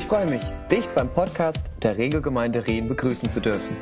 Ich 0.00 0.06
freue 0.06 0.26
mich, 0.26 0.42
dich 0.70 0.88
beim 0.88 1.12
Podcast 1.12 1.70
der 1.82 1.98
Regelgemeinde 1.98 2.66
Rien 2.66 2.88
begrüßen 2.88 3.28
zu 3.28 3.38
dürfen. 3.38 3.76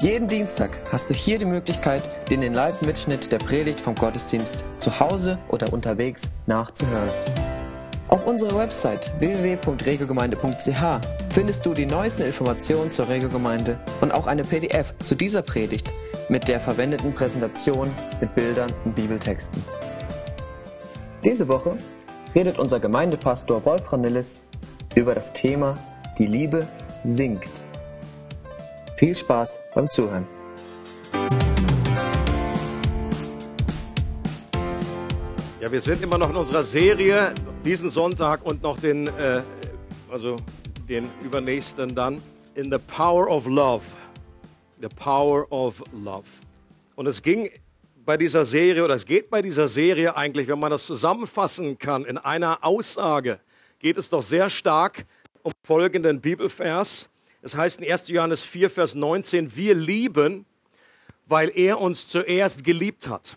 Jeden 0.00 0.26
Dienstag 0.26 0.76
hast 0.90 1.08
du 1.08 1.14
hier 1.14 1.38
die 1.38 1.44
Möglichkeit, 1.44 2.28
den 2.28 2.42
Live-Mitschnitt 2.52 3.30
der 3.30 3.38
Predigt 3.38 3.80
vom 3.80 3.94
Gottesdienst 3.94 4.64
zu 4.78 4.98
Hause 4.98 5.38
oder 5.48 5.72
unterwegs 5.72 6.22
nachzuhören. 6.46 7.08
Auf 8.08 8.26
unserer 8.26 8.58
Website 8.58 9.12
www.regelgemeinde.ch 9.20 11.06
findest 11.30 11.64
du 11.64 11.72
die 11.72 11.86
neuesten 11.86 12.22
Informationen 12.22 12.90
zur 12.90 13.08
Regelgemeinde 13.08 13.78
und 14.00 14.12
auch 14.12 14.26
eine 14.26 14.42
PDF 14.42 14.92
zu 14.98 15.14
dieser 15.14 15.42
Predigt 15.42 15.88
mit 16.28 16.48
der 16.48 16.58
verwendeten 16.58 17.14
Präsentation 17.14 17.92
mit 18.20 18.34
Bildern 18.34 18.72
und 18.84 18.96
Bibeltexten. 18.96 19.62
Diese 21.24 21.46
Woche 21.46 21.78
redet 22.34 22.58
unser 22.58 22.80
Gemeindepastor 22.80 23.64
Wolf 23.64 23.92
Ranillis 23.92 24.45
über 24.96 25.14
das 25.14 25.32
Thema 25.32 25.78
Die 26.18 26.26
Liebe 26.26 26.66
singt. 27.04 27.66
Viel 28.96 29.14
Spaß 29.14 29.60
beim 29.74 29.88
Zuhören. 29.90 30.26
Ja, 35.60 35.70
wir 35.70 35.80
sind 35.82 36.02
immer 36.02 36.16
noch 36.16 36.30
in 36.30 36.36
unserer 36.36 36.62
Serie, 36.62 37.34
diesen 37.62 37.90
Sonntag 37.90 38.44
und 38.44 38.62
noch 38.62 38.80
den, 38.80 39.08
äh, 39.08 39.42
also 40.10 40.38
den 40.88 41.10
übernächsten 41.22 41.94
dann, 41.94 42.22
in 42.54 42.72
the 42.72 42.78
power 42.78 43.28
of 43.28 43.46
love. 43.46 43.84
The 44.80 44.88
power 44.88 45.46
of 45.52 45.84
love. 45.92 46.26
Und 46.94 47.06
es 47.06 47.20
ging 47.20 47.50
bei 48.06 48.16
dieser 48.16 48.46
Serie, 48.46 48.82
oder 48.82 48.94
es 48.94 49.04
geht 49.04 49.28
bei 49.28 49.42
dieser 49.42 49.68
Serie 49.68 50.16
eigentlich, 50.16 50.48
wenn 50.48 50.58
man 50.58 50.70
das 50.70 50.86
zusammenfassen 50.86 51.76
kann, 51.76 52.06
in 52.06 52.16
einer 52.16 52.64
Aussage, 52.64 53.40
geht 53.86 53.98
es 53.98 54.10
doch 54.10 54.20
sehr 54.20 54.50
stark 54.50 55.06
um 55.44 55.52
folgenden 55.62 56.20
Bibelvers. 56.20 57.08
Es 57.40 57.56
heißt 57.56 57.80
in 57.80 57.88
1. 57.88 58.08
Johannes 58.08 58.42
4, 58.42 58.68
Vers 58.68 58.96
19, 58.96 59.54
wir 59.54 59.76
lieben, 59.76 60.44
weil 61.26 61.56
er 61.56 61.80
uns 61.80 62.08
zuerst 62.08 62.64
geliebt 62.64 63.06
hat. 63.06 63.36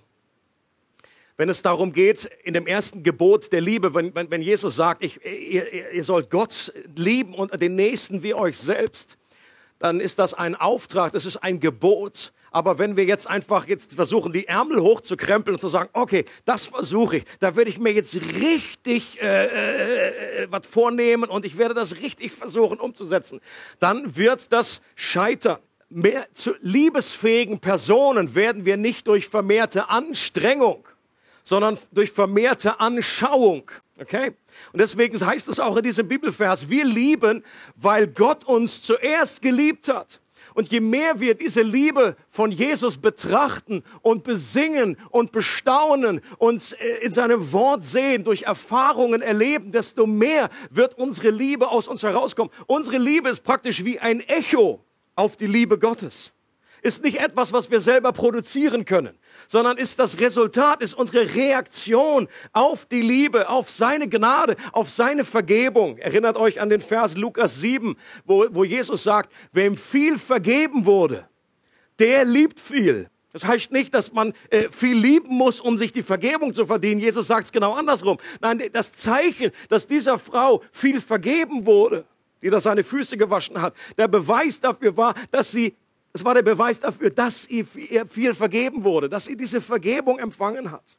Wenn 1.37 1.49
es 1.49 1.61
darum 1.61 1.93
geht, 1.93 2.25
in 2.43 2.55
dem 2.55 2.65
ersten 2.65 3.03
Gebot 3.03 3.51
der 3.51 3.61
Liebe, 3.61 3.93
wenn, 3.93 4.15
wenn, 4.15 4.31
wenn 4.31 4.41
Jesus 4.41 4.75
sagt, 4.75 5.03
ich, 5.03 5.23
ihr, 5.23 5.93
ihr 5.93 6.03
sollt 6.03 6.31
Gott 6.31 6.73
lieben 6.95 7.35
und 7.35 7.61
den 7.61 7.75
Nächsten 7.75 8.23
wie 8.23 8.33
euch 8.33 8.57
selbst, 8.57 9.19
dann 9.77 9.99
ist 9.99 10.17
das 10.17 10.33
ein 10.33 10.55
Auftrag, 10.55 11.11
das 11.11 11.27
ist 11.27 11.37
ein 11.37 11.59
Gebot. 11.59 12.33
Aber 12.52 12.80
wenn 12.80 12.97
wir 12.97 13.05
jetzt 13.05 13.30
einfach 13.30 13.67
jetzt 13.67 13.94
versuchen, 13.94 14.33
die 14.33 14.47
Ärmel 14.47 14.80
hochzukrempeln 14.80 15.55
und 15.55 15.59
zu 15.59 15.67
sagen, 15.67 15.89
okay, 15.94 16.25
das 16.45 16.67
versuche 16.67 17.17
ich, 17.17 17.23
da 17.39 17.55
würde 17.55 17.69
ich 17.69 17.80
mir 17.80 17.94
jetzt 17.94 18.16
richtig 18.16 19.22
äh, 19.22 19.45
äh, 19.45 20.44
äh, 20.44 20.47
was 20.50 20.66
vornehmen 20.66 21.30
und 21.30 21.45
ich 21.45 21.58
werde 21.58 21.73
das 21.73 21.97
richtig 21.97 22.31
versuchen 22.31 22.80
umzusetzen, 22.80 23.39
dann 23.80 24.16
wird 24.16 24.52
das 24.52 24.81
scheitern. 24.95 25.59
Mehr 25.92 26.27
zu 26.33 26.53
liebesfähigen 26.61 27.59
Personen 27.59 28.36
werden 28.36 28.64
wir 28.64 28.77
nicht 28.77 29.08
durch 29.08 29.27
vermehrte 29.27 29.89
Anstrengung, 29.89 30.88
sondern 31.44 31.80
durch 31.92 32.11
vermehrte 32.11 32.80
Anschauung. 32.80 33.72
Okay? 34.00 34.33
Und 34.72 34.80
deswegen 34.80 35.20
heißt 35.20 35.50
es 35.50 35.59
auch 35.59 35.77
in 35.77 35.83
diesem 35.83 36.08
Bibelvers, 36.08 36.70
wir 36.70 36.86
lieben, 36.86 37.44
weil 37.75 38.08
Gott 38.08 38.45
uns 38.45 38.81
zuerst 38.81 39.42
geliebt 39.42 39.89
hat. 39.89 40.20
Und 40.59 40.73
je 40.73 40.81
mehr 40.81 41.21
wir 41.21 41.35
diese 41.35 41.61
Liebe 41.61 42.17
von 42.27 42.52
Jesus 42.52 42.97
betrachten 42.97 43.81
und 44.02 44.25
besingen 44.25 44.97
und 45.09 45.31
bestaunen 45.31 46.19
und 46.38 46.75
äh, 46.81 47.05
in 47.05 47.13
seinem 47.13 47.53
Wort 47.53 47.85
sehen, 47.85 48.25
durch 48.25 48.41
Erfahrungen 48.41 49.21
erleben, 49.21 49.71
desto 49.71 50.05
mehr 50.05 50.49
wird 50.69 50.97
unsere 50.97 51.30
Liebe 51.30 51.69
aus 51.69 51.87
uns 51.87 52.03
herauskommen. 52.03 52.52
Unsere 52.67 52.97
Liebe 52.97 53.30
ist 53.30 53.45
praktisch 53.45 53.85
wie 53.85 53.99
ein 53.99 54.19
Echo 54.19 54.83
auf 55.15 55.37
die 55.37 55.47
Liebe 55.47 55.80
Gottes 55.80 56.33
ist 56.81 57.03
nicht 57.03 57.19
etwas, 57.19 57.53
was 57.53 57.71
wir 57.71 57.81
selber 57.81 58.11
produzieren 58.11 58.85
können, 58.85 59.17
sondern 59.47 59.77
ist 59.77 59.99
das 59.99 60.19
Resultat, 60.19 60.81
ist 60.81 60.93
unsere 60.93 61.35
Reaktion 61.35 62.27
auf 62.53 62.85
die 62.85 63.01
Liebe, 63.01 63.49
auf 63.49 63.69
seine 63.69 64.07
Gnade, 64.07 64.55
auf 64.71 64.89
seine 64.89 65.25
Vergebung. 65.25 65.97
Erinnert 65.97 66.37
euch 66.37 66.61
an 66.61 66.69
den 66.69 66.81
Vers 66.81 67.17
Lukas 67.17 67.59
7, 67.61 67.95
wo, 68.25 68.45
wo 68.51 68.63
Jesus 68.63 69.03
sagt, 69.03 69.31
wem 69.51 69.77
viel 69.77 70.17
vergeben 70.17 70.85
wurde, 70.85 71.27
der 71.99 72.25
liebt 72.25 72.59
viel. 72.59 73.09
Das 73.31 73.45
heißt 73.45 73.71
nicht, 73.71 73.93
dass 73.93 74.11
man 74.11 74.33
äh, 74.49 74.69
viel 74.71 74.97
lieben 74.97 75.35
muss, 75.35 75.61
um 75.61 75.77
sich 75.77 75.91
die 75.91 76.01
Vergebung 76.01 76.53
zu 76.53 76.65
verdienen. 76.65 76.99
Jesus 76.99 77.27
sagt 77.27 77.45
es 77.45 77.51
genau 77.51 77.73
andersrum. 77.73 78.17
Nein, 78.41 78.61
das 78.73 78.93
Zeichen, 78.93 79.51
dass 79.67 79.85
dieser 79.85 80.17
Frau 80.17 80.63
viel 80.71 80.99
vergeben 80.99 81.65
wurde, 81.65 82.05
die 82.41 82.49
da 82.49 82.59
seine 82.59 82.83
Füße 82.83 83.17
gewaschen 83.17 83.61
hat, 83.61 83.75
der 83.97 84.07
Beweis 84.07 84.59
dafür 84.59 84.97
war, 84.97 85.13
dass 85.29 85.51
sie 85.51 85.75
es 86.14 86.23
war 86.25 86.33
der 86.33 86.42
Beweis 86.42 86.80
dafür, 86.80 87.09
dass 87.09 87.47
ihr 87.47 87.65
viel 87.65 88.33
vergeben 88.33 88.83
wurde, 88.83 89.09
dass 89.09 89.25
sie 89.25 89.37
diese 89.37 89.61
Vergebung 89.61 90.20
empfangen 90.20 90.71
hat. 90.71 90.97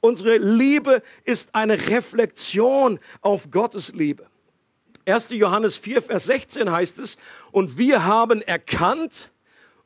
Unsere 0.00 0.38
Liebe 0.38 1.02
ist 1.24 1.54
eine 1.54 1.88
Reflexion 1.88 3.00
auf 3.20 3.50
Gottes 3.50 3.94
Liebe. 3.94 4.26
1. 5.06 5.30
Johannes 5.30 5.76
4, 5.76 6.02
Vers 6.02 6.24
16 6.24 6.70
heißt 6.70 6.98
es, 7.00 7.16
und 7.50 7.78
wir 7.78 8.04
haben 8.04 8.42
erkannt 8.42 9.30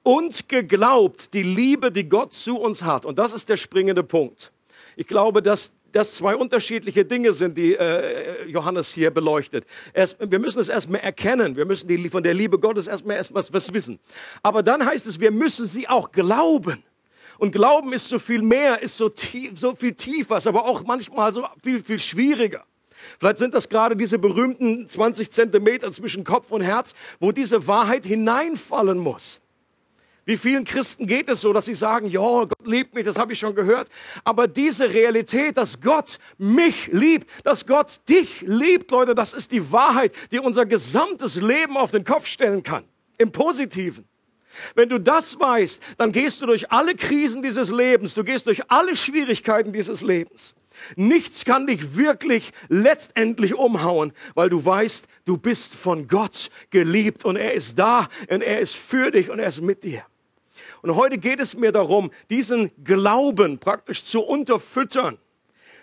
und 0.03 0.49
geglaubt 0.49 1.33
die 1.33 1.45
Liebe, 1.45 1.93
die 1.93 2.09
Gott 2.09 2.35
zu 2.35 2.59
uns 2.59 2.83
hat. 2.83 3.07
Und 3.07 3.19
das 3.19 3.33
ist 3.33 3.49
der 3.49 3.57
springende 3.57 4.03
Punkt. 4.03 4.53
Ich 4.97 5.07
glaube, 5.07 5.41
dass 5.41 5.73
das 5.93 6.15
zwei 6.15 6.35
unterschiedliche 6.35 7.05
Dinge 7.05 7.33
sind, 7.33 7.57
die 7.57 7.75
äh, 7.75 8.49
Johannes 8.49 8.93
hier 8.93 9.11
beleuchtet. 9.11 9.67
Erst, 9.93 10.19
wir 10.21 10.39
müssen 10.39 10.61
es 10.61 10.69
erstmal 10.69 11.01
erkennen. 11.01 11.57
Wir 11.57 11.65
müssen 11.65 11.87
die, 11.87 12.09
von 12.09 12.23
der 12.23 12.35
Liebe 12.35 12.59
Gottes 12.59 12.87
erstmal 12.87 13.17
erst 13.17 13.35
was, 13.35 13.53
was 13.53 13.73
wissen. 13.73 13.99
Aber 14.43 14.63
dann 14.63 14.85
heißt 14.85 15.07
es, 15.07 15.21
wir 15.21 15.31
müssen 15.31 15.67
sie 15.67 15.89
auch 15.89 16.11
glauben. 16.13 16.83
Und 17.39 17.53
Glauben 17.53 17.93
ist 17.93 18.09
so 18.09 18.19
viel 18.19 18.43
mehr, 18.43 18.83
ist 18.83 18.97
so, 18.97 19.09
tief, 19.09 19.59
so 19.59 19.75
viel 19.75 19.95
tiefer, 19.95 20.37
ist 20.37 20.47
aber 20.47 20.65
auch 20.65 20.85
manchmal 20.85 21.33
so 21.33 21.47
viel, 21.63 21.83
viel 21.83 21.99
schwieriger. 21.99 22.65
Vielleicht 23.19 23.39
sind 23.39 23.55
das 23.55 23.69
gerade 23.69 23.97
diese 23.97 24.19
berühmten 24.19 24.87
20 24.89 25.31
Zentimeter 25.31 25.91
zwischen 25.91 26.25
Kopf 26.25 26.51
und 26.51 26.63
Herz, 26.63 26.95
wo 27.21 27.33
diese 27.33 27.67
Wahrheit 27.67 28.07
hineinfallen 28.07 28.99
muss. 28.99 29.41
Wie 30.25 30.37
vielen 30.37 30.65
Christen 30.65 31.07
geht 31.07 31.29
es 31.29 31.41
so, 31.41 31.53
dass 31.53 31.65
sie 31.65 31.75
sagen, 31.75 32.07
ja, 32.07 32.21
Gott 32.21 32.67
liebt 32.67 32.95
mich, 32.95 33.05
das 33.05 33.19
habe 33.19 33.33
ich 33.33 33.39
schon 33.39 33.57
gehört. 33.57 33.89
Aber 34.23 34.47
diese 34.47 34.93
Realität, 34.93 35.57
dass 35.57 35.81
Gott 35.81 36.19
mich 36.39 36.89
liebt, 36.93 37.29
dass 37.45 37.67
Gott 37.67 38.01
dich 38.09 38.43
liebt, 38.47 38.91
Leute, 38.93 39.17
das 39.17 39.33
ist 39.33 39.51
die 39.51 39.73
Wahrheit, 39.73 40.15
die 40.31 40.39
unser 40.39 40.65
gesamtes 40.65 41.37
Leben 41.37 41.77
auf 41.77 41.91
den 41.91 42.05
Kopf 42.05 42.27
stellen 42.27 42.63
kann. 42.63 42.85
Im 43.19 43.33
Positiven. 43.33 44.05
Wenn 44.75 44.89
du 44.89 45.01
das 45.01 45.41
weißt, 45.41 45.83
dann 45.99 46.13
gehst 46.13 46.43
du 46.43 46.47
durch 46.47 46.71
alle 46.71 46.95
Krisen 46.95 47.43
dieses 47.43 47.71
Lebens, 47.71 48.15
du 48.15 48.23
gehst 48.23 48.47
durch 48.47 48.71
alle 48.71 48.97
Schwierigkeiten 48.97 49.73
dieses 49.73 50.03
Lebens. 50.03 50.55
Nichts 50.97 51.45
kann 51.45 51.67
dich 51.67 51.97
wirklich 51.97 52.53
letztendlich 52.69 53.55
umhauen, 53.55 54.13
weil 54.35 54.49
du 54.49 54.65
weißt, 54.65 55.07
du 55.25 55.37
bist 55.37 55.75
von 55.75 56.07
Gott 56.07 56.51
geliebt 56.71 57.25
und 57.25 57.37
er 57.37 57.55
ist 57.55 57.79
da 57.79 58.09
und 58.29 58.43
er 58.43 58.61
ist 58.61 58.77
für 58.77 59.11
dich 59.11 59.31
und 59.31 59.39
er 59.39 59.49
ist 59.49 59.61
mit 59.61 59.85
dir. 59.85 60.05
Und 60.83 60.97
heute 60.97 61.19
geht 61.19 61.41
es 61.41 61.57
mir 61.57 61.73
darum, 61.73 62.11
diesen 62.31 62.71
Glauben 62.85 63.59
praktisch 63.59 64.05
zu 64.05 64.23
unterfüttern 64.23 65.19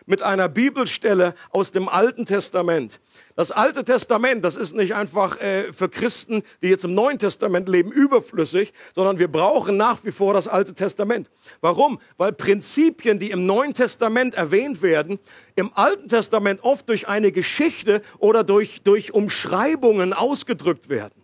mit 0.10 0.24
einer 0.24 0.50
Bibelstelle 0.50 1.36
aus 1.52 1.72
dem 1.72 1.88
Alten 1.88 2.26
Testament. 2.26 3.00
Das 3.36 3.52
Alte 3.52 3.84
Testament, 3.84 4.44
das 4.44 4.56
ist 4.56 4.76
nicht 4.76 4.96
einfach 4.96 5.40
äh, 5.40 5.72
für 5.72 5.88
Christen, 5.88 6.42
die 6.64 6.70
jetzt 6.70 6.84
im 6.84 6.96
Neuen 6.96 7.20
Testament 7.20 7.70
leben, 7.70 7.92
überflüssig, 7.92 8.74
sondern 8.96 9.20
wir 9.20 9.28
brauchen 9.28 9.78
nach 9.78 10.04
wie 10.04 10.12
vor 10.12 10.34
das 10.34 10.48
Alte 10.48 10.74
Testament. 10.74 11.30
Warum? 11.62 12.02
Weil 12.18 12.34
Prinzipien, 12.34 13.20
die 13.20 13.30
im 13.30 13.46
Neuen 13.46 13.76
Testament 13.76 14.34
erwähnt 14.34 14.82
werden, 14.82 15.20
im 15.56 15.72
Alten 15.76 16.08
Testament 16.08 16.64
oft 16.64 16.90
durch 16.90 17.08
eine 17.08 17.32
Geschichte 17.32 18.02
oder 18.18 18.44
durch, 18.44 18.82
durch 18.82 19.14
Umschreibungen 19.14 20.14
ausgedrückt 20.14 20.90
werden. 20.90 21.19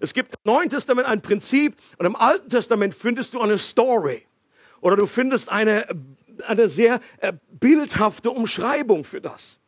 Es 0.00 0.14
gibt 0.14 0.32
im 0.32 0.52
Neuen 0.52 0.70
Testament 0.70 1.06
ein 1.06 1.20
Prinzip 1.20 1.76
und 1.98 2.06
im 2.06 2.16
Alten 2.16 2.48
Testament 2.48 2.94
findest 2.94 3.34
du 3.34 3.40
eine 3.40 3.58
Story 3.58 4.26
oder 4.80 4.96
du 4.96 5.06
findest 5.06 5.50
eine, 5.50 5.86
eine 6.46 6.68
sehr 6.68 7.00
äh, 7.18 7.34
bildhafte 7.50 8.30
Umschreibung 8.30 9.04
für 9.04 9.20
das. 9.20 9.60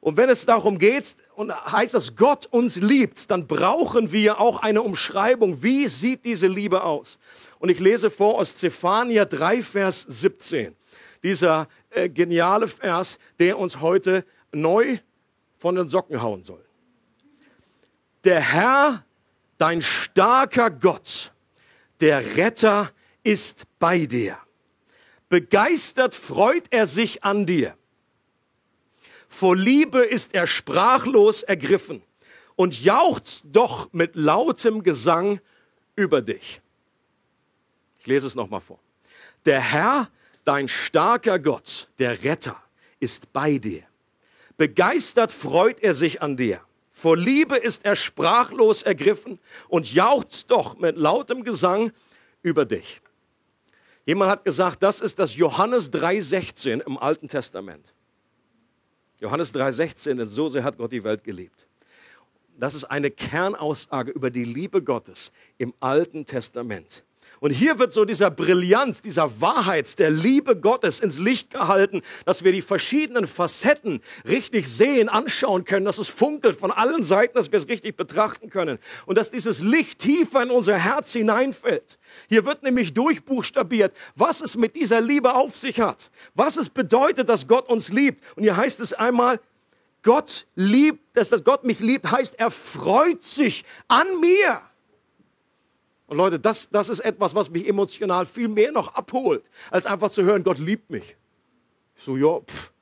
Und 0.00 0.16
wenn 0.16 0.30
es 0.30 0.46
darum 0.46 0.78
geht 0.78 1.16
und 1.34 1.52
heißt, 1.52 1.94
dass 1.94 2.16
Gott 2.16 2.46
uns 2.46 2.76
liebt, 2.76 3.30
dann 3.30 3.46
brauchen 3.46 4.12
wir 4.12 4.40
auch 4.40 4.62
eine 4.62 4.82
Umschreibung. 4.82 5.62
Wie 5.62 5.88
sieht 5.88 6.24
diese 6.24 6.48
Liebe 6.48 6.82
aus? 6.82 7.18
Und 7.58 7.68
ich 7.68 7.78
lese 7.78 8.10
vor 8.10 8.36
aus 8.36 8.56
Zephania 8.56 9.26
3, 9.26 9.62
Vers 9.62 10.06
17. 10.08 10.74
Dieser 11.22 11.68
äh, 11.90 12.08
geniale 12.08 12.66
Vers, 12.66 13.18
der 13.38 13.58
uns 13.58 13.80
heute 13.80 14.24
neu 14.52 14.98
von 15.58 15.76
den 15.76 15.86
Socken 15.86 16.22
hauen 16.22 16.42
soll. 16.42 16.64
Der 18.24 18.40
Herr 18.40 19.04
Dein 19.60 19.82
starker 19.82 20.70
Gott, 20.70 21.32
der 22.00 22.38
Retter, 22.38 22.90
ist 23.22 23.66
bei 23.78 24.06
dir. 24.06 24.38
Begeistert 25.28 26.14
freut 26.14 26.64
er 26.70 26.86
sich 26.86 27.24
an 27.24 27.44
dir. 27.44 27.76
Vor 29.28 29.54
Liebe 29.54 29.98
ist 29.98 30.34
er 30.34 30.46
sprachlos 30.46 31.42
ergriffen 31.42 32.02
und 32.56 32.82
jauchzt 32.82 33.48
doch 33.52 33.92
mit 33.92 34.16
lautem 34.16 34.82
Gesang 34.82 35.42
über 35.94 36.22
dich. 36.22 36.62
Ich 37.98 38.06
lese 38.06 38.28
es 38.28 38.34
nochmal 38.34 38.62
vor. 38.62 38.80
Der 39.44 39.60
Herr, 39.60 40.10
dein 40.44 40.68
starker 40.68 41.38
Gott, 41.38 41.90
der 41.98 42.24
Retter, 42.24 42.56
ist 42.98 43.30
bei 43.34 43.58
dir. 43.58 43.82
Begeistert 44.56 45.32
freut 45.32 45.80
er 45.80 45.92
sich 45.92 46.22
an 46.22 46.38
dir. 46.38 46.62
Vor 47.00 47.16
Liebe 47.16 47.56
ist 47.56 47.86
er 47.86 47.96
sprachlos 47.96 48.82
ergriffen 48.82 49.38
und 49.68 49.90
jauchzt 49.90 50.50
doch 50.50 50.78
mit 50.78 50.98
lautem 50.98 51.44
Gesang 51.44 51.92
über 52.42 52.66
dich. 52.66 53.00
Jemand 54.04 54.30
hat 54.30 54.44
gesagt, 54.44 54.82
das 54.82 55.00
ist 55.00 55.18
das 55.18 55.34
Johannes 55.34 55.90
3,16 55.94 56.86
im 56.86 56.98
Alten 56.98 57.26
Testament. 57.26 57.94
Johannes 59.18 59.54
3,16, 59.54 60.16
denn 60.16 60.26
so 60.26 60.50
sehr 60.50 60.62
hat 60.62 60.76
Gott 60.76 60.92
die 60.92 61.02
Welt 61.02 61.24
geliebt. 61.24 61.66
Das 62.58 62.74
ist 62.74 62.84
eine 62.84 63.10
Kernaussage 63.10 64.10
über 64.10 64.30
die 64.30 64.44
Liebe 64.44 64.82
Gottes 64.82 65.32
im 65.56 65.72
Alten 65.80 66.26
Testament. 66.26 67.02
Und 67.40 67.52
hier 67.52 67.78
wird 67.78 67.94
so 67.94 68.04
dieser 68.04 68.30
Brillanz, 68.30 69.00
dieser 69.00 69.40
Wahrheit 69.40 69.98
der 69.98 70.10
Liebe 70.10 70.56
Gottes 70.56 71.00
ins 71.00 71.18
Licht 71.18 71.50
gehalten, 71.50 72.02
dass 72.26 72.44
wir 72.44 72.52
die 72.52 72.60
verschiedenen 72.60 73.26
Facetten 73.26 74.02
richtig 74.28 74.68
sehen, 74.68 75.08
anschauen 75.08 75.64
können, 75.64 75.86
dass 75.86 75.96
es 75.96 76.08
funkelt 76.08 76.54
von 76.54 76.70
allen 76.70 77.02
Seiten, 77.02 77.34
dass 77.34 77.50
wir 77.50 77.56
es 77.56 77.66
richtig 77.68 77.96
betrachten 77.96 78.50
können 78.50 78.78
und 79.06 79.16
dass 79.16 79.30
dieses 79.30 79.60
Licht 79.60 80.00
tiefer 80.00 80.42
in 80.42 80.50
unser 80.50 80.76
Herz 80.76 81.12
hineinfällt. 81.12 81.98
Hier 82.28 82.44
wird 82.44 82.62
nämlich 82.62 82.92
durchbuchstabiert, 82.92 83.96
was 84.14 84.42
es 84.42 84.56
mit 84.56 84.76
dieser 84.76 85.00
Liebe 85.00 85.34
auf 85.34 85.56
sich 85.56 85.80
hat, 85.80 86.10
was 86.34 86.58
es 86.58 86.68
bedeutet, 86.68 87.30
dass 87.30 87.48
Gott 87.48 87.70
uns 87.70 87.90
liebt. 87.90 88.22
Und 88.36 88.42
hier 88.42 88.58
heißt 88.58 88.80
es 88.80 88.92
einmal, 88.92 89.40
Gott 90.02 90.46
liebt, 90.56 91.16
dass 91.16 91.30
das 91.30 91.42
Gott 91.42 91.64
mich 91.64 91.80
liebt, 91.80 92.10
heißt, 92.10 92.38
er 92.38 92.50
freut 92.50 93.22
sich 93.22 93.64
an 93.88 94.20
mir. 94.20 94.60
Und 96.10 96.16
Leute, 96.16 96.40
das, 96.40 96.68
das 96.70 96.88
ist 96.88 96.98
etwas, 96.98 97.36
was 97.36 97.50
mich 97.50 97.68
emotional 97.68 98.26
viel 98.26 98.48
mehr 98.48 98.72
noch 98.72 98.92
abholt, 98.94 99.48
als 99.70 99.86
einfach 99.86 100.10
zu 100.10 100.24
hören, 100.24 100.42
Gott 100.42 100.58
liebt 100.58 100.90
mich. 100.90 101.16
So, 101.94 102.16
ja, 102.16 102.40
pff. 102.40 102.72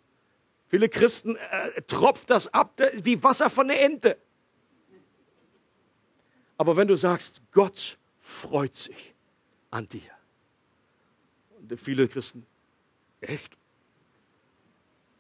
Viele 0.67 0.89
Christen 0.89 1.37
äh, 1.37 1.83
tropft 1.83 2.31
das 2.31 2.53
ab 2.55 2.81
wie 3.03 3.23
Wasser 3.23 3.51
von 3.51 3.69
der 3.69 3.85
Ente. 3.85 4.17
Aber 6.57 6.75
wenn 6.79 6.89
du 6.89 6.97
sagst, 6.97 7.43
Gott 7.53 7.99
freut 8.19 8.75
sich 8.75 9.15
an 9.71 9.87
dir. 9.91 10.11
Und 11.59 11.79
viele 11.79 12.09
Christen, 12.09 12.47
echt? 13.21 13.59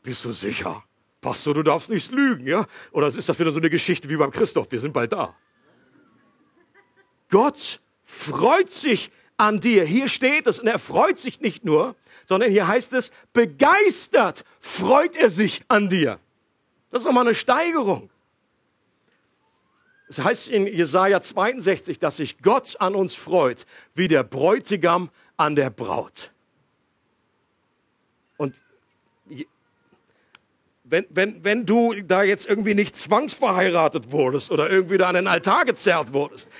Bist 0.02 0.24
du 0.24 0.32
sicher? 0.32 0.82
Pastor, 1.20 1.52
du 1.52 1.62
darfst 1.62 1.90
nicht 1.90 2.10
lügen, 2.10 2.46
ja? 2.46 2.66
Oder 2.90 3.08
ist 3.08 3.28
das 3.28 3.38
wieder 3.38 3.52
so 3.52 3.58
eine 3.58 3.68
Geschichte 3.68 4.08
wie 4.08 4.16
beim 4.16 4.30
Christoph? 4.30 4.72
Wir 4.72 4.80
sind 4.80 4.94
bald 4.94 5.12
da. 5.12 5.36
Gott 7.28 7.82
freut 8.08 8.70
sich 8.70 9.12
an 9.36 9.60
dir. 9.60 9.84
Hier 9.84 10.08
steht 10.08 10.46
es 10.46 10.58
und 10.58 10.66
er 10.66 10.78
freut 10.78 11.18
sich 11.18 11.40
nicht 11.40 11.64
nur, 11.64 11.94
sondern 12.24 12.50
hier 12.50 12.66
heißt 12.66 12.94
es, 12.94 13.12
begeistert 13.34 14.44
freut 14.60 15.14
er 15.14 15.30
sich 15.30 15.62
an 15.68 15.90
dir. 15.90 16.18
Das 16.90 17.02
ist 17.02 17.06
nochmal 17.06 17.26
eine 17.26 17.34
Steigerung. 17.34 18.08
Es 20.08 20.18
heißt 20.18 20.48
in 20.48 20.66
Jesaja 20.66 21.20
62, 21.20 21.98
dass 21.98 22.16
sich 22.16 22.38
Gott 22.38 22.80
an 22.80 22.94
uns 22.94 23.14
freut, 23.14 23.66
wie 23.94 24.08
der 24.08 24.24
Bräutigam 24.24 25.10
an 25.36 25.54
der 25.54 25.68
Braut. 25.68 26.30
Und 28.38 28.62
wenn, 30.84 31.04
wenn, 31.10 31.44
wenn 31.44 31.66
du 31.66 31.92
da 32.00 32.22
jetzt 32.22 32.48
irgendwie 32.48 32.74
nicht 32.74 32.96
zwangsverheiratet 32.96 34.10
wurdest 34.10 34.50
oder 34.50 34.70
irgendwie 34.70 34.96
da 34.96 35.08
an 35.08 35.14
den 35.14 35.26
Altar 35.26 35.66
gezerrt 35.66 36.14
wurdest, 36.14 36.50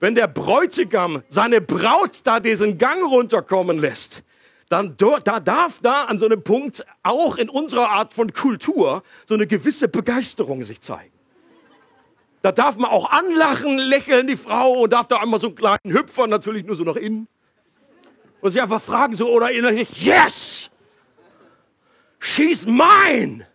wenn 0.00 0.14
der 0.14 0.26
Bräutigam 0.26 1.22
seine 1.28 1.60
Braut 1.60 2.20
da 2.24 2.40
diesen 2.40 2.78
Gang 2.78 3.04
runterkommen 3.04 3.78
lässt, 3.78 4.22
dann 4.68 4.96
da 4.96 5.40
darf 5.40 5.80
da 5.82 6.04
an 6.04 6.18
so 6.18 6.26
einem 6.26 6.42
Punkt 6.42 6.84
auch 7.02 7.36
in 7.36 7.48
unserer 7.48 7.90
Art 7.90 8.14
von 8.14 8.32
Kultur 8.32 9.02
so 9.26 9.34
eine 9.34 9.46
gewisse 9.46 9.88
Begeisterung 9.88 10.62
sich 10.62 10.80
zeigen. 10.80 11.12
Da 12.42 12.52
darf 12.52 12.76
man 12.76 12.90
auch 12.90 13.10
anlachen, 13.10 13.76
lächeln 13.76 14.26
die 14.26 14.36
Frau 14.36 14.82
und 14.82 14.92
darf 14.92 15.06
da 15.06 15.16
einmal 15.16 15.38
so 15.38 15.48
einen 15.48 15.56
kleinen 15.56 15.92
Hüpfer, 15.92 16.26
natürlich 16.26 16.64
nur 16.64 16.76
so 16.76 16.84
nach 16.84 16.96
innen. 16.96 17.28
Und 18.40 18.52
sich 18.52 18.62
einfach 18.62 18.80
fragen 18.80 19.12
so 19.12 19.28
oder 19.28 19.50
innerlich, 19.50 20.06
yes! 20.06 20.70
She's 22.18 22.64
mine! 22.64 23.49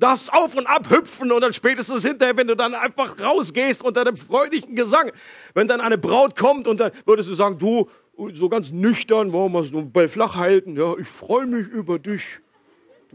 Darfst 0.00 0.32
auf 0.32 0.56
und 0.56 0.66
ab 0.66 0.90
hüpfen 0.90 1.30
und 1.30 1.40
dann 1.40 1.52
spätestens 1.52 2.04
hinterher, 2.04 2.36
wenn 2.36 2.48
du 2.48 2.56
dann 2.56 2.74
einfach 2.74 3.20
rausgehst 3.20 3.84
unter 3.84 4.04
dem 4.04 4.16
freudigen 4.16 4.74
Gesang, 4.74 5.12
wenn 5.54 5.68
dann 5.68 5.80
eine 5.80 5.98
Braut 5.98 6.36
kommt 6.36 6.66
und 6.66 6.80
dann 6.80 6.90
würdest 7.04 7.30
du 7.30 7.34
sagen, 7.34 7.58
du, 7.58 7.88
so 8.32 8.48
ganz 8.48 8.72
nüchtern, 8.72 9.32
wollen 9.32 9.52
wir 9.52 9.60
es 9.60 9.70
nur 9.70 9.84
bei 9.84 10.08
flach 10.08 10.36
halten, 10.36 10.76
ja, 10.76 10.96
ich 10.98 11.08
freue 11.08 11.46
mich 11.46 11.68
über 11.68 11.98
dich. 11.98 12.40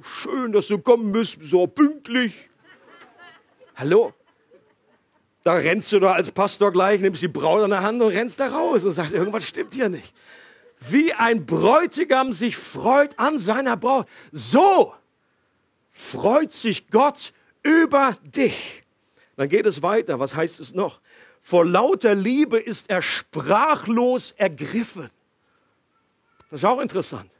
Schön, 0.02 0.52
dass 0.52 0.68
du 0.68 0.80
kommen 0.80 1.12
bist, 1.12 1.38
so 1.42 1.68
pünktlich. 1.68 2.50
Hallo? 3.76 4.14
Da 5.44 5.54
rennst 5.54 5.92
du 5.94 6.00
da 6.00 6.14
als 6.14 6.32
Pastor 6.32 6.72
gleich, 6.72 7.02
nimmst 7.02 7.22
die 7.22 7.28
Braut 7.28 7.64
an 7.64 7.70
der 7.70 7.84
Hand 7.84 8.02
und 8.02 8.10
rennst 8.10 8.40
da 8.40 8.48
raus 8.48 8.84
und 8.84 8.94
sagst, 8.94 9.14
irgendwas 9.14 9.48
stimmt 9.48 9.76
hier 9.76 9.90
nicht. 9.90 10.14
Wie 10.80 11.14
ein 11.14 11.46
Bräutigam 11.46 12.34
sich 12.34 12.58
freut 12.58 13.18
an 13.20 13.38
seiner 13.38 13.78
Braut. 13.78 14.08
So 14.32 14.94
freut 15.96 16.52
sich 16.52 16.90
Gott 16.90 17.32
über 17.64 18.18
dich. 18.22 18.84
Dann 19.38 19.48
geht 19.48 19.66
es 19.66 19.82
weiter. 19.82 20.20
Was 20.20 20.36
heißt 20.36 20.60
es 20.60 20.74
noch? 20.74 21.00
Vor 21.40 21.66
lauter 21.66 22.16
Liebe 22.16 22.60
ist 22.60 22.90
er 22.90 23.02
sprachlos 23.02 24.32
ergriffen. 24.32 25.10
Das 26.50 26.60
ist 26.60 26.66
auch 26.66 26.82
interessant. 26.82 27.32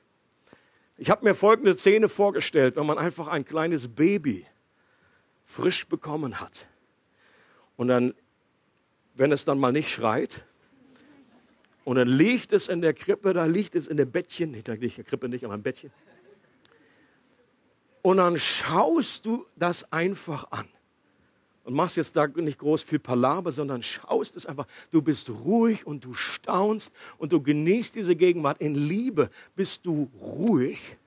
Ich 0.98 1.10
habe 1.10 1.26
mir 1.26 1.36
folgende 1.36 1.78
Szene 1.78 2.08
vorgestellt, 2.08 2.78
wenn 2.78 2.86
man 2.86 2.98
einfach 2.98 3.28
ein 3.28 3.44
kleines 3.44 3.90
Baby 3.90 4.46
frisch 5.44 5.86
bekommen 5.86 6.40
hat. 6.40 6.66
Und 7.76 7.90
dann, 7.90 8.14
wenn 9.16 9.34
es 9.34 9.44
dann 9.44 9.60
mal 9.60 9.74
nicht 9.74 9.90
schreit, 9.90 10.46
und 11.84 11.98
dann 11.98 12.08
liegt 12.08 12.54
es 12.54 12.70
in 12.70 12.82
der 12.82 12.94
Krippe, 12.94 13.34
da 13.34 13.46
liegt 13.46 13.76
es 13.76 13.88
in 13.88 13.98
dem 13.98 14.10
Bettchen, 14.10 14.52
nicht, 14.52 14.68
der 14.68 14.78
Krippe 14.78 15.28
nicht, 15.28 15.44
aber 15.44 15.56
im 15.56 15.62
Bettchen. 15.62 15.92
Und 18.06 18.18
dann 18.18 18.38
schaust 18.38 19.26
du 19.26 19.48
das 19.56 19.92
einfach 19.92 20.52
an. 20.52 20.68
Und 21.64 21.74
machst 21.74 21.98
jetzt 21.98 22.16
da 22.16 22.28
nicht 22.28 22.60
groß 22.60 22.84
viel 22.84 23.00
Palaber, 23.00 23.52
sondern 23.52 23.82
schaust 23.82 24.38
es 24.38 24.46
einfach. 24.46 24.68
Du 24.92 25.02
bist 25.02 25.32
ruhig 25.32 25.88
und 25.88 26.06
du 26.06 26.14
staunst 26.14 26.94
und 27.18 27.32
du 27.32 27.42
genießt 27.42 27.96
diese 27.96 28.16
Gegenwart. 28.16 28.62
In 28.62 28.76
Liebe 28.76 29.32
bist 29.56 29.88
du 29.88 30.12
ruhig. 30.22 30.98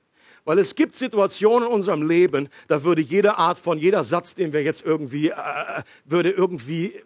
Weil 0.44 0.58
es 0.58 0.74
gibt 0.74 0.96
Situationen 0.96 1.68
in 1.68 1.74
unserem 1.74 2.02
Leben, 2.02 2.48
da 2.66 2.82
würde 2.82 3.02
jede 3.02 3.38
Art 3.38 3.58
von, 3.58 3.78
jeder 3.78 4.02
Satz, 4.02 4.34
den 4.34 4.52
wir 4.52 4.64
jetzt 4.64 4.84
irgendwie, 4.84 5.28
äh, 5.28 5.82
würde 6.04 6.30
irgendwie 6.30 7.00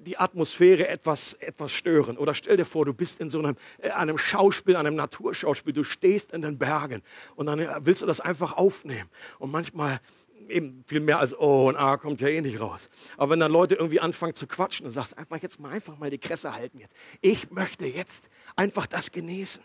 die 0.00 0.18
Atmosphäre 0.18 0.88
etwas, 0.88 1.34
etwas 1.34 1.72
stören. 1.72 2.18
Oder 2.18 2.34
stell 2.34 2.56
dir 2.56 2.64
vor, 2.64 2.84
du 2.84 2.92
bist 2.92 3.20
in 3.20 3.30
so 3.30 3.38
einem, 3.38 3.56
äh, 3.78 3.90
einem 3.90 4.18
Schauspiel, 4.18 4.76
einem 4.76 4.94
Naturschauspiel, 4.94 5.72
du 5.72 5.84
stehst 5.84 6.32
in 6.32 6.42
den 6.42 6.58
Bergen 6.58 7.02
und 7.36 7.46
dann 7.46 7.58
äh, 7.58 7.68
willst 7.80 8.02
du 8.02 8.06
das 8.06 8.20
einfach 8.20 8.56
aufnehmen. 8.56 9.08
Und 9.38 9.50
manchmal 9.50 10.00
eben 10.48 10.84
viel 10.86 11.00
mehr 11.00 11.18
als 11.18 11.38
Oh 11.38 11.68
und 11.68 11.76
A 11.76 11.96
kommt 11.96 12.20
ja 12.20 12.28
eh 12.28 12.40
nicht 12.40 12.60
raus. 12.60 12.88
Aber 13.16 13.30
wenn 13.30 13.40
dann 13.40 13.52
Leute 13.52 13.74
irgendwie 13.74 14.00
anfangen 14.00 14.34
zu 14.34 14.46
quatschen 14.46 14.86
und 14.86 14.92
sagst 14.92 15.16
einfach 15.16 15.40
jetzt 15.42 15.60
mal 15.60 15.70
einfach 15.70 15.98
mal 15.98 16.10
die 16.10 16.18
Kresse 16.18 16.54
halten 16.54 16.78
jetzt. 16.78 16.94
Ich 17.20 17.50
möchte 17.50 17.86
jetzt 17.86 18.28
einfach 18.56 18.86
das 18.86 19.12
genießen. 19.12 19.62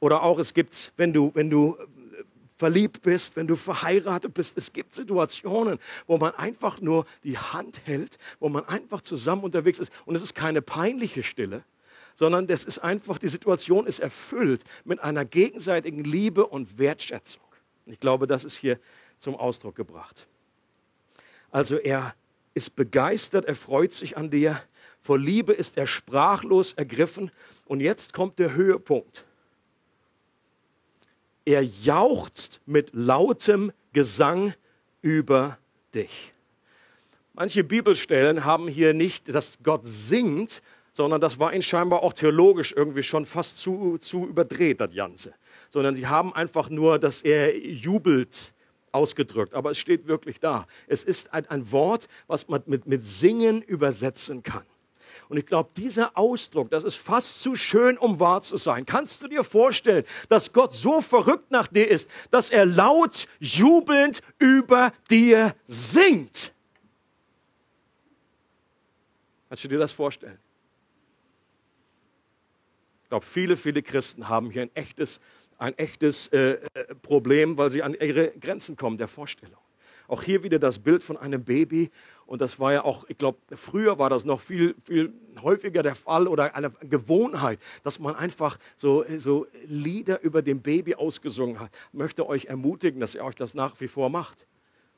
Oder 0.00 0.22
auch 0.22 0.38
es 0.38 0.52
gibt, 0.52 0.92
wenn 0.96 1.12
du, 1.12 1.30
wenn 1.34 1.48
du 1.48 1.78
verliebt 2.56 3.02
bist, 3.02 3.36
wenn 3.36 3.46
du 3.46 3.56
verheiratet 3.56 4.34
bist. 4.34 4.56
Es 4.56 4.72
gibt 4.72 4.94
Situationen, 4.94 5.78
wo 6.06 6.18
man 6.18 6.34
einfach 6.34 6.80
nur 6.80 7.06
die 7.24 7.38
Hand 7.38 7.80
hält, 7.84 8.18
wo 8.38 8.48
man 8.48 8.64
einfach 8.66 9.00
zusammen 9.00 9.42
unterwegs 9.42 9.78
ist. 9.78 9.92
Und 10.04 10.14
es 10.14 10.22
ist 10.22 10.34
keine 10.34 10.62
peinliche 10.62 11.22
Stille, 11.22 11.64
sondern 12.14 12.46
das 12.46 12.64
ist 12.64 12.78
einfach, 12.78 13.18
die 13.18 13.28
Situation 13.28 13.86
ist 13.86 13.98
erfüllt 13.98 14.64
mit 14.84 15.00
einer 15.00 15.24
gegenseitigen 15.24 16.04
Liebe 16.04 16.46
und 16.46 16.78
Wertschätzung. 16.78 17.42
Ich 17.86 18.00
glaube, 18.00 18.26
das 18.26 18.44
ist 18.44 18.56
hier 18.56 18.78
zum 19.16 19.34
Ausdruck 19.34 19.74
gebracht. 19.74 20.26
Also 21.50 21.76
er 21.76 22.14
ist 22.54 22.76
begeistert, 22.76 23.44
er 23.44 23.56
freut 23.56 23.92
sich 23.92 24.16
an 24.16 24.30
dir. 24.30 24.60
Vor 25.00 25.18
Liebe 25.18 25.52
ist 25.52 25.76
er 25.76 25.86
sprachlos 25.86 26.72
ergriffen. 26.72 27.30
Und 27.66 27.80
jetzt 27.80 28.12
kommt 28.12 28.38
der 28.38 28.54
Höhepunkt. 28.54 29.24
Er 31.44 31.62
jauchzt 31.62 32.60
mit 32.66 32.90
lautem 32.92 33.72
Gesang 33.92 34.54
über 35.02 35.58
dich. 35.94 36.32
Manche 37.34 37.64
Bibelstellen 37.64 38.44
haben 38.44 38.68
hier 38.68 38.94
nicht, 38.94 39.34
dass 39.34 39.58
Gott 39.62 39.82
singt, 39.84 40.62
sondern 40.92 41.20
das 41.20 41.40
war 41.40 41.52
ihnen 41.52 41.62
scheinbar 41.62 42.02
auch 42.02 42.12
theologisch 42.12 42.72
irgendwie 42.72 43.02
schon 43.02 43.24
fast 43.24 43.58
zu, 43.58 43.98
zu 43.98 44.26
überdreht, 44.26 44.80
das 44.80 44.94
Ganze. 44.94 45.34
Sondern 45.68 45.94
sie 45.94 46.06
haben 46.06 46.32
einfach 46.32 46.70
nur, 46.70 46.98
dass 47.00 47.22
er 47.22 47.58
jubelt, 47.58 48.54
ausgedrückt. 48.92 49.54
Aber 49.54 49.72
es 49.72 49.78
steht 49.78 50.06
wirklich 50.06 50.38
da. 50.38 50.66
Es 50.86 51.02
ist 51.02 51.32
ein, 51.34 51.46
ein 51.46 51.72
Wort, 51.72 52.06
was 52.28 52.48
man 52.48 52.62
mit, 52.66 52.86
mit 52.86 53.04
Singen 53.04 53.60
übersetzen 53.60 54.44
kann. 54.44 54.62
Und 55.28 55.36
ich 55.36 55.46
glaube, 55.46 55.70
dieser 55.76 56.16
Ausdruck, 56.16 56.70
das 56.70 56.84
ist 56.84 56.96
fast 56.96 57.40
zu 57.40 57.56
schön, 57.56 57.96
um 57.98 58.20
wahr 58.20 58.40
zu 58.40 58.56
sein. 58.56 58.84
Kannst 58.86 59.22
du 59.22 59.28
dir 59.28 59.44
vorstellen, 59.44 60.04
dass 60.28 60.52
Gott 60.52 60.74
so 60.74 61.00
verrückt 61.00 61.50
nach 61.50 61.66
dir 61.66 61.88
ist, 61.88 62.10
dass 62.30 62.50
er 62.50 62.66
laut 62.66 63.26
jubelnd 63.40 64.20
über 64.38 64.92
dir 65.10 65.54
singt? 65.66 66.52
Kannst 69.48 69.64
du 69.64 69.68
dir 69.68 69.78
das 69.78 69.92
vorstellen? 69.92 70.38
Ich 73.04 73.08
glaube, 73.08 73.24
viele, 73.24 73.56
viele 73.56 73.82
Christen 73.82 74.28
haben 74.28 74.50
hier 74.50 74.62
ein 74.62 74.74
echtes, 74.74 75.20
ein 75.58 75.76
echtes 75.78 76.28
äh, 76.28 76.58
äh, 76.74 76.94
Problem, 77.02 77.56
weil 77.56 77.70
sie 77.70 77.82
an 77.82 77.94
ihre 77.94 78.30
Grenzen 78.32 78.76
kommen 78.76 78.98
der 78.98 79.08
Vorstellung. 79.08 79.60
Auch 80.08 80.22
hier 80.22 80.42
wieder 80.42 80.58
das 80.58 80.78
Bild 80.78 81.02
von 81.02 81.16
einem 81.16 81.44
Baby. 81.44 81.90
Und 82.26 82.40
das 82.40 82.58
war 82.58 82.72
ja 82.72 82.84
auch, 82.84 83.04
ich 83.08 83.18
glaube, 83.18 83.38
früher 83.54 83.98
war 83.98 84.08
das 84.08 84.24
noch 84.24 84.40
viel, 84.40 84.74
viel 84.82 85.12
häufiger 85.42 85.82
der 85.82 85.94
Fall 85.94 86.26
oder 86.26 86.54
eine 86.54 86.70
Gewohnheit, 86.70 87.58
dass 87.82 87.98
man 87.98 88.16
einfach 88.16 88.58
so, 88.76 89.04
so 89.18 89.46
Lieder 89.66 90.22
über 90.22 90.40
dem 90.40 90.62
Baby 90.62 90.94
ausgesungen 90.94 91.60
hat. 91.60 91.70
Ich 91.92 91.98
möchte 91.98 92.26
euch 92.26 92.46
ermutigen, 92.46 93.00
dass 93.00 93.14
ihr 93.14 93.24
euch 93.24 93.34
das 93.34 93.54
nach 93.54 93.78
wie 93.80 93.88
vor 93.88 94.08
macht. 94.08 94.46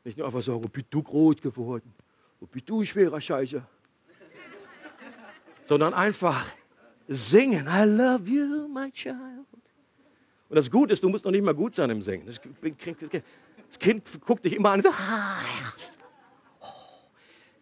Nicht 0.05 0.19
nur 0.19 0.27
einfach 0.27 0.43
sagen, 0.43 0.63
oh, 0.65 0.69
bist 0.69 0.87
du 0.91 1.03
groß 1.03 1.37
geworden, 1.37 1.93
oh, 2.41 2.47
bist 2.47 2.69
du 2.71 2.85
schwerer 2.85 3.21
Scheiße. 3.21 3.61
Sondern 5.65 5.95
einfach 5.95 6.47
singen. 7.09 7.67
I 7.67 7.85
love 7.85 8.29
you, 8.31 8.69
my 8.69 8.91
child. 8.93 9.47
Und 10.49 10.55
das 10.55 10.71
Gute 10.71 10.93
ist, 10.93 11.03
du 11.03 11.09
musst 11.09 11.25
noch 11.25 11.33
nicht 11.33 11.43
mal 11.43 11.55
gut 11.55 11.75
sein 11.75 11.91
im 11.91 12.03
Singen. 12.03 12.25
Das, 12.27 12.41
das 13.69 13.79
Kind 13.81 14.21
guckt 14.25 14.45
dich 14.45 14.55
immer 14.55 14.71
an 14.71 14.77
und 14.77 14.83
sagt, 14.85 14.95
ah, 15.01 15.39
oh, 15.41 15.96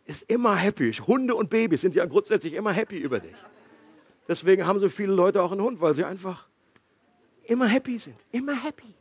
ist 0.07 0.23
immer 0.23 0.57
happy. 0.57 0.93
Hunde 0.93 1.35
und 1.35 1.51
Babys 1.51 1.81
sind 1.81 1.95
ja 1.95 2.05
grundsätzlich 2.07 2.55
immer 2.55 2.73
happy 2.73 2.99
über 2.99 3.21
dich. 3.21 3.37
Deswegen 4.29 4.67
haben 4.67 4.79
so 4.79 4.89
viele 4.89 5.13
Leute 5.13 5.43
auch 5.43 5.53
einen 5.53 5.63
Hund, 5.63 5.81
weil 5.81 5.95
sie 5.95 6.05
einfach 6.05 6.49
immer 7.45 7.67
happy 7.67 7.99
sind. 7.99 8.17
Immer 8.33 8.55
happy. 8.55 8.95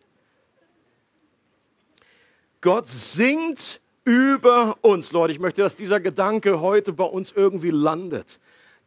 Gott 2.62 2.88
singt 2.88 3.82
über 4.06 4.78
uns, 4.82 5.12
Leute. 5.12 5.34
Ich 5.34 5.40
möchte, 5.40 5.62
dass 5.62 5.76
dieser 5.76 6.00
Gedanke 6.00 6.62
heute 6.62 6.94
bei 6.94 7.06
uns 7.06 7.32
irgendwie 7.32 7.72
landet. 7.72 8.40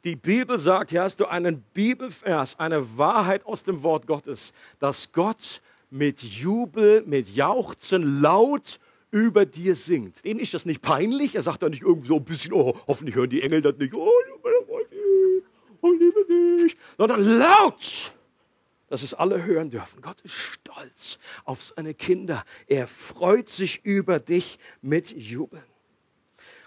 Die 0.04 0.16
Bibel 0.16 0.58
sagt, 0.58 0.90
hier 0.90 1.02
hast 1.02 1.20
du 1.20 1.26
einen 1.26 1.62
Bibelvers, 1.74 2.58
eine 2.58 2.96
Wahrheit 2.98 3.44
aus 3.44 3.64
dem 3.64 3.82
Wort 3.82 4.06
Gottes, 4.06 4.52
dass 4.78 5.12
Gott 5.12 5.60
mit 5.90 6.22
Jubel, 6.22 7.02
mit 7.06 7.34
Jauchzen 7.34 8.20
laut 8.20 8.78
über 9.16 9.46
dir 9.46 9.74
singt. 9.74 10.24
Denen 10.24 10.40
ist 10.40 10.52
das 10.52 10.66
nicht 10.66 10.82
peinlich. 10.82 11.34
Er 11.34 11.42
sagt 11.42 11.62
da 11.62 11.68
nicht 11.68 11.82
irgendwie 11.82 12.08
so 12.08 12.16
ein 12.16 12.24
bisschen, 12.24 12.52
oh, 12.52 12.76
hoffentlich 12.86 13.16
hören 13.16 13.30
die 13.30 13.42
Engel 13.42 13.62
das 13.62 13.76
nicht, 13.78 13.94
oh, 13.94 14.10
oh 15.80 15.90
liebe 15.92 16.24
dich, 16.62 16.76
sondern 16.98 17.22
laut, 17.22 18.12
dass 18.88 19.02
es 19.02 19.14
alle 19.14 19.42
hören 19.44 19.70
dürfen. 19.70 20.02
Gott 20.02 20.20
ist 20.20 20.34
stolz 20.34 21.18
auf 21.44 21.62
seine 21.62 21.94
Kinder. 21.94 22.44
Er 22.66 22.86
freut 22.86 23.48
sich 23.48 23.84
über 23.84 24.18
dich 24.18 24.58
mit 24.82 25.10
Jubeln. 25.10 25.64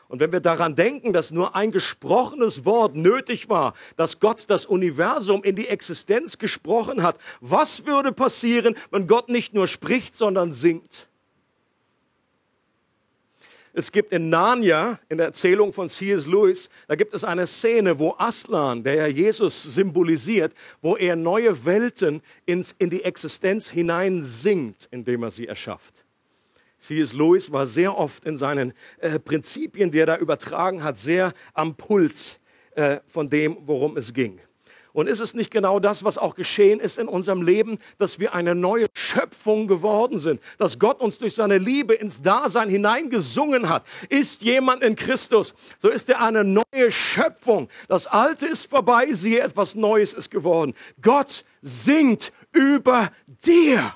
Und 0.07 0.19
wenn 0.19 0.31
wir 0.31 0.39
daran 0.39 0.75
denken, 0.75 1.13
dass 1.13 1.29
nur 1.29 1.55
ein 1.55 1.71
gesprochenes 1.71 2.65
Wort 2.65 2.95
nötig 2.95 3.47
war, 3.47 3.75
dass 3.95 4.19
Gott 4.19 4.45
das 4.49 4.65
Universum 4.65 5.43
in 5.43 5.55
die 5.55 5.67
Existenz 5.67 6.39
gesprochen 6.39 7.03
hat, 7.03 7.19
was 7.41 7.85
würde 7.85 8.11
passieren, 8.11 8.75
wenn 8.89 9.05
Gott 9.05 9.29
nicht 9.29 9.53
nur 9.53 9.67
spricht, 9.67 10.15
sondern 10.15 10.51
singt? 10.51 11.08
Es 13.79 13.93
gibt 13.93 14.11
in 14.11 14.27
Narnia, 14.27 14.99
in 15.07 15.19
der 15.19 15.27
Erzählung 15.27 15.71
von 15.71 15.87
C.S. 15.87 16.27
Lewis, 16.27 16.69
da 16.89 16.95
gibt 16.95 17.13
es 17.13 17.23
eine 17.23 17.47
Szene, 17.47 17.97
wo 17.97 18.13
Aslan, 18.17 18.83
der 18.83 18.95
ja 18.95 19.07
Jesus 19.07 19.63
symbolisiert, 19.63 20.53
wo 20.81 20.97
er 20.97 21.15
neue 21.15 21.63
Welten 21.63 22.21
ins, 22.45 22.75
in 22.77 22.89
die 22.89 23.05
Existenz 23.05 23.69
hinein 23.69 24.21
singt, 24.21 24.89
indem 24.91 25.23
er 25.23 25.31
sie 25.31 25.47
erschafft. 25.47 26.03
C.S. 26.77 27.13
Lewis 27.13 27.53
war 27.53 27.65
sehr 27.65 27.97
oft 27.97 28.25
in 28.25 28.35
seinen 28.35 28.73
äh, 28.97 29.17
Prinzipien, 29.17 29.89
die 29.91 29.99
er 29.99 30.07
da 30.07 30.17
übertragen 30.17 30.83
hat, 30.83 30.97
sehr 30.97 31.33
am 31.53 31.73
Puls 31.73 32.41
äh, 32.71 32.99
von 33.05 33.29
dem, 33.29 33.59
worum 33.61 33.95
es 33.95 34.13
ging. 34.13 34.41
Und 34.91 35.07
ist 35.07 35.19
es 35.19 35.35
nicht 35.35 35.51
genau 35.51 35.79
das, 35.79 36.03
was 36.03 36.17
auch 36.17 36.35
geschehen 36.35 36.79
ist 36.79 36.97
in 36.97 37.07
unserem 37.07 37.41
Leben, 37.41 37.77
dass 37.97 38.19
wir 38.19 38.33
eine 38.33 38.55
neue 38.55 38.87
Schöpfung 38.93 39.67
geworden 39.67 40.17
sind, 40.17 40.41
dass 40.57 40.79
Gott 40.79 40.99
uns 40.99 41.19
durch 41.19 41.35
seine 41.35 41.57
Liebe 41.57 41.93
ins 41.93 42.21
Dasein 42.21 42.69
hineingesungen 42.69 43.69
hat? 43.69 43.85
Ist 44.09 44.43
jemand 44.43 44.83
in 44.83 44.95
Christus, 44.95 45.53
so 45.77 45.89
ist 45.89 46.09
er 46.09 46.21
eine 46.21 46.43
neue 46.43 46.91
Schöpfung. 46.91 47.69
Das 47.87 48.07
Alte 48.07 48.47
ist 48.47 48.69
vorbei, 48.69 49.13
siehe, 49.13 49.41
etwas 49.41 49.75
Neues 49.75 50.13
ist 50.13 50.31
geworden. 50.31 50.73
Gott 51.01 51.43
singt 51.61 52.31
über 52.51 53.11
dir. 53.45 53.95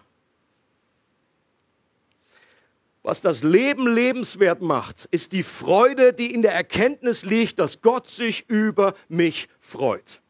Was 3.03 3.19
das 3.19 3.43
Leben 3.43 3.85
lebenswert 3.85 4.61
macht, 4.61 5.09
ist 5.11 5.33
die 5.33 5.43
Freude, 5.43 6.13
die 6.13 6.33
in 6.33 6.41
der 6.41 6.53
Erkenntnis 6.53 7.25
liegt, 7.25 7.59
dass 7.59 7.81
Gott 7.81 8.07
sich 8.07 8.49
über 8.49 8.93
mich 9.09 9.49
freut. 9.59 10.22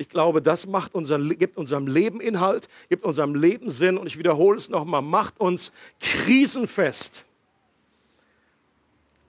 Ich 0.00 0.08
glaube, 0.08 0.40
das 0.40 0.66
macht 0.66 0.94
unser, 0.94 1.18
gibt 1.18 1.58
unserem 1.58 1.86
Leben 1.86 2.22
Inhalt, 2.22 2.70
gibt 2.88 3.04
unserem 3.04 3.34
Leben 3.34 3.68
Sinn 3.68 3.98
und 3.98 4.06
ich 4.06 4.16
wiederhole 4.16 4.56
es 4.56 4.70
nochmal, 4.70 5.02
macht 5.02 5.38
uns 5.38 5.72
krisenfest. 6.00 7.26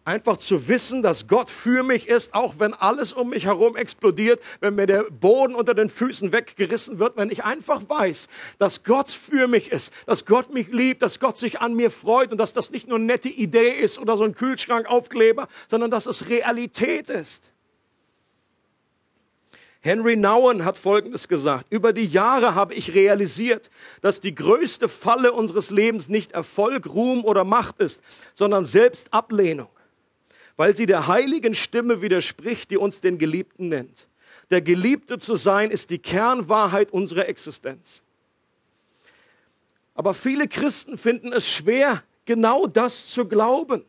Einfach 0.05 0.37
zu 0.37 0.69
wissen, 0.69 1.01
dass 1.01 1.27
Gott 1.27 1.49
für 1.49 1.83
mich 1.83 2.07
ist, 2.07 2.33
auch 2.33 2.53
wenn 2.59 2.73
alles 2.73 3.11
um 3.11 3.31
mich 3.31 3.47
herum 3.47 3.75
explodiert, 3.75 4.41
wenn 4.61 4.75
mir 4.75 4.85
der 4.85 5.03
Boden 5.11 5.55
unter 5.55 5.73
den 5.73 5.89
Füßen 5.89 6.31
weggerissen 6.31 6.99
wird, 6.99 7.17
wenn 7.17 7.29
ich 7.29 7.43
einfach 7.43 7.89
weiß, 7.89 8.29
dass 8.57 8.85
Gott 8.85 9.11
für 9.11 9.49
mich 9.49 9.73
ist, 9.73 9.91
dass 10.05 10.25
Gott 10.25 10.53
mich 10.53 10.69
liebt, 10.69 11.01
dass 11.01 11.19
Gott 11.19 11.35
sich 11.35 11.59
an 11.59 11.73
mir 11.73 11.91
freut 11.91 12.31
und 12.31 12.37
dass 12.37 12.53
das 12.53 12.71
nicht 12.71 12.87
nur 12.87 12.97
eine 12.97 13.07
nette 13.07 13.27
Idee 13.27 13.71
ist 13.71 13.99
oder 13.99 14.15
so 14.15 14.23
ein 14.23 14.35
Kühlschrankaufkleber, 14.35 15.49
sondern 15.67 15.91
dass 15.91 16.05
es 16.05 16.29
Realität 16.29 17.09
ist. 17.09 17.50
Henry 19.81 20.15
Nouwen 20.15 20.63
hat 20.63 20.77
Folgendes 20.77 21.27
gesagt. 21.27 21.65
Über 21.69 21.91
die 21.91 22.05
Jahre 22.05 22.55
habe 22.55 22.73
ich 22.73 22.93
realisiert, 22.93 23.69
dass 24.01 24.19
die 24.19 24.33
größte 24.33 24.87
Falle 24.87 25.33
unseres 25.33 25.71
Lebens 25.71 26.07
nicht 26.07 26.31
Erfolg, 26.31 26.87
Ruhm 26.87 27.25
oder 27.25 27.43
Macht 27.43 27.79
ist, 27.79 28.01
sondern 28.33 28.63
selbst 28.63 29.13
Ablehnung 29.13 29.69
weil 30.61 30.75
sie 30.75 30.85
der 30.85 31.07
heiligen 31.07 31.55
Stimme 31.55 32.03
widerspricht, 32.03 32.69
die 32.69 32.77
uns 32.77 33.01
den 33.01 33.17
Geliebten 33.17 33.69
nennt. 33.69 34.07
Der 34.51 34.61
Geliebte 34.61 35.17
zu 35.17 35.35
sein 35.35 35.71
ist 35.71 35.89
die 35.89 35.97
Kernwahrheit 35.97 36.91
unserer 36.91 37.27
Existenz. 37.27 38.03
Aber 39.95 40.13
viele 40.13 40.47
Christen 40.47 40.99
finden 40.99 41.33
es 41.33 41.49
schwer, 41.49 42.03
genau 42.25 42.67
das 42.67 43.07
zu 43.09 43.27
glauben. 43.27 43.85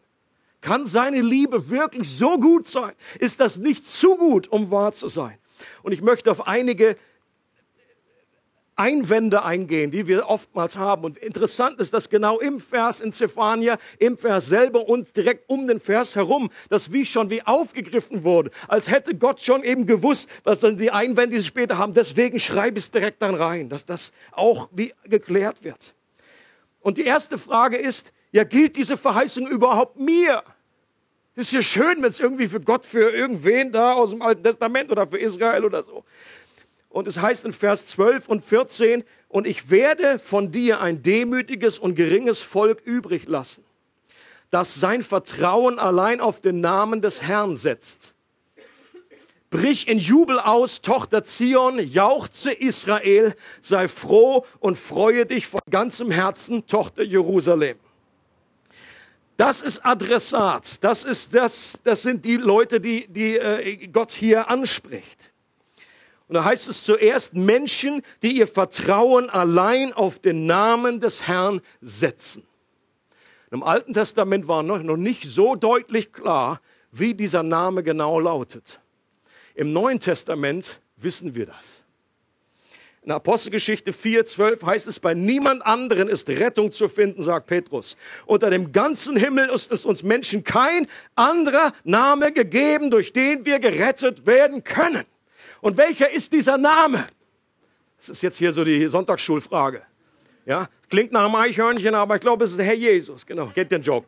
Kann 0.63 0.87
seine 0.87 1.21
Liebe 1.21 1.69
wirklich 1.69 2.09
so 2.09 2.39
gut 2.39 2.69
sein? 2.69 2.95
Ist 3.19 3.41
das 3.41 3.59
nicht 3.59 3.87
zu 3.87 4.17
gut, 4.17 4.49
um 4.49 4.71
wahr 4.71 4.93
zu 4.93 5.09
sein? 5.09 5.39
Und 5.83 5.93
ich 5.93 6.03
möchte 6.03 6.31
auf 6.31 6.47
einige 6.47 6.97
Einwände 8.77 9.45
eingehen, 9.45 9.91
die 9.91 10.07
wir 10.07 10.29
oftmals 10.29 10.77
haben. 10.77 11.05
Und 11.05 11.19
interessant 11.19 11.79
ist, 11.79 11.93
dass 11.93 12.09
genau 12.09 12.39
im 12.41 12.59
Vers 12.59 13.01
in 13.01 13.13
Zephania, 13.13 13.79
im 13.99 14.17
Vers 14.17 14.47
selber 14.47 14.89
und 14.89 15.15
direkt 15.17 15.49
um 15.49 15.67
den 15.69 15.79
Vers 15.79 16.17
herum, 16.17 16.51
das 16.71 16.93
wie 16.93 17.05
schon 17.05 17.31
wie 17.31 17.43
aufgegriffen 17.43 18.25
wurde, 18.25 18.51
als 18.69 18.91
hätte 18.91 19.15
Gott 19.15 19.41
schon 19.41 19.63
eben 19.63 19.87
gewusst, 19.87 20.31
was 20.45 20.61
dann 20.61 20.79
die 20.79 20.91
Einwände, 20.91 21.37
die 21.37 21.41
sie 21.41 21.49
später 21.49 21.79
haben. 21.79 21.93
Deswegen 21.93 22.41
schreibe 22.41 22.79
ich 22.79 22.85
es 22.85 22.91
direkt 22.91 23.21
dann 23.21 23.35
rein, 23.35 23.69
dass 23.69 23.85
das 23.85 24.13
auch 24.33 24.69
wie 24.73 24.93
geklärt 25.05 25.65
wird. 25.65 25.95
Und 26.81 26.99
die 26.99 27.05
erste 27.05 27.39
Frage 27.39 27.77
ist, 27.77 28.13
ja, 28.33 28.45
gilt 28.45 28.77
diese 28.77 28.97
Verheißung 28.97 29.47
überhaupt 29.47 29.99
mir? 29.99 30.43
Das 31.35 31.47
ist 31.47 31.53
ja 31.53 31.63
schön, 31.63 32.03
wenn 32.03 32.11
es 32.11 32.21
irgendwie 32.21 32.47
für 32.47 32.61
Gott, 32.61 32.85
für 32.85 33.11
irgendwen 33.11 33.73
da 33.73 33.95
aus 33.95 34.11
dem 34.11 34.21
Alten 34.21 34.43
Testament 34.43 34.91
oder 34.91 35.07
für 35.07 35.19
Israel 35.19 35.65
oder 35.65 35.83
so. 35.83 36.05
Und 36.91 37.09
es 37.09 37.19
heißt 37.19 37.47
in 37.47 37.55
Vers 37.55 37.87
12 37.87 38.29
und 38.29 38.45
14, 38.45 39.03
und 39.29 39.47
ich 39.47 39.71
werde 39.71 40.19
von 40.19 40.53
dir 40.53 40.83
ein 40.83 41.03
demütiges 41.03 41.79
und 41.79 41.95
geringes 41.95 42.43
Volk 42.43 42.83
übrig 42.85 43.27
lassen, 43.27 43.65
das 44.51 44.75
sein 44.75 45.03
Vertrauen 45.03 45.79
allein 45.79 46.21
auf 46.21 46.43
den 46.43 46.61
Namen 46.61 47.01
des 47.01 47.23
Herrn 47.23 47.57
setzt. 47.57 48.13
Brich 49.49 49.89
in 49.89 49.99
Jubel 49.99 50.39
aus, 50.39 50.83
Tochter 50.83 51.25
Zion, 51.25 51.79
jauchze 51.79 52.53
Israel, 52.53 53.35
sei 53.63 53.89
froh 53.89 54.45
und 54.61 54.77
freue 54.77 55.25
dich 55.25 55.47
von 55.47 55.61
ganzem 55.71 56.11
Herzen, 56.11 56.67
Tochter 56.67 57.03
Jerusalem. 57.03 57.79
Das 59.37 59.63
ist 59.63 59.85
Adressat. 59.85 60.83
Das, 60.85 61.05
ist 61.05 61.35
das, 61.35 61.81
das 61.83 62.03
sind 62.03 62.25
die 62.25 62.37
Leute, 62.37 62.81
die, 62.81 63.07
die 63.09 63.37
äh, 63.37 63.89
Gott 63.89 64.13
hier 64.13 64.49
anspricht. 64.49 65.33
Und 66.29 66.35
da 66.35 66.45
heißt 66.45 66.69
es 66.69 66.85
zuerst 66.85 67.35
Menschen, 67.35 68.03
die 68.23 68.39
ihr 68.39 68.47
Vertrauen 68.47 69.29
allein 69.29 69.93
auf 69.93 70.19
den 70.19 70.47
Namen 70.47 71.01
des 71.01 71.27
Herrn 71.27 71.61
setzen. 71.81 72.47
Im 73.51 73.63
Alten 73.63 73.93
Testament 73.93 74.49
war 74.49 74.63
noch, 74.63 74.83
noch 74.83 74.97
nicht 74.97 75.25
so 75.25 75.57
deutlich 75.57 76.11
klar, 76.11 76.61
wie 76.91 77.13
dieser 77.13 77.43
Name 77.43 77.83
genau 77.83 78.19
lautet. 78.19 78.81
Im 79.55 79.73
Neuen 79.73 80.01
Testament 80.01 80.81
wissen 80.97 81.35
wir 81.35 81.47
das. 81.47 81.82
In 83.05 83.11
Apostelgeschichte 83.11 83.91
4,12 83.91 84.65
heißt 84.65 84.87
es, 84.87 85.01
bei 85.01 85.13
niemand 85.13 85.67
anderen 85.67 86.09
ist 86.09 86.29
Rettung 86.29 86.71
zu 86.71 86.89
finden, 86.89 87.21
sagt 87.21 87.49
Petrus. 87.49 87.97
Unter 88.27 88.49
dem 88.49 88.71
ganzen 88.71 89.17
Himmel 89.17 89.49
ist 89.49 89.73
es 89.73 89.85
uns 89.85 90.05
Menschen 90.05 90.45
kein 90.45 90.87
anderer 91.17 91.73
Name 91.83 92.31
gegeben, 92.31 92.93
durch 92.93 93.13
den 93.13 93.45
wir 93.45 93.59
gerettet 93.59 94.25
werden 94.25 94.63
können. 94.63 95.05
Und 95.61 95.79
welcher 95.79 96.11
ist 96.13 96.33
dieser 96.33 96.59
Name? 96.59 97.09
Das 97.99 98.09
ist 98.09 98.23
jetzt 98.23 98.37
hier 98.37 98.53
so 98.53 98.63
die 98.63 98.87
Sonntagsschulfrage. 98.87 99.83
Ja, 100.47 100.69
klingt 100.89 101.11
nach 101.11 101.25
einem 101.25 101.35
Eichhörnchen, 101.35 101.97
aber 101.97 102.17
ich 102.17 102.21
glaube, 102.21 102.45
es 102.45 102.53
ist 102.53 102.61
Herr 102.61 102.75
Jesus. 102.75 103.27
Genau, 103.27 103.47
geht 103.49 103.73
den 103.73 103.83
Joke. 103.83 104.07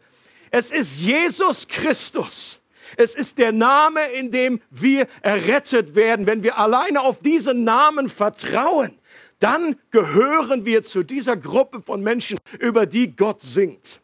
Es 0.53 0.71
ist 0.71 1.01
Jesus 1.01 1.67
Christus. 1.67 2.61
Es 2.97 3.15
ist 3.15 3.39
der 3.39 3.53
Name, 3.53 4.01
in 4.15 4.31
dem 4.31 4.61
wir 4.71 5.07
errettet 5.23 5.95
werden. 5.95 6.27
Wenn 6.27 6.43
wir 6.43 6.59
alleine 6.59 7.01
auf 7.01 7.21
diesen 7.21 7.65
Namen 7.65 8.09
vertrauen, 8.09 8.99
dann 9.39 9.77
gehören 9.91 10.65
wir 10.65 10.83
zu 10.83 11.03
dieser 11.03 11.37
Gruppe 11.37 11.83
von 11.83 12.03
Menschen, 12.03 12.39
über 12.59 12.87
die 12.87 13.15
Gott 13.15 13.43
singt. 13.43 14.01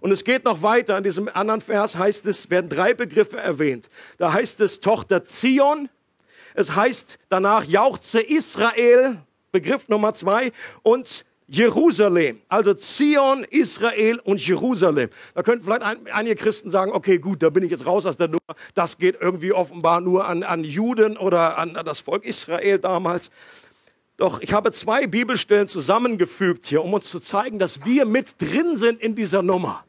Und 0.00 0.12
es 0.12 0.24
geht 0.24 0.44
noch 0.44 0.62
weiter. 0.62 0.98
In 0.98 1.04
diesem 1.04 1.28
anderen 1.28 1.60
Vers 1.60 1.96
heißt 1.96 2.26
es, 2.26 2.50
werden 2.50 2.68
drei 2.68 2.94
Begriffe 2.94 3.38
erwähnt. 3.38 3.88
Da 4.18 4.32
heißt 4.32 4.60
es 4.60 4.80
Tochter 4.80 5.24
Zion. 5.24 5.88
Es 6.54 6.76
heißt 6.76 7.18
danach 7.30 7.64
jauchze 7.64 8.20
Israel, 8.20 9.18
Begriff 9.50 9.88
Nummer 9.88 10.14
zwei. 10.14 10.52
Und 10.82 11.24
Jerusalem, 11.46 12.40
also 12.48 12.72
Zion, 12.72 13.44
Israel 13.44 14.18
und 14.24 14.44
Jerusalem. 14.46 15.10
Da 15.34 15.42
könnten 15.42 15.64
vielleicht 15.64 15.82
ein, 15.82 15.98
einige 16.12 16.36
Christen 16.36 16.70
sagen, 16.70 16.92
okay, 16.92 17.18
gut, 17.18 17.42
da 17.42 17.50
bin 17.50 17.62
ich 17.62 17.70
jetzt 17.70 17.84
raus 17.84 18.06
aus 18.06 18.16
der 18.16 18.28
Nummer. 18.28 18.40
Das 18.74 18.96
geht 18.96 19.18
irgendwie 19.20 19.52
offenbar 19.52 20.00
nur 20.00 20.26
an, 20.26 20.42
an 20.42 20.64
Juden 20.64 21.18
oder 21.18 21.58
an, 21.58 21.76
an 21.76 21.84
das 21.84 22.00
Volk 22.00 22.24
Israel 22.24 22.78
damals. 22.78 23.30
Doch 24.16 24.40
ich 24.40 24.52
habe 24.52 24.72
zwei 24.72 25.06
Bibelstellen 25.06 25.68
zusammengefügt 25.68 26.66
hier, 26.66 26.82
um 26.82 26.94
uns 26.94 27.10
zu 27.10 27.20
zeigen, 27.20 27.58
dass 27.58 27.84
wir 27.84 28.06
mit 28.06 28.40
drin 28.40 28.76
sind 28.76 29.02
in 29.02 29.14
dieser 29.14 29.42
Nummer. 29.42 29.84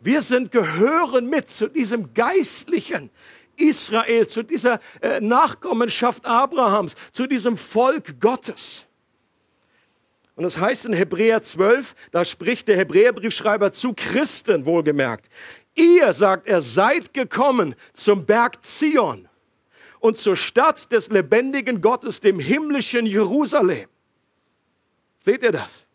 Wir 0.00 0.20
sind, 0.20 0.50
gehören 0.50 1.30
mit 1.30 1.48
zu 1.48 1.68
diesem 1.68 2.12
geistlichen 2.12 3.08
Israel, 3.56 4.26
zu 4.26 4.42
dieser 4.42 4.80
äh, 5.00 5.20
Nachkommenschaft 5.20 6.26
Abrahams, 6.26 6.96
zu 7.12 7.26
diesem 7.26 7.56
Volk 7.56 8.20
Gottes. 8.20 8.86
Und 10.36 10.44
es 10.44 10.54
das 10.54 10.62
heißt 10.62 10.86
in 10.86 10.92
Hebräer 10.92 11.42
12, 11.42 11.94
da 12.10 12.24
spricht 12.24 12.66
der 12.68 12.76
Hebräerbriefschreiber 12.76 13.70
zu 13.70 13.94
Christen 13.94 14.66
wohlgemerkt. 14.66 15.28
Ihr, 15.74 16.12
sagt 16.12 16.48
er, 16.48 16.60
seid 16.60 17.14
gekommen 17.14 17.74
zum 17.92 18.26
Berg 18.26 18.64
Zion 18.64 19.28
und 20.00 20.18
zur 20.18 20.36
Stadt 20.36 20.90
des 20.92 21.08
lebendigen 21.08 21.80
Gottes, 21.80 22.20
dem 22.20 22.40
himmlischen 22.40 23.06
Jerusalem. 23.06 23.88
Seht 25.20 25.42
ihr 25.42 25.52
das? 25.52 25.86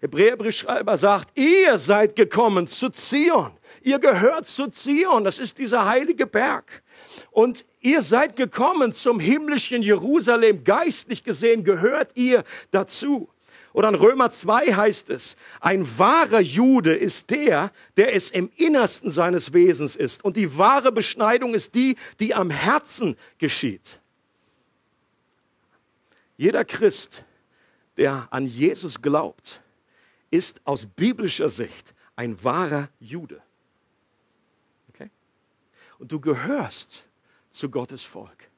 Hebräerbriefschreiber 0.00 0.98
sagt, 0.98 1.38
ihr 1.38 1.78
seid 1.78 2.14
gekommen 2.14 2.66
zu 2.66 2.90
Zion. 2.90 3.52
Ihr 3.82 3.98
gehört 3.98 4.46
zu 4.46 4.68
Zion. 4.68 5.24
Das 5.24 5.38
ist 5.38 5.58
dieser 5.58 5.86
heilige 5.86 6.26
Berg. 6.26 6.82
Und 7.30 7.64
ihr 7.80 8.02
seid 8.02 8.36
gekommen 8.36 8.92
zum 8.92 9.20
himmlischen 9.20 9.82
Jerusalem. 9.82 10.64
Geistlich 10.64 11.24
gesehen 11.24 11.64
gehört 11.64 12.12
ihr 12.14 12.44
dazu. 12.70 13.28
Oder 13.74 13.88
in 13.88 13.96
Römer 13.96 14.30
2 14.30 14.72
heißt 14.74 15.10
es, 15.10 15.36
ein 15.60 15.98
wahrer 15.98 16.38
Jude 16.38 16.94
ist 16.94 17.30
der, 17.30 17.72
der 17.96 18.14
es 18.14 18.30
im 18.30 18.50
Innersten 18.56 19.10
seines 19.10 19.52
Wesens 19.52 19.96
ist. 19.96 20.24
Und 20.24 20.36
die 20.36 20.56
wahre 20.56 20.92
Beschneidung 20.92 21.54
ist 21.54 21.74
die, 21.74 21.96
die 22.20 22.34
am 22.34 22.50
Herzen 22.50 23.16
geschieht. 23.38 23.98
Jeder 26.36 26.64
Christ, 26.64 27.24
der 27.96 28.28
an 28.30 28.46
Jesus 28.46 29.02
glaubt, 29.02 29.60
ist 30.30 30.60
aus 30.64 30.86
biblischer 30.86 31.48
Sicht 31.48 31.94
ein 32.14 32.42
wahrer 32.44 32.88
Jude. 33.00 33.42
Und 36.04 36.12
du 36.12 36.20
gehörst 36.20 37.08
zu 37.50 37.70
Gottes 37.70 38.02
Volk. 38.02 38.50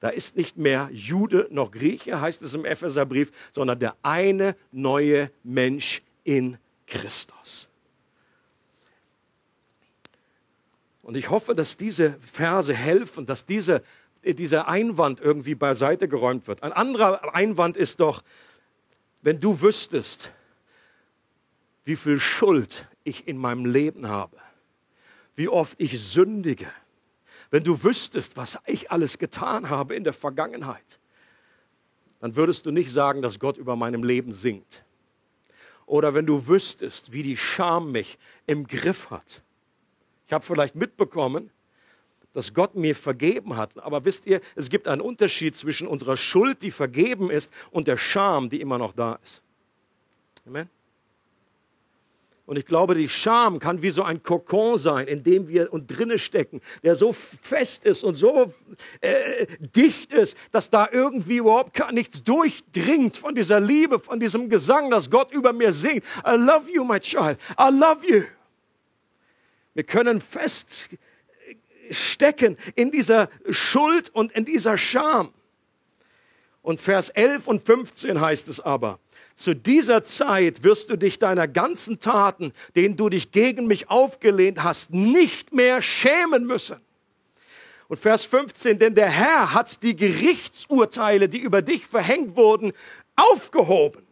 Da 0.00 0.08
ist 0.08 0.34
nicht 0.34 0.56
mehr 0.56 0.88
Jude 0.90 1.46
noch 1.50 1.72
Grieche, 1.72 2.22
heißt 2.22 2.40
es 2.40 2.54
im 2.54 2.64
Epheserbrief, 2.64 3.32
sondern 3.52 3.78
der 3.78 3.96
eine 4.00 4.56
neue 4.72 5.30
Mensch 5.42 6.00
in 6.24 6.56
Christus. 6.86 7.68
Und 11.02 11.18
ich 11.18 11.28
hoffe, 11.28 11.54
dass 11.54 11.76
diese 11.76 12.14
Verse 12.14 12.72
helfen, 12.72 13.26
dass 13.26 13.44
diese, 13.44 13.82
dieser 14.24 14.66
Einwand 14.66 15.20
irgendwie 15.20 15.56
beiseite 15.56 16.08
geräumt 16.08 16.48
wird. 16.48 16.62
Ein 16.62 16.72
anderer 16.72 17.34
Einwand 17.34 17.76
ist 17.76 18.00
doch, 18.00 18.22
wenn 19.20 19.38
du 19.38 19.60
wüsstest, 19.60 20.32
wie 21.84 21.96
viel 21.96 22.18
Schuld 22.18 22.88
ich 23.04 23.28
in 23.28 23.36
meinem 23.36 23.66
Leben 23.66 24.08
habe, 24.08 24.38
wie 25.40 25.48
oft 25.48 25.80
ich 25.80 25.98
sündige, 25.98 26.70
wenn 27.50 27.64
du 27.64 27.82
wüsstest, 27.82 28.36
was 28.36 28.58
ich 28.66 28.90
alles 28.90 29.16
getan 29.16 29.70
habe 29.70 29.94
in 29.94 30.04
der 30.04 30.12
Vergangenheit, 30.12 31.00
dann 32.20 32.36
würdest 32.36 32.66
du 32.66 32.70
nicht 32.70 32.92
sagen, 32.92 33.22
dass 33.22 33.40
Gott 33.40 33.56
über 33.56 33.74
meinem 33.74 34.04
Leben 34.04 34.32
singt. 34.32 34.84
Oder 35.86 36.12
wenn 36.12 36.26
du 36.26 36.46
wüsstest, 36.46 37.12
wie 37.12 37.22
die 37.22 37.38
Scham 37.38 37.90
mich 37.90 38.18
im 38.46 38.66
Griff 38.66 39.08
hat. 39.08 39.40
Ich 40.26 40.34
habe 40.34 40.44
vielleicht 40.44 40.74
mitbekommen, 40.74 41.50
dass 42.34 42.52
Gott 42.52 42.74
mir 42.74 42.94
vergeben 42.94 43.56
hat. 43.56 43.78
Aber 43.78 44.04
wisst 44.04 44.26
ihr, 44.26 44.42
es 44.56 44.68
gibt 44.68 44.88
einen 44.88 45.00
Unterschied 45.00 45.56
zwischen 45.56 45.88
unserer 45.88 46.18
Schuld, 46.18 46.60
die 46.62 46.70
vergeben 46.70 47.30
ist, 47.30 47.50
und 47.70 47.88
der 47.88 47.96
Scham, 47.96 48.50
die 48.50 48.60
immer 48.60 48.76
noch 48.76 48.92
da 48.92 49.14
ist. 49.14 49.42
Amen. 50.44 50.68
Und 52.50 52.56
ich 52.56 52.66
glaube, 52.66 52.96
die 52.96 53.08
Scham 53.08 53.60
kann 53.60 53.80
wie 53.80 53.90
so 53.90 54.02
ein 54.02 54.24
Kokon 54.24 54.76
sein, 54.76 55.06
in 55.06 55.22
dem 55.22 55.46
wir 55.46 55.72
und 55.72 55.86
drinne 55.86 56.18
stecken, 56.18 56.60
der 56.82 56.96
so 56.96 57.12
fest 57.12 57.84
ist 57.84 58.02
und 58.02 58.14
so 58.14 58.52
äh, 59.00 59.46
dicht 59.76 60.12
ist, 60.12 60.36
dass 60.50 60.68
da 60.68 60.88
irgendwie 60.90 61.36
überhaupt 61.36 61.74
gar 61.74 61.92
nichts 61.92 62.24
durchdringt 62.24 63.16
von 63.16 63.36
dieser 63.36 63.60
Liebe, 63.60 64.00
von 64.00 64.18
diesem 64.18 64.48
Gesang, 64.48 64.90
dass 64.90 65.08
Gott 65.08 65.32
über 65.32 65.52
mir 65.52 65.70
singt. 65.70 66.02
I 66.26 66.34
love 66.34 66.68
you, 66.68 66.84
my 66.84 66.98
child. 66.98 67.38
I 67.56 67.70
love 67.70 68.04
you. 68.04 68.24
Wir 69.74 69.84
können 69.84 70.20
fest 70.20 70.88
stecken 71.88 72.56
in 72.74 72.90
dieser 72.90 73.28
Schuld 73.50 74.10
und 74.10 74.32
in 74.32 74.44
dieser 74.44 74.76
Scham. 74.76 75.32
Und 76.62 76.80
Vers 76.80 77.10
11 77.10 77.46
und 77.46 77.64
15 77.64 78.20
heißt 78.20 78.48
es 78.48 78.58
aber, 78.58 78.98
zu 79.34 79.54
dieser 79.54 80.04
Zeit 80.04 80.64
wirst 80.64 80.90
du 80.90 80.96
dich 80.96 81.18
deiner 81.18 81.48
ganzen 81.48 81.98
Taten, 81.98 82.52
denen 82.76 82.96
du 82.96 83.08
dich 83.08 83.30
gegen 83.30 83.66
mich 83.66 83.88
aufgelehnt 83.88 84.62
hast, 84.62 84.92
nicht 84.92 85.52
mehr 85.52 85.82
schämen 85.82 86.46
müssen. 86.46 86.80
Und 87.88 87.98
Vers 87.98 88.24
15, 88.24 88.78
denn 88.78 88.94
der 88.94 89.08
Herr 89.08 89.52
hat 89.52 89.82
die 89.82 89.96
Gerichtsurteile, 89.96 91.28
die 91.28 91.38
über 91.38 91.60
dich 91.60 91.86
verhängt 91.86 92.36
wurden, 92.36 92.72
aufgehoben. 93.16 94.06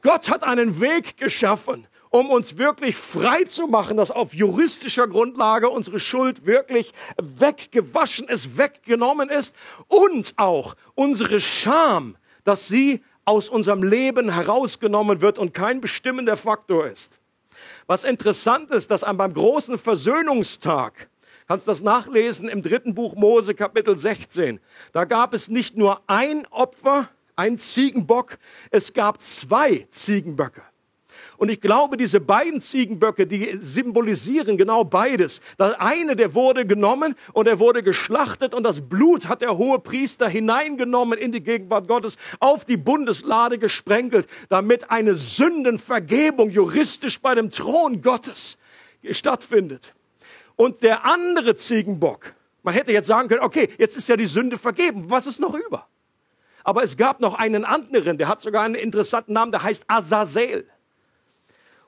Gott 0.00 0.28
hat 0.28 0.44
einen 0.44 0.80
Weg 0.80 1.16
geschaffen, 1.16 1.86
um 2.10 2.30
uns 2.30 2.56
wirklich 2.58 2.94
frei 2.94 3.42
zu 3.42 3.66
machen, 3.66 3.96
dass 3.96 4.12
auf 4.12 4.34
juristischer 4.34 5.08
Grundlage 5.08 5.68
unsere 5.68 5.98
Schuld 5.98 6.46
wirklich 6.46 6.92
weggewaschen 7.20 8.28
ist, 8.28 8.56
weggenommen 8.56 9.30
ist 9.30 9.56
und 9.88 10.34
auch 10.36 10.76
unsere 10.94 11.40
Scham, 11.40 12.16
dass 12.44 12.68
sie 12.68 13.02
aus 13.24 13.48
unserem 13.48 13.82
Leben 13.82 14.30
herausgenommen 14.30 15.20
wird 15.20 15.38
und 15.38 15.54
kein 15.54 15.80
bestimmender 15.80 16.36
Faktor 16.36 16.86
ist. 16.86 17.20
Was 17.86 18.04
interessant 18.04 18.70
ist, 18.70 18.90
dass 18.90 19.02
beim 19.02 19.32
großen 19.32 19.78
Versöhnungstag, 19.78 21.08
kannst 21.46 21.68
das 21.68 21.82
nachlesen 21.82 22.48
im 22.48 22.62
dritten 22.62 22.94
Buch 22.94 23.14
Mose 23.14 23.54
Kapitel 23.54 23.96
16, 23.98 24.60
da 24.92 25.04
gab 25.04 25.34
es 25.34 25.48
nicht 25.48 25.76
nur 25.76 26.02
ein 26.06 26.46
Opfer, 26.50 27.08
ein 27.36 27.58
Ziegenbock, 27.58 28.38
es 28.70 28.92
gab 28.92 29.20
zwei 29.20 29.86
Ziegenböcke. 29.90 30.62
Und 31.44 31.50
ich 31.50 31.60
glaube, 31.60 31.98
diese 31.98 32.20
beiden 32.20 32.58
Ziegenböcke, 32.58 33.26
die 33.26 33.58
symbolisieren 33.60 34.56
genau 34.56 34.82
beides. 34.82 35.42
Der 35.58 35.78
eine, 35.78 36.16
der 36.16 36.34
wurde 36.34 36.64
genommen 36.64 37.14
und 37.34 37.46
er 37.46 37.58
wurde 37.58 37.82
geschlachtet 37.82 38.54
und 38.54 38.62
das 38.62 38.80
Blut 38.88 39.28
hat 39.28 39.42
der 39.42 39.58
hohe 39.58 39.78
Priester 39.78 40.26
hineingenommen 40.26 41.18
in 41.18 41.32
die 41.32 41.42
Gegenwart 41.42 41.86
Gottes, 41.86 42.16
auf 42.40 42.64
die 42.64 42.78
Bundeslade 42.78 43.58
gesprenkelt, 43.58 44.26
damit 44.48 44.90
eine 44.90 45.14
Sündenvergebung 45.14 46.48
juristisch 46.48 47.20
bei 47.20 47.34
dem 47.34 47.50
Thron 47.50 48.00
Gottes 48.00 48.56
stattfindet. 49.10 49.92
Und 50.56 50.82
der 50.82 51.04
andere 51.04 51.56
Ziegenbock, 51.56 52.34
man 52.62 52.72
hätte 52.72 52.90
jetzt 52.90 53.08
sagen 53.08 53.28
können, 53.28 53.42
okay, 53.42 53.68
jetzt 53.76 53.98
ist 53.98 54.08
ja 54.08 54.16
die 54.16 54.24
Sünde 54.24 54.56
vergeben, 54.56 55.10
was 55.10 55.26
ist 55.26 55.40
noch 55.40 55.52
über? 55.52 55.86
Aber 56.66 56.82
es 56.82 56.96
gab 56.96 57.20
noch 57.20 57.34
einen 57.34 57.66
anderen, 57.66 58.16
der 58.16 58.28
hat 58.28 58.40
sogar 58.40 58.62
einen 58.62 58.76
interessanten 58.76 59.34
Namen, 59.34 59.52
der 59.52 59.62
heißt 59.62 59.84
Azazel. 59.88 60.66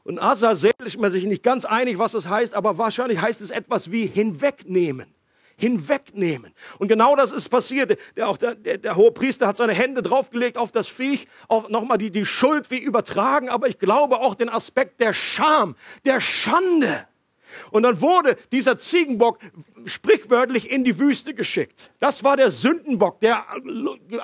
Und 0.06 0.22
Azazel 0.22 0.70
ist 0.84 1.00
man 1.00 1.10
sich 1.10 1.24
nicht 1.24 1.42
ganz 1.42 1.64
einig, 1.64 1.98
was 1.98 2.12
das 2.12 2.28
heißt, 2.28 2.54
aber 2.54 2.78
wahrscheinlich 2.78 3.20
heißt 3.20 3.40
es 3.40 3.50
etwas 3.50 3.90
wie 3.90 4.06
hinwegnehmen. 4.06 5.12
Hinwegnehmen. 5.56 6.52
Und 6.78 6.86
genau 6.86 7.16
das 7.16 7.32
ist 7.32 7.48
passiert. 7.48 7.98
Der, 8.14 8.28
auch 8.28 8.36
der, 8.36 8.54
der, 8.54 8.78
der 8.78 8.94
hohe 8.94 9.10
Priester 9.10 9.48
hat 9.48 9.56
seine 9.56 9.72
Hände 9.72 10.02
draufgelegt 10.02 10.58
auf 10.58 10.70
das 10.70 10.86
Viech, 10.86 11.26
auf 11.48 11.70
nochmal 11.70 11.98
die, 11.98 12.12
die 12.12 12.24
Schuld 12.24 12.70
wie 12.70 12.78
übertragen, 12.78 13.48
aber 13.48 13.66
ich 13.66 13.80
glaube 13.80 14.20
auch 14.20 14.36
den 14.36 14.48
Aspekt 14.48 15.00
der 15.00 15.12
Scham, 15.12 15.74
der 16.04 16.20
Schande. 16.20 17.08
Und 17.70 17.82
dann 17.82 18.00
wurde 18.00 18.36
dieser 18.52 18.76
Ziegenbock 18.76 19.38
sprichwörtlich 19.84 20.70
in 20.70 20.84
die 20.84 20.98
Wüste 20.98 21.34
geschickt. 21.34 21.92
Das 21.98 22.24
war 22.24 22.36
der 22.36 22.50
Sündenbock, 22.50 23.20
der 23.20 23.44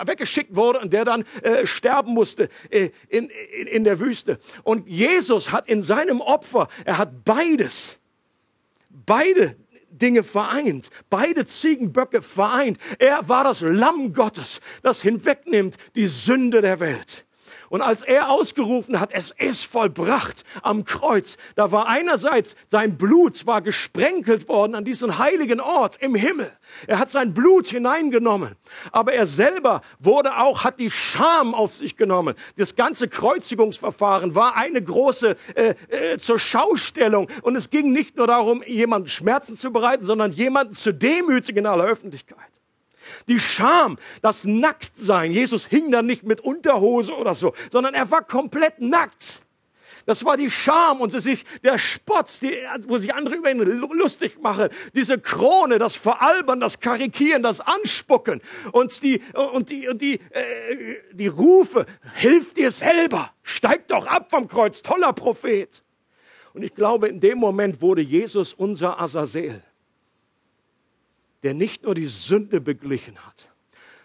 weggeschickt 0.05 0.57
wurde 0.57 0.81
und 0.81 0.93
der 0.93 1.05
dann 1.05 1.25
äh, 1.43 1.67
sterben 1.67 2.13
musste 2.13 2.49
äh, 2.71 2.91
in, 3.09 3.31
in, 3.59 3.67
in 3.67 3.85
der 3.85 4.01
Wüste. 4.01 4.39
Und 4.63 4.89
Jesus 4.89 5.53
hat 5.53 5.69
in 5.69 5.83
seinem 5.83 6.21
Opfer, 6.21 6.69
er 6.85 6.99
hat 6.99 7.25
beides, 7.25 7.99
beide 8.91 9.57
Dinge 9.91 10.23
vereint, 10.23 10.91
beide 11.11 11.47
Ziegenböcke 11.47 12.23
vereint. 12.23 12.79
Er 12.99 13.29
war 13.29 13.45
das 13.45 13.61
Lamm 13.61 14.13
Gottes, 14.13 14.61
das 14.83 15.03
hinwegnimmt 15.03 15.77
die 15.95 16.07
Sünde 16.07 16.61
der 16.61 16.81
Welt. 16.81 17.27
Und 17.73 17.81
als 17.81 18.03
er 18.03 18.29
ausgerufen 18.29 19.01
hat, 19.01 19.13
es 19.13 19.31
ist 19.31 19.65
vollbracht 19.65 20.45
am 20.61 20.85
Kreuz, 20.85 21.39
da 21.55 21.73
war 21.73 21.89
einerseits 21.89 22.55
sein 22.67 22.99
Blut 22.99 23.47
war 23.47 23.63
gesprenkelt 23.63 24.47
worden 24.47 24.75
an 24.75 24.85
diesen 24.85 25.17
heiligen 25.17 25.59
Ort 25.59 25.97
im 26.03 26.15
Himmel. 26.15 26.53
Er 26.87 26.99
hat 26.99 27.09
sein 27.09 27.33
Blut 27.33 27.69
hineingenommen. 27.69 28.57
Aber 28.91 29.15
er 29.15 29.27
selber 29.27 29.81
wurde 29.99 30.37
auch, 30.37 30.65
hat 30.65 30.81
die 30.81 30.91
Scham 30.91 31.55
auf 31.55 31.73
sich 31.73 31.97
genommen. 31.97 32.35
Das 32.59 32.77
ganze 32.77 33.09
Kreuzigungsverfahren 33.09 34.35
war 34.35 34.55
eine 34.55 34.83
große 34.83 35.35
äh, 35.55 35.75
äh, 35.89 36.19
zur 36.19 36.39
Schaustellung. 36.39 37.31
Und 37.41 37.57
es 37.57 37.71
ging 37.71 37.91
nicht 37.91 38.19
nur 38.19 38.27
darum, 38.27 38.63
jemanden 38.67 39.09
Schmerzen 39.09 39.57
zu 39.57 39.73
bereiten, 39.73 40.05
sondern 40.05 40.31
jemanden 40.31 40.75
zu 40.75 40.93
demütigen 40.93 41.61
in 41.61 41.67
aller 41.67 41.85
Öffentlichkeit. 41.85 42.62
Die 43.29 43.39
Scham, 43.39 43.99
das 44.21 44.45
Nacktsein. 44.45 45.33
Jesus 45.33 45.67
hing 45.67 45.91
da 45.91 46.03
nicht 46.03 46.25
mit 46.25 46.41
Unterhose 46.41 47.15
oder 47.15 47.35
so, 47.35 47.55
sondern 47.71 47.95
er 47.95 48.11
war 48.11 48.23
komplett 48.23 48.81
nackt. 48.81 49.43
Das 50.07 50.25
war 50.25 50.37
die 50.37 50.51
Scham 50.51 51.01
und 51.01 51.11
sich 51.11 51.45
der 51.63 51.79
Spott, 51.79 52.41
die, 52.43 52.53
wo 52.87 52.99
sich 52.99 53.15
andere 53.15 53.37
über 53.37 53.51
ihn 53.51 53.61
lustig 53.61 54.41
machen. 54.41 54.69
Diese 54.95 55.19
Krone, 55.19 55.79
das 55.79 55.95
Veralbern, 55.95 56.61
das 56.61 56.81
Karikieren, 56.81 57.43
das 57.43 57.61
Anspucken 57.61 58.41
und 58.73 59.03
die 59.03 59.21
und 59.55 59.71
die 59.71 59.89
und 59.89 60.03
die 60.03 60.15
äh, 60.15 60.97
die 61.13 61.29
Rufe: 61.29 61.87
Hilf 62.15 62.55
dir 62.55 62.71
selber, 62.71 63.31
steig 63.43 63.89
doch 63.89 64.07
ab 64.07 64.31
vom 64.31 64.49
Kreuz, 64.49 64.83
toller 64.83 65.13
Prophet. 65.13 65.83
Und 66.55 66.63
ich 66.63 66.75
glaube, 66.75 67.09
in 67.09 67.21
dem 67.21 67.39
Moment 67.39 67.81
wurde 67.81 68.03
Jesus 68.03 68.53
unser 68.53 69.01
Azazel 69.01 69.63
der 71.43 71.55
nicht 71.55 71.83
nur 71.83 71.95
die 71.95 72.07
Sünde 72.07 72.61
beglichen 72.61 73.19
hat, 73.27 73.51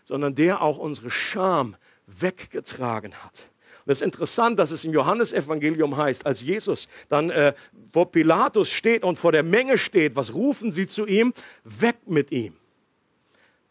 sondern 0.03 0.35
der 0.35 0.61
auch 0.61 0.77
unsere 0.77 1.11
Scham 1.11 1.75
weggetragen 2.07 3.13
hat. 3.23 3.49
Und 3.85 3.91
es 3.91 3.99
ist 3.99 4.05
interessant, 4.05 4.59
dass 4.59 4.71
es 4.71 4.83
im 4.83 4.93
Johannesevangelium 4.93 5.95
heißt, 5.95 6.25
als 6.25 6.41
Jesus 6.41 6.87
dann 7.09 7.29
äh, 7.29 7.53
vor 7.91 8.11
Pilatus 8.11 8.71
steht 8.71 9.03
und 9.03 9.17
vor 9.17 9.31
der 9.31 9.43
Menge 9.43 9.77
steht, 9.77 10.15
was 10.15 10.33
rufen 10.33 10.71
sie 10.71 10.87
zu 10.87 11.05
ihm? 11.05 11.33
Weg 11.63 12.07
mit 12.07 12.31
ihm. 12.31 12.55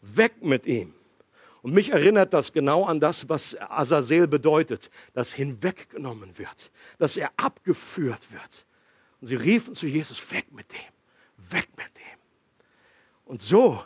Weg 0.01 0.43
mit 0.43 0.65
ihm. 0.65 0.93
Und 1.61 1.73
mich 1.73 1.91
erinnert 1.91 2.33
das 2.33 2.53
genau 2.53 2.85
an 2.85 2.99
das, 2.99 3.29
was 3.29 3.57
Azazel 3.59 4.27
bedeutet, 4.27 4.89
dass 5.13 5.33
hinweggenommen 5.33 6.37
wird, 6.37 6.71
dass 6.97 7.17
er 7.17 7.31
abgeführt 7.35 8.31
wird. 8.31 8.65
Und 9.19 9.27
sie 9.27 9.35
riefen 9.35 9.75
zu 9.75 9.87
Jesus, 9.87 10.31
weg 10.31 10.45
mit 10.51 10.71
dem, 10.71 11.51
weg 11.51 11.67
mit. 11.75 11.96
Und 13.27 13.41
so 13.41 13.83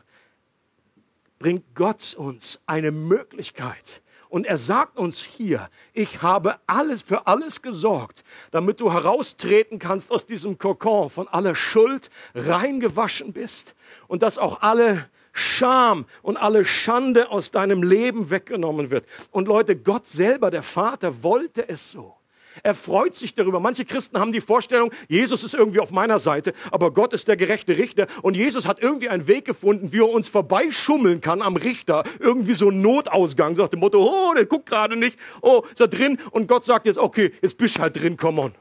bringt 1.39 1.73
Gott 1.73 2.13
uns 2.15 2.61
eine 2.67 2.91
Möglichkeit. 2.91 4.01
Und 4.29 4.45
er 4.45 4.57
sagt 4.57 4.97
uns 4.97 5.21
hier, 5.21 5.69
ich 5.91 6.21
habe 6.21 6.59
alles 6.65 7.01
für 7.01 7.27
alles 7.27 7.61
gesorgt, 7.61 8.23
damit 8.51 8.79
du 8.79 8.93
heraustreten 8.93 9.77
kannst 9.77 10.11
aus 10.11 10.25
diesem 10.25 10.57
Kokon, 10.57 11.09
von 11.09 11.27
aller 11.27 11.55
Schuld 11.55 12.09
reingewaschen 12.33 13.33
bist 13.33 13.75
und 14.07 14.21
dass 14.21 14.37
auch 14.37 14.61
alle 14.61 15.09
Scham 15.33 16.05
und 16.21 16.37
alle 16.37 16.63
Schande 16.63 17.29
aus 17.29 17.51
deinem 17.51 17.83
Leben 17.83 18.29
weggenommen 18.29 18.89
wird. 18.89 19.05
Und 19.31 19.47
Leute, 19.47 19.75
Gott 19.77 20.07
selber, 20.07 20.49
der 20.49 20.63
Vater, 20.63 21.23
wollte 21.23 21.67
es 21.67 21.91
so. 21.91 22.15
Er 22.63 22.75
freut 22.75 23.13
sich 23.15 23.35
darüber. 23.35 23.59
Manche 23.59 23.85
Christen 23.85 24.19
haben 24.19 24.31
die 24.31 24.41
Vorstellung, 24.41 24.91
Jesus 25.07 25.43
ist 25.43 25.53
irgendwie 25.53 25.79
auf 25.79 25.91
meiner 25.91 26.19
Seite, 26.19 26.53
aber 26.71 26.91
Gott 26.91 27.13
ist 27.13 27.27
der 27.27 27.37
gerechte 27.37 27.77
Richter. 27.77 28.07
Und 28.21 28.35
Jesus 28.35 28.67
hat 28.67 28.81
irgendwie 28.81 29.09
einen 29.09 29.27
Weg 29.27 29.45
gefunden, 29.45 29.91
wie 29.91 29.99
er 29.99 30.09
uns 30.09 30.27
vorbeischummeln 30.27 31.21
kann 31.21 31.41
am 31.41 31.55
Richter. 31.55 32.03
Irgendwie 32.19 32.53
so 32.53 32.69
ein 32.69 32.81
Notausgang, 32.81 33.55
sagt 33.55 33.73
dem 33.73 33.79
Motto, 33.79 34.03
oh, 34.03 34.33
der 34.33 34.45
guckt 34.45 34.67
gerade 34.67 34.95
nicht. 34.95 35.17
Oh, 35.41 35.63
ist 35.71 35.81
er 35.81 35.87
drin? 35.87 36.19
Und 36.31 36.47
Gott 36.47 36.65
sagt 36.65 36.85
jetzt, 36.85 36.97
okay, 36.97 37.33
jetzt 37.41 37.57
bist 37.57 37.77
du 37.77 37.81
halt 37.81 37.99
drin, 37.99 38.17
come 38.17 38.41
on. 38.41 38.55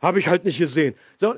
Habe 0.00 0.18
ich 0.18 0.28
halt 0.28 0.44
nicht 0.44 0.58
gesehen. 0.58 0.94
So, 1.16 1.34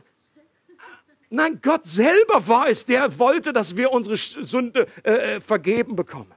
Nein, 1.32 1.60
Gott 1.62 1.86
selber 1.86 2.48
war 2.48 2.68
es, 2.68 2.84
der 2.86 3.20
wollte, 3.20 3.52
dass 3.52 3.76
wir 3.76 3.92
unsere 3.92 4.16
Sünde 4.16 4.88
äh, 5.04 5.36
äh 5.36 5.40
vergeben 5.40 5.94
bekommen. 5.94 6.32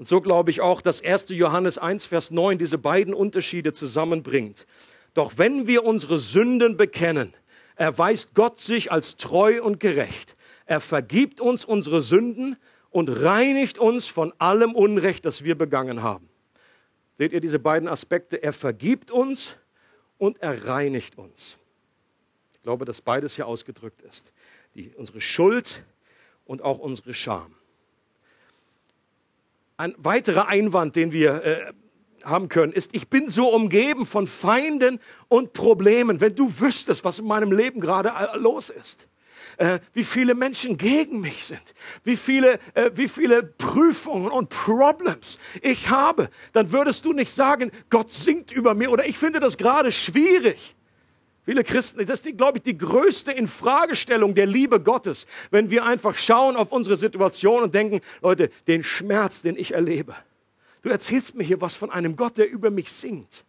Und 0.00 0.06
so 0.06 0.22
glaube 0.22 0.50
ich 0.50 0.62
auch, 0.62 0.80
dass 0.80 1.04
1. 1.04 1.28
Johannes 1.28 1.76
1, 1.76 2.06
Vers 2.06 2.30
9 2.30 2.56
diese 2.56 2.78
beiden 2.78 3.12
Unterschiede 3.12 3.74
zusammenbringt. 3.74 4.66
Doch 5.12 5.32
wenn 5.36 5.66
wir 5.66 5.84
unsere 5.84 6.16
Sünden 6.16 6.78
bekennen, 6.78 7.34
erweist 7.76 8.34
Gott 8.34 8.58
sich 8.58 8.90
als 8.90 9.18
treu 9.18 9.62
und 9.62 9.78
gerecht. 9.78 10.36
Er 10.64 10.80
vergibt 10.80 11.38
uns 11.38 11.66
unsere 11.66 12.00
Sünden 12.00 12.56
und 12.88 13.10
reinigt 13.10 13.76
uns 13.76 14.06
von 14.06 14.32
allem 14.38 14.74
Unrecht, 14.74 15.26
das 15.26 15.44
wir 15.44 15.54
begangen 15.54 16.02
haben. 16.02 16.30
Seht 17.12 17.34
ihr 17.34 17.42
diese 17.42 17.58
beiden 17.58 17.86
Aspekte? 17.86 18.42
Er 18.42 18.54
vergibt 18.54 19.10
uns 19.10 19.56
und 20.16 20.40
er 20.40 20.66
reinigt 20.66 21.18
uns. 21.18 21.58
Ich 22.54 22.62
glaube, 22.62 22.86
dass 22.86 23.02
beides 23.02 23.36
hier 23.36 23.46
ausgedrückt 23.46 24.00
ist. 24.00 24.32
Die, 24.74 24.94
unsere 24.96 25.20
Schuld 25.20 25.84
und 26.46 26.62
auch 26.62 26.78
unsere 26.78 27.12
Scham. 27.12 27.54
Ein 29.80 29.94
weiterer 29.96 30.46
Einwand, 30.46 30.94
den 30.94 31.10
wir 31.10 31.42
äh, 31.42 31.72
haben 32.22 32.50
können, 32.50 32.70
ist, 32.70 32.94
ich 32.94 33.08
bin 33.08 33.30
so 33.30 33.48
umgeben 33.48 34.04
von 34.04 34.26
Feinden 34.26 35.00
und 35.28 35.54
Problemen. 35.54 36.20
Wenn 36.20 36.34
du 36.34 36.52
wüsstest, 36.60 37.02
was 37.02 37.18
in 37.18 37.26
meinem 37.26 37.50
Leben 37.50 37.80
gerade 37.80 38.10
äh, 38.10 38.36
los 38.36 38.68
ist, 38.68 39.08
äh, 39.56 39.78
wie 39.94 40.04
viele 40.04 40.34
Menschen 40.34 40.76
gegen 40.76 41.22
mich 41.22 41.46
sind, 41.46 41.72
wie 42.04 42.18
viele, 42.18 42.58
äh, 42.74 42.90
wie 42.92 43.08
viele 43.08 43.42
Prüfungen 43.42 44.30
und 44.30 44.50
Problems 44.50 45.38
ich 45.62 45.88
habe, 45.88 46.28
dann 46.52 46.72
würdest 46.72 47.06
du 47.06 47.14
nicht 47.14 47.32
sagen, 47.32 47.70
Gott 47.88 48.10
singt 48.10 48.50
über 48.50 48.74
mir 48.74 48.90
oder 48.90 49.06
ich 49.06 49.16
finde 49.16 49.40
das 49.40 49.56
gerade 49.56 49.92
schwierig. 49.92 50.76
Viele 51.44 51.64
Christen, 51.64 52.04
das 52.04 52.20
ist, 52.20 52.36
glaube 52.36 52.58
ich, 52.58 52.64
die 52.64 52.76
größte 52.76 53.32
Infragestellung 53.32 54.34
der 54.34 54.46
Liebe 54.46 54.80
Gottes, 54.80 55.26
wenn 55.50 55.70
wir 55.70 55.84
einfach 55.84 56.16
schauen 56.18 56.54
auf 56.54 56.70
unsere 56.70 56.96
Situation 56.96 57.62
und 57.62 57.74
denken, 57.74 58.00
Leute, 58.20 58.50
den 58.66 58.84
Schmerz, 58.84 59.42
den 59.42 59.56
ich 59.56 59.72
erlebe. 59.72 60.14
Du 60.82 60.90
erzählst 60.90 61.34
mir 61.34 61.44
hier 61.44 61.60
was 61.60 61.76
von 61.76 61.90
einem 61.90 62.16
Gott, 62.16 62.38
der 62.38 62.50
über 62.50 62.70
mich 62.70 62.92
singt, 62.92 63.44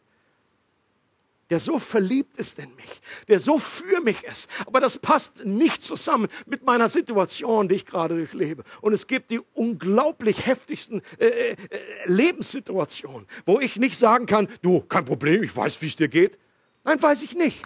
der 1.49 1.60
so 1.60 1.80
verliebt 1.80 2.38
ist 2.38 2.60
in 2.60 2.73
mich, 2.75 3.01
der 3.27 3.41
so 3.41 3.60
für 3.60 3.99
mich 3.99 4.23
ist. 4.23 4.49
Aber 4.65 4.80
das 4.80 4.97
passt 4.97 5.43
nicht 5.45 5.84
zusammen 5.84 6.30
mit 6.45 6.63
meiner 6.63 6.88
Situation, 6.88 7.67
die 7.67 7.75
ich 7.75 7.86
gerade 7.86 8.15
durchlebe. 8.15 8.63
Und 8.80 8.93
es 8.93 9.06
gibt 9.06 9.32
die 9.32 9.41
unglaublich 9.54 10.45
heftigsten 10.45 11.01
äh, 11.19 11.27
äh, 11.27 11.58
Lebenssituationen, 12.06 13.27
wo 13.45 13.60
ich 13.60 13.75
nicht 13.75 13.97
sagen 13.97 14.27
kann, 14.27 14.47
du, 14.62 14.80
kein 14.82 15.04
Problem, 15.04 15.43
ich 15.43 15.56
weiß, 15.56 15.82
wie 15.82 15.88
es 15.88 15.97
dir 15.97 16.08
geht. 16.08 16.39
Nein, 16.86 17.01
weiß 17.01 17.21
ich 17.23 17.36
nicht. 17.36 17.63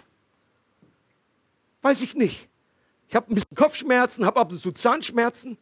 Weiß 1.86 2.02
ich 2.02 2.16
nicht. 2.16 2.48
Ich 3.08 3.14
habe 3.14 3.30
ein 3.30 3.36
bisschen 3.36 3.54
Kopfschmerzen, 3.54 4.26
habe 4.26 4.40
ab 4.40 4.50
und 4.50 4.58
zu 4.58 4.72
Zahnschmerzen. 4.72 5.56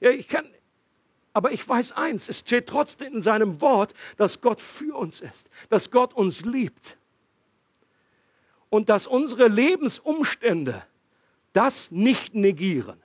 Ja, 0.00 0.10
ich 0.10 0.26
kann, 0.26 0.44
Aber 1.32 1.52
ich 1.52 1.68
weiß 1.68 1.92
eins, 1.92 2.28
es 2.28 2.40
steht 2.40 2.66
trotzdem 2.66 3.14
in 3.14 3.22
seinem 3.22 3.60
Wort, 3.60 3.94
dass 4.16 4.40
Gott 4.40 4.60
für 4.60 4.96
uns 4.96 5.20
ist, 5.20 5.48
dass 5.68 5.92
Gott 5.92 6.12
uns 6.12 6.44
liebt 6.44 6.96
und 8.68 8.88
dass 8.88 9.06
unsere 9.06 9.46
Lebensumstände 9.46 10.84
das 11.52 11.92
nicht 11.92 12.34
negieren. 12.34 13.00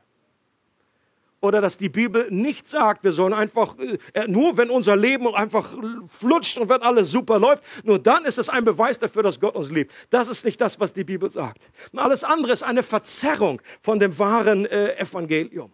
Oder 1.40 1.62
dass 1.62 1.78
die 1.78 1.90
Bibel 1.90 2.28
nicht 2.32 2.68
sagt, 2.68 3.04
wir 3.04 3.12
sollen 3.12 3.34
einfach, 3.34 3.76
äh, 4.14 4.28
nur 4.28 4.58
wenn 4.58 4.72
unser 4.72 4.96
Leben 4.96 5.28
einfach 5.36 5.72
flutscht 6.08 6.58
und 6.58 6.68
wenn 6.70 6.82
alles 6.82 7.12
super 7.12 7.38
läuft, 7.38 7.64
nur 7.84 8.00
dann 8.00 8.26
ist 8.26 8.40
es 8.40 8.50
ein 8.50 8.64
Beweis 8.64 8.98
dafür, 8.98 9.22
dass 9.22 9.40
Gott 9.40 9.56
uns 9.56 9.70
liebt. 9.70 9.92
Das 10.10 10.30
ist 10.30 10.46
nicht 10.46 10.60
das, 10.60 10.80
was 10.80 10.94
die 10.94 11.04
Bibel 11.04 11.30
sagt. 11.30 11.70
Und 11.92 12.00
alles 12.00 12.24
andere 12.24 12.54
ist 12.54 12.64
eine 12.64 12.82
Verzerrung 12.82 13.62
von 13.82 14.00
dem 14.00 14.18
wahren 14.18 14.66
äh, 14.66 14.98
Evangelium. 14.98 15.72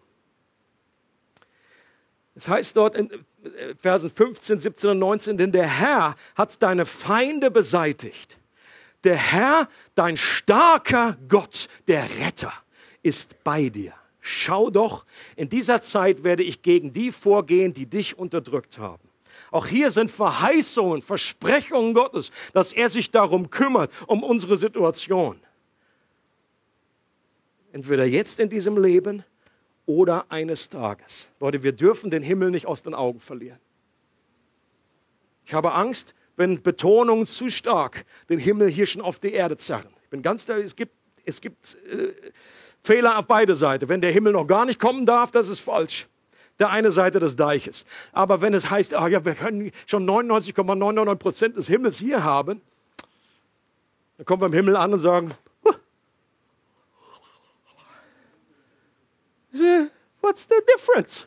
Es 2.34 2.46
heißt 2.46 2.76
dort 2.76 2.96
in 2.96 3.10
äh, 3.10 3.74
Versen 3.78 4.10
15, 4.10 4.58
17 4.58 4.90
und 4.90 4.98
19, 4.98 5.38
denn 5.38 5.52
der 5.52 5.66
Herr 5.66 6.14
hat 6.34 6.62
deine 6.62 6.84
Feinde 6.84 7.50
beseitigt. 7.50 8.38
Der 9.04 9.16
Herr, 9.16 9.68
dein 9.94 10.18
starker 10.18 11.16
Gott, 11.28 11.68
der 11.88 12.04
Retter, 12.20 12.52
ist 13.02 13.42
bei 13.44 13.70
dir. 13.70 13.94
Schau 14.26 14.70
doch, 14.70 15.04
in 15.36 15.50
dieser 15.50 15.82
Zeit 15.82 16.24
werde 16.24 16.42
ich 16.42 16.62
gegen 16.62 16.94
die 16.94 17.12
vorgehen, 17.12 17.74
die 17.74 17.84
dich 17.84 18.18
unterdrückt 18.18 18.78
haben. 18.78 19.06
Auch 19.50 19.66
hier 19.66 19.90
sind 19.90 20.10
Verheißungen, 20.10 21.02
Versprechungen 21.02 21.92
Gottes, 21.92 22.32
dass 22.54 22.72
er 22.72 22.88
sich 22.88 23.10
darum 23.10 23.50
kümmert, 23.50 23.92
um 24.06 24.22
unsere 24.22 24.56
Situation. 24.56 25.38
Entweder 27.70 28.06
jetzt 28.06 28.40
in 28.40 28.48
diesem 28.48 28.78
Leben 28.82 29.24
oder 29.84 30.24
eines 30.30 30.70
Tages. 30.70 31.28
Leute, 31.38 31.62
wir 31.62 31.72
dürfen 31.72 32.10
den 32.10 32.22
Himmel 32.22 32.50
nicht 32.50 32.64
aus 32.64 32.82
den 32.82 32.94
Augen 32.94 33.20
verlieren. 33.20 33.60
Ich 35.44 35.52
habe 35.52 35.74
Angst, 35.74 36.14
wenn 36.36 36.62
Betonungen 36.62 37.26
zu 37.26 37.50
stark 37.50 38.06
den 38.30 38.38
Himmel 38.38 38.70
hier 38.70 38.86
schon 38.86 39.02
auf 39.02 39.20
die 39.20 39.32
Erde 39.32 39.58
zerren. 39.58 39.92
Ich 40.02 40.08
bin 40.08 40.22
ganz 40.22 40.46
da, 40.46 40.56
es 40.56 40.74
gibt, 40.74 40.94
es 41.26 41.42
gibt 41.42 41.76
äh, 41.92 42.14
Fehler 42.84 43.18
auf 43.18 43.26
beide 43.26 43.56
Seiten. 43.56 43.88
Wenn 43.88 44.00
der 44.02 44.12
Himmel 44.12 44.34
noch 44.34 44.46
gar 44.46 44.66
nicht 44.66 44.78
kommen 44.78 45.06
darf, 45.06 45.30
das 45.30 45.48
ist 45.48 45.60
falsch. 45.60 46.06
Der 46.58 46.70
eine 46.70 46.92
Seite 46.92 47.18
des 47.18 47.34
Deiches. 47.34 47.84
Aber 48.12 48.40
wenn 48.42 48.54
es 48.54 48.70
heißt, 48.70 48.94
ah 48.94 49.08
ja, 49.08 49.24
wir 49.24 49.34
können 49.34 49.72
schon 49.86 50.08
99,99 50.08 51.14
Prozent 51.16 51.56
des 51.56 51.66
Himmels 51.66 51.98
hier 51.98 52.22
haben, 52.22 52.60
dann 54.18 54.26
kommen 54.26 54.42
wir 54.42 54.46
im 54.46 54.52
Himmel 54.52 54.76
an 54.76 54.92
und 54.92 55.00
sagen, 55.00 55.32
what's 60.20 60.46
the 60.48 60.54
difference? 60.72 61.26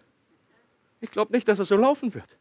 Ich 1.02 1.12
glaube 1.12 1.34
nicht, 1.34 1.48
dass 1.48 1.60
es 1.60 1.68
so 1.68 1.76
laufen 1.76 2.14
wird 2.14 2.38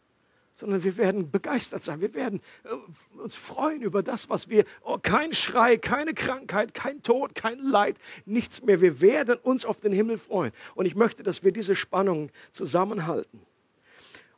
sondern 0.57 0.83
wir 0.83 0.97
werden 0.97 1.31
begeistert 1.31 1.83
sein. 1.83 2.01
Wir 2.01 2.15
werden 2.15 2.41
äh, 2.65 3.19
uns 3.19 3.37
freuen 3.37 3.83
über 3.83 4.03
das, 4.03 4.31
was 4.31 4.49
wir, 4.49 4.65
oh, 4.83 4.97
kein 5.01 5.35
Schrei, 5.35 5.77
keine 5.77 6.15
Krankheit, 6.15 6.73
kein 6.73 7.03
Tod, 7.03 7.35
kein 7.35 7.59
Leid, 7.59 7.99
nichts 8.25 8.63
mehr. 8.63 8.81
Wir 8.81 9.03
werden 9.03 9.37
uns 9.43 9.67
auf 9.67 9.81
den 9.81 9.93
Himmel 9.93 10.17
freuen. 10.17 10.53
Und 10.75 10.87
ich 10.87 10.97
möchte, 10.97 11.23
dass 11.23 11.45
wir 11.45 11.53
diese 11.53 11.77
Spannung 11.77 12.31
zusammenhalten. 12.51 13.43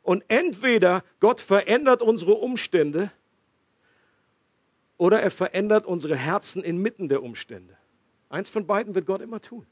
Und 0.03 0.25
entweder 0.27 1.03
Gott 1.21 1.39
verändert 1.39 2.01
unsere 2.01 2.33
Umstände 2.33 3.11
oder 4.97 5.21
er 5.21 5.31
verändert 5.31 5.85
unsere 5.85 6.17
Herzen 6.17 6.63
inmitten 6.63 7.07
der 7.07 7.23
Umstände. 7.23 7.77
Eins 8.27 8.49
von 8.49 8.67
beiden 8.67 8.93
wird 8.93 9.05
Gott 9.05 9.21
immer 9.21 9.39
tun. 9.39 9.65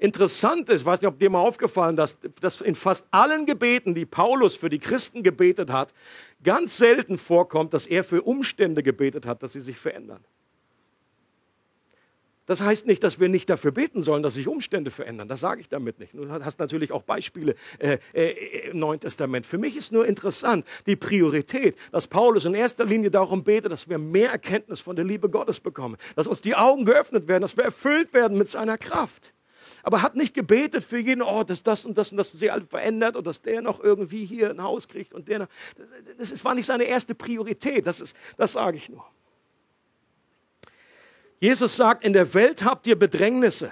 Interessant 0.00 0.70
ist, 0.70 0.86
weiß 0.86 1.02
nicht, 1.02 1.08
ob 1.08 1.18
dir 1.18 1.28
mal 1.28 1.40
aufgefallen 1.40 1.96
ist, 1.98 2.20
dass, 2.40 2.62
in 2.62 2.74
fast 2.74 3.06
allen 3.10 3.44
Gebeten, 3.44 3.94
die 3.94 4.06
Paulus 4.06 4.56
für 4.56 4.70
die 4.70 4.78
Christen 4.78 5.22
gebetet 5.22 5.70
hat, 5.70 5.92
ganz 6.42 6.78
selten 6.78 7.18
vorkommt, 7.18 7.74
dass 7.74 7.84
er 7.84 8.02
für 8.02 8.22
Umstände 8.22 8.82
gebetet 8.82 9.26
hat, 9.26 9.42
dass 9.42 9.52
sie 9.52 9.60
sich 9.60 9.76
verändern. 9.76 10.24
Das 12.46 12.62
heißt 12.62 12.86
nicht, 12.86 13.04
dass 13.04 13.20
wir 13.20 13.28
nicht 13.28 13.50
dafür 13.50 13.72
beten 13.72 14.00
sollen, 14.00 14.22
dass 14.22 14.34
sich 14.34 14.48
Umstände 14.48 14.90
verändern. 14.90 15.28
Das 15.28 15.40
sage 15.40 15.60
ich 15.60 15.68
damit 15.68 16.00
nicht. 16.00 16.14
Du 16.14 16.30
hast 16.30 16.58
natürlich 16.58 16.92
auch 16.92 17.02
Beispiele 17.02 17.54
äh, 17.78 17.98
äh, 18.14 18.70
im 18.70 18.78
Neuen 18.78 19.00
Testament. 19.00 19.44
Für 19.44 19.58
mich 19.58 19.76
ist 19.76 19.92
nur 19.92 20.06
interessant 20.06 20.66
die 20.86 20.96
Priorität, 20.96 21.76
dass 21.92 22.06
Paulus 22.06 22.46
in 22.46 22.54
erster 22.54 22.86
Linie 22.86 23.10
darum 23.10 23.44
betet, 23.44 23.70
dass 23.70 23.90
wir 23.90 23.98
mehr 23.98 24.30
Erkenntnis 24.30 24.80
von 24.80 24.96
der 24.96 25.04
Liebe 25.04 25.28
Gottes 25.28 25.60
bekommen, 25.60 25.98
dass 26.16 26.26
uns 26.26 26.40
die 26.40 26.54
Augen 26.54 26.86
geöffnet 26.86 27.28
werden, 27.28 27.42
dass 27.42 27.58
wir 27.58 27.64
erfüllt 27.64 28.14
werden 28.14 28.38
mit 28.38 28.48
seiner 28.48 28.78
Kraft 28.78 29.34
aber 29.82 30.02
hat 30.02 30.16
nicht 30.16 30.34
gebetet 30.34 30.84
für 30.84 30.98
jeden, 30.98 31.22
oh, 31.22 31.42
dass 31.44 31.62
das 31.62 31.84
und 31.84 31.96
das 31.96 32.12
und 32.12 32.18
das 32.18 32.32
sich 32.32 32.52
alles 32.52 32.68
verändert 32.68 33.16
und 33.16 33.26
dass 33.26 33.42
der 33.42 33.62
noch 33.62 33.80
irgendwie 33.80 34.24
hier 34.24 34.50
ein 34.50 34.62
Haus 34.62 34.88
kriegt 34.88 35.12
und 35.12 35.28
der 35.28 35.40
noch. 35.40 35.48
Das, 36.18 36.30
das 36.30 36.44
war 36.44 36.54
nicht 36.54 36.66
seine 36.66 36.84
erste 36.84 37.14
Priorität, 37.14 37.86
das, 37.86 38.00
ist, 38.00 38.16
das 38.36 38.52
sage 38.52 38.76
ich 38.76 38.88
nur. 38.88 39.04
Jesus 41.38 41.76
sagt, 41.76 42.04
in 42.04 42.12
der 42.12 42.34
Welt 42.34 42.64
habt 42.64 42.86
ihr 42.86 42.98
Bedrängnisse 42.98 43.70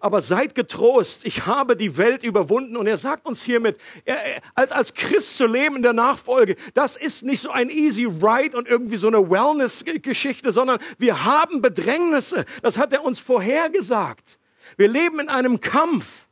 aber 0.00 0.22
seid 0.22 0.54
getrost, 0.54 1.26
ich 1.26 1.46
habe 1.46 1.76
die 1.76 1.98
Welt 1.98 2.24
überwunden. 2.24 2.76
Und 2.76 2.86
er 2.86 2.96
sagt 2.96 3.26
uns 3.26 3.42
hiermit, 3.42 3.78
er, 4.06 4.16
als, 4.54 4.72
als 4.72 4.94
Christ 4.94 5.36
zu 5.36 5.46
leben 5.46 5.76
in 5.76 5.82
der 5.82 5.92
Nachfolge, 5.92 6.56
das 6.74 6.96
ist 6.96 7.22
nicht 7.22 7.40
so 7.40 7.50
ein 7.50 7.68
easy 7.68 8.06
ride 8.06 8.56
und 8.56 8.66
irgendwie 8.66 8.96
so 8.96 9.08
eine 9.08 9.30
Wellness-Geschichte, 9.30 10.50
sondern 10.52 10.80
wir 10.98 11.24
haben 11.24 11.60
Bedrängnisse. 11.60 12.46
Das 12.62 12.78
hat 12.78 12.92
er 12.92 13.04
uns 13.04 13.20
vorhergesagt. 13.20 14.38
Wir 14.76 14.88
leben 14.88 15.20
in 15.20 15.28
einem 15.28 15.60
Kampf. 15.60 16.26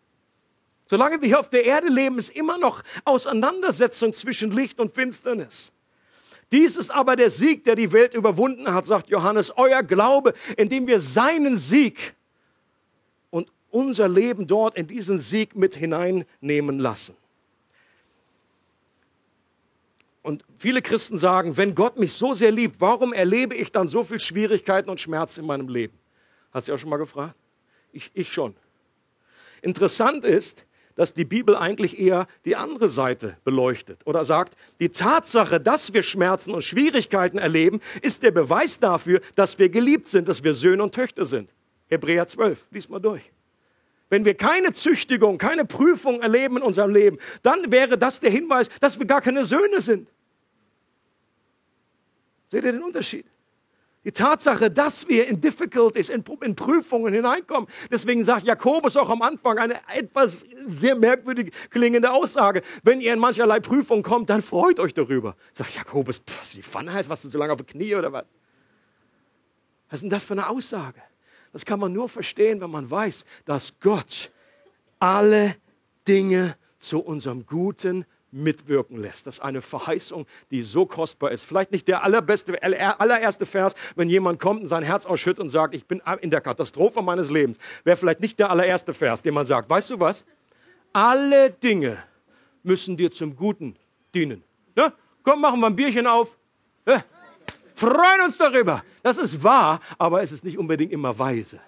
Solange 0.86 1.20
wir 1.20 1.28
hier 1.28 1.40
auf 1.40 1.50
der 1.50 1.64
Erde 1.64 1.88
leben, 1.88 2.18
ist 2.18 2.30
immer 2.30 2.56
noch 2.58 2.82
Auseinandersetzung 3.04 4.12
zwischen 4.12 4.50
Licht 4.50 4.80
und 4.80 4.94
Finsternis. 4.94 5.72
Dies 6.50 6.76
ist 6.76 6.90
aber 6.90 7.14
der 7.16 7.28
Sieg, 7.28 7.64
der 7.64 7.74
die 7.74 7.92
Welt 7.92 8.14
überwunden 8.14 8.72
hat, 8.72 8.86
sagt 8.86 9.10
Johannes. 9.10 9.52
Euer 9.56 9.82
Glaube, 9.82 10.32
indem 10.56 10.86
wir 10.86 10.98
seinen 10.98 11.58
Sieg 11.58 12.14
und 13.30 13.52
unser 13.70 14.08
Leben 14.08 14.46
dort 14.46 14.76
in 14.76 14.86
diesen 14.86 15.18
Sieg 15.18 15.54
mit 15.54 15.76
hineinnehmen 15.76 16.78
lassen. 16.78 17.14
Und 20.22 20.44
viele 20.58 20.82
Christen 20.82 21.16
sagen, 21.16 21.56
wenn 21.56 21.74
Gott 21.74 21.98
mich 21.98 22.12
so 22.12 22.34
sehr 22.34 22.50
liebt, 22.50 22.80
warum 22.80 23.12
erlebe 23.12 23.54
ich 23.54 23.72
dann 23.72 23.88
so 23.88 24.04
viel 24.04 24.20
Schwierigkeiten 24.20 24.90
und 24.90 25.00
Schmerz 25.00 25.38
in 25.38 25.46
meinem 25.46 25.68
Leben? 25.68 25.98
Hast 26.50 26.68
du 26.68 26.74
auch 26.74 26.78
schon 26.78 26.90
mal 26.90 26.96
gefragt? 26.96 27.34
Ich, 27.98 28.12
ich 28.14 28.32
schon. 28.32 28.54
Interessant 29.60 30.24
ist, 30.24 30.66
dass 30.94 31.14
die 31.14 31.24
Bibel 31.24 31.56
eigentlich 31.56 31.98
eher 31.98 32.28
die 32.44 32.54
andere 32.54 32.88
Seite 32.88 33.36
beleuchtet 33.42 34.06
oder 34.06 34.24
sagt, 34.24 34.56
die 34.78 34.90
Tatsache, 34.90 35.60
dass 35.60 35.94
wir 35.94 36.04
Schmerzen 36.04 36.54
und 36.54 36.62
Schwierigkeiten 36.62 37.38
erleben, 37.38 37.80
ist 38.00 38.22
der 38.22 38.30
Beweis 38.30 38.78
dafür, 38.78 39.20
dass 39.34 39.58
wir 39.58 39.68
geliebt 39.68 40.06
sind, 40.06 40.28
dass 40.28 40.44
wir 40.44 40.54
Söhne 40.54 40.84
und 40.84 40.94
Töchter 40.94 41.26
sind. 41.26 41.52
Hebräer 41.88 42.28
12, 42.28 42.66
lies 42.70 42.88
mal 42.88 43.00
durch. 43.00 43.32
Wenn 44.10 44.24
wir 44.24 44.34
keine 44.34 44.72
Züchtigung, 44.72 45.38
keine 45.38 45.64
Prüfung 45.64 46.20
erleben 46.20 46.58
in 46.58 46.62
unserem 46.62 46.92
Leben, 46.92 47.18
dann 47.42 47.72
wäre 47.72 47.98
das 47.98 48.20
der 48.20 48.30
Hinweis, 48.30 48.68
dass 48.80 48.96
wir 48.96 49.06
gar 49.06 49.20
keine 49.20 49.44
Söhne 49.44 49.80
sind. 49.80 50.08
Seht 52.48 52.64
ihr 52.64 52.72
den 52.72 52.84
Unterschied? 52.84 53.26
Die 54.04 54.12
Tatsache, 54.12 54.70
dass 54.70 55.08
wir 55.08 55.26
in 55.26 55.40
Difficulties, 55.40 56.08
in, 56.08 56.24
in, 56.42 56.54
Prüfungen 56.54 57.12
hineinkommen. 57.12 57.68
Deswegen 57.90 58.24
sagt 58.24 58.44
Jakobus 58.44 58.96
auch 58.96 59.10
am 59.10 59.22
Anfang 59.22 59.58
eine 59.58 59.80
etwas 59.92 60.44
sehr 60.66 60.94
merkwürdig 60.94 61.52
klingende 61.70 62.12
Aussage. 62.12 62.62
Wenn 62.84 63.00
ihr 63.00 63.12
in 63.12 63.18
mancherlei 63.18 63.58
Prüfungen 63.58 64.04
kommt, 64.04 64.30
dann 64.30 64.40
freut 64.40 64.78
euch 64.78 64.94
darüber. 64.94 65.36
Sagt 65.52 65.74
Jakobus, 65.74 66.22
was 66.38 66.52
die 66.52 66.62
Pfanne 66.62 66.92
heißt, 66.92 67.08
was 67.08 67.22
du 67.22 67.28
so 67.28 67.38
lange 67.38 67.52
auf 67.52 67.58
die 67.58 67.64
Knie 67.64 67.96
oder 67.96 68.12
was? 68.12 68.32
Was 69.90 69.98
ist 69.98 70.02
denn 70.02 70.10
das 70.10 70.22
für 70.22 70.34
eine 70.34 70.48
Aussage? 70.48 71.02
Das 71.52 71.64
kann 71.64 71.80
man 71.80 71.92
nur 71.92 72.08
verstehen, 72.08 72.60
wenn 72.60 72.70
man 72.70 72.88
weiß, 72.88 73.24
dass 73.46 73.80
Gott 73.80 74.30
alle 75.00 75.56
Dinge 76.06 76.56
zu 76.78 77.00
unserem 77.00 77.46
Guten 77.46 78.04
mitwirken 78.30 78.98
lässt. 78.98 79.26
Das 79.26 79.36
ist 79.36 79.40
eine 79.40 79.62
Verheißung, 79.62 80.26
die 80.50 80.62
so 80.62 80.86
kostbar 80.86 81.30
ist. 81.30 81.44
Vielleicht 81.44 81.72
nicht 81.72 81.88
der 81.88 82.04
allerbeste, 82.04 82.62
allererste 82.62 83.46
Vers, 83.46 83.74
wenn 83.96 84.08
jemand 84.08 84.40
kommt 84.40 84.62
und 84.62 84.68
sein 84.68 84.82
Herz 84.82 85.06
ausschüttet 85.06 85.40
und 85.40 85.48
sagt, 85.48 85.74
ich 85.74 85.86
bin 85.86 86.02
in 86.20 86.30
der 86.30 86.40
Katastrophe 86.40 87.02
meines 87.02 87.30
Lebens. 87.30 87.58
Wäre 87.84 87.96
vielleicht 87.96 88.20
nicht 88.20 88.38
der 88.38 88.50
allererste 88.50 88.92
Vers, 88.94 89.22
den 89.22 89.34
man 89.34 89.46
sagt, 89.46 89.70
weißt 89.70 89.90
du 89.90 90.00
was? 90.00 90.24
Alle 90.92 91.50
Dinge 91.50 92.02
müssen 92.62 92.96
dir 92.96 93.10
zum 93.10 93.36
Guten 93.36 93.76
dienen. 94.14 94.42
Ne? 94.74 94.92
Komm, 95.22 95.40
machen 95.40 95.60
wir 95.60 95.66
ein 95.66 95.76
Bierchen 95.76 96.06
auf. 96.06 96.36
Ne? 96.86 97.04
Freuen 97.74 98.22
uns 98.24 98.38
darüber. 98.38 98.82
Das 99.02 99.18
ist 99.18 99.42
wahr, 99.42 99.80
aber 99.98 100.22
es 100.22 100.32
ist 100.32 100.44
nicht 100.44 100.58
unbedingt 100.58 100.92
immer 100.92 101.18
weise. 101.18 101.60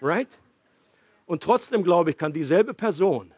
Right? 0.00 0.38
Und 1.26 1.42
trotzdem, 1.42 1.82
glaube 1.82 2.10
ich, 2.10 2.16
kann 2.16 2.32
dieselbe 2.32 2.72
Person 2.72 3.32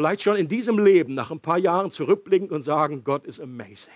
vielleicht 0.00 0.22
schon 0.22 0.36
in 0.36 0.48
diesem 0.48 0.78
Leben 0.78 1.12
nach 1.12 1.30
ein 1.30 1.40
paar 1.40 1.58
Jahren 1.58 1.90
zurückblicken 1.90 2.48
und 2.48 2.62
sagen, 2.62 3.04
Gott 3.04 3.26
ist 3.26 3.38
amazing. 3.38 3.92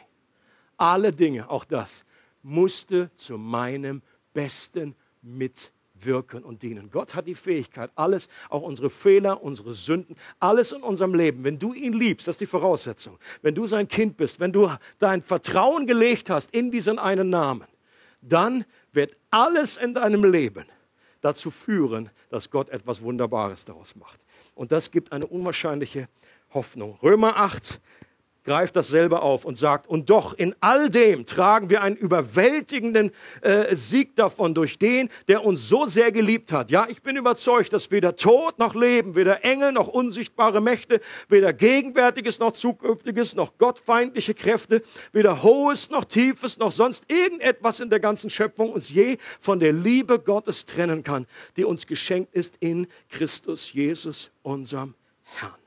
Alle 0.77 1.13
Dinge, 1.13 1.49
auch 1.49 1.65
das, 1.65 2.05
musste 2.43 3.11
zu 3.15 3.39
meinem 3.39 4.03
Besten 4.35 4.97
mit 5.23 5.73
wirken 5.95 6.45
und 6.45 6.63
dienen. 6.63 6.91
Gott 6.91 7.15
hat 7.15 7.27
die 7.27 7.35
Fähigkeit, 7.35 7.91
alles, 7.95 8.29
auch 8.51 8.61
unsere 8.61 8.91
Fehler, 8.91 9.43
unsere 9.43 9.73
Sünden, 9.73 10.15
alles 10.41 10.73
in 10.73 10.83
unserem 10.83 11.15
Leben, 11.15 11.43
wenn 11.43 11.59
du 11.59 11.73
ihn 11.73 11.95
liebst, 11.95 12.29
das 12.29 12.35
ist 12.35 12.43
die 12.43 12.47
Voraussetzung, 12.47 13.19
wenn 13.41 13.55
du 13.55 13.67
sein 13.67 13.89
Kind 13.89 14.19
bist, 14.19 14.41
wenn 14.41 14.53
du 14.53 14.71
dein 14.99 15.23
Vertrauen 15.23 15.87
gelegt 15.87 16.29
hast 16.29 16.55
in 16.55 16.71
diesen 16.71 16.99
einen 16.99 17.31
Namen, 17.31 17.67
dann 18.21 18.67
wird 18.93 19.17
alles 19.31 19.79
in 19.79 19.95
deinem 19.95 20.23
Leben 20.23 20.67
dazu 21.23 21.51
führen, 21.51 22.11
dass 22.29 22.51
Gott 22.51 22.69
etwas 22.69 23.01
Wunderbares 23.01 23.65
daraus 23.65 23.97
macht. 23.97 24.27
Und 24.55 24.73
das 24.73 24.91
gibt 24.91 25.13
eine 25.13 25.27
unwahrscheinliche 25.27 26.09
Hoffnung. 26.53 26.97
Römer 27.03 27.37
8, 27.37 27.81
greift 28.45 28.77
dasselbe 28.77 29.23
auf 29.23 29.45
und 29.45 29.57
sagt, 29.57 29.89
und 29.89 30.11
doch 30.11 30.35
in 30.35 30.55
all 30.61 30.91
dem 30.91 31.27
tragen 31.27 31.71
wir 31.71 31.83
einen 31.83 31.97
überwältigenden 31.97 33.11
äh, 33.41 33.75
Sieg 33.75 34.15
davon 34.17 34.55
durch 34.55 34.79
den, 34.79 35.09
der 35.29 35.45
uns 35.45 35.69
so 35.69 35.87
sehr 35.87 36.13
geliebt 36.13 36.53
hat. 36.53 36.71
Ja, 36.71 36.87
ich 36.89 37.03
bin 37.03 37.17
überzeugt, 37.17 37.73
dass 37.73 37.91
weder 37.91 38.17
Tod 38.17 38.59
noch 38.59 38.75
Leben, 38.75 39.15
weder 39.15 39.45
Engel 39.45 39.73
noch 39.73 39.89
unsichtbare 39.89 40.61
Mächte, 40.61 41.01
weder 41.29 41.53
Gegenwärtiges 41.53 42.39
noch 42.39 42.53
Zukünftiges, 42.53 43.35
noch 43.35 43.57
gottfeindliche 43.59 44.35
Kräfte, 44.35 44.83
weder 45.13 45.43
Hohes 45.43 45.91
noch 45.91 46.05
Tiefes, 46.05 46.59
noch 46.59 46.73
sonst 46.73 47.11
irgendetwas 47.11 47.81
in 47.81 47.91
der 47.91 48.01
ganzen 48.01 48.31
Schöpfung 48.31 48.71
uns 48.71 48.91
je 48.91 49.17
von 49.41 49.59
der 49.59 49.73
Liebe 49.73 50.19
Gottes 50.19 50.67
trennen 50.67 51.03
kann, 51.03 51.27
die 51.57 51.65
uns 51.65 51.87
geschenkt 51.87 52.35
ist 52.35 52.57
in 52.61 52.87
Christus 53.09 53.73
Jesus, 53.73 54.31
unserem 54.43 54.95
Herrn. 55.23 55.64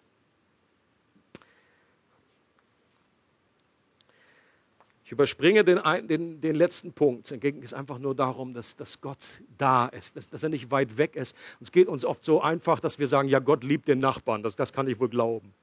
Ich 5.08 5.14
überspringe 5.14 5.64
den, 5.64 5.80
den, 6.06 6.42
den 6.42 6.56
letzten 6.56 6.92
Punkt. 6.92 7.34
Ging 7.40 7.64
es 7.64 7.74
einfach 7.74 7.98
nur 7.98 8.14
darum, 8.14 8.54
dass, 8.54 8.76
dass 8.76 9.00
Gott 9.00 9.42
da 9.58 9.86
ist, 9.86 10.18
dass, 10.18 10.30
dass, 10.30 10.44
er 10.44 10.50
nicht 10.50 10.70
weit 10.70 10.98
weg 10.98 11.16
ist. 11.16 11.34
Es 11.62 11.72
geht 11.72 11.88
uns 11.88 12.04
oft 12.04 12.22
so 12.22 12.42
einfach, 12.42 12.82
dass 12.82 13.00
wir 13.00 13.08
sagen, 13.08 13.30
ja, 13.30 13.40
Gott 13.40 13.64
liebt 13.64 13.88
den 13.88 14.00
Nachbarn. 14.00 14.44
Das, 14.44 14.58
das 14.58 14.74
kann 14.74 14.86
ich 14.86 15.00
wohl 15.00 15.08
glauben. 15.08 15.54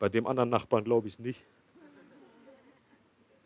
Bei 0.00 0.08
dem 0.08 0.26
anderen 0.26 0.50
Nachbarn 0.50 0.82
glaube 0.82 1.06
ich 1.06 1.14
es 1.14 1.20
nicht. 1.20 1.38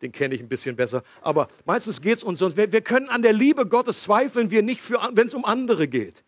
Den 0.00 0.10
kenne 0.10 0.34
ich 0.34 0.40
ein 0.40 0.48
bisschen 0.48 0.74
besser. 0.74 1.02
Aber 1.20 1.48
meistens 1.66 2.00
geht 2.00 2.16
es 2.16 2.24
uns 2.24 2.38
so. 2.38 2.56
Wir, 2.56 2.72
wir 2.72 2.80
können 2.80 3.10
an 3.10 3.20
der 3.20 3.34
Liebe 3.34 3.66
Gottes 3.66 4.00
zweifeln, 4.00 4.50
wir 4.50 4.62
nicht, 4.62 4.90
wenn 4.90 5.26
es 5.26 5.34
um 5.34 5.44
andere 5.44 5.86
geht. 5.86 6.24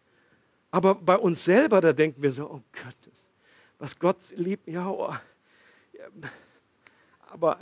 Aber 0.71 0.97
bei 0.97 1.17
uns 1.17 1.43
selber, 1.43 1.81
da 1.81 1.95
denken 1.95 2.23
wir 2.23 2.31
so, 2.31 2.45
oh 2.45 2.63
Gott, 2.73 3.13
was 3.79 3.99
Gott 3.99 4.19
liebt, 4.37 4.69
ja, 4.69 4.87
oh, 4.87 5.15
ja 5.95 6.29
aber 7.33 7.59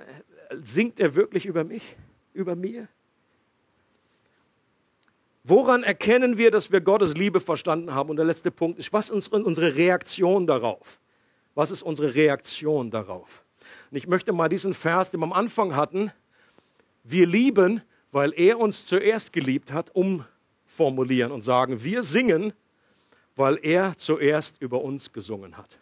singt 0.60 0.98
er 0.98 1.14
wirklich 1.14 1.46
über 1.46 1.62
mich, 1.62 1.96
über 2.34 2.56
mir? 2.56 2.88
Woran 5.44 5.84
erkennen 5.84 6.36
wir, 6.36 6.50
dass 6.50 6.70
wir 6.72 6.80
Gottes 6.80 7.14
Liebe 7.14 7.40
verstanden 7.40 7.94
haben? 7.94 8.10
Und 8.10 8.16
der 8.16 8.26
letzte 8.26 8.50
Punkt 8.50 8.78
ist, 8.78 8.92
was 8.92 9.10
ist 9.10 9.32
unsere 9.32 9.76
Reaktion 9.76 10.46
darauf? 10.46 11.00
Was 11.54 11.70
ist 11.70 11.82
unsere 11.82 12.14
Reaktion 12.14 12.90
darauf? 12.90 13.44
Und 13.90 13.96
ich 13.96 14.06
möchte 14.06 14.32
mal 14.32 14.48
diesen 14.48 14.74
Vers, 14.74 15.12
den 15.12 15.20
wir 15.20 15.26
am 15.26 15.32
Anfang 15.32 15.76
hatten, 15.76 16.12
wir 17.04 17.26
lieben, 17.26 17.82
weil 18.12 18.32
er 18.36 18.58
uns 18.58 18.86
zuerst 18.86 19.32
geliebt 19.32 19.72
hat, 19.72 19.94
umformulieren 19.94 21.32
und 21.32 21.42
sagen, 21.42 21.82
wir 21.82 22.02
singen, 22.02 22.52
weil 23.36 23.58
er 23.62 23.96
zuerst 23.96 24.60
über 24.60 24.82
uns 24.82 25.12
gesungen 25.12 25.56
hat. 25.56 25.80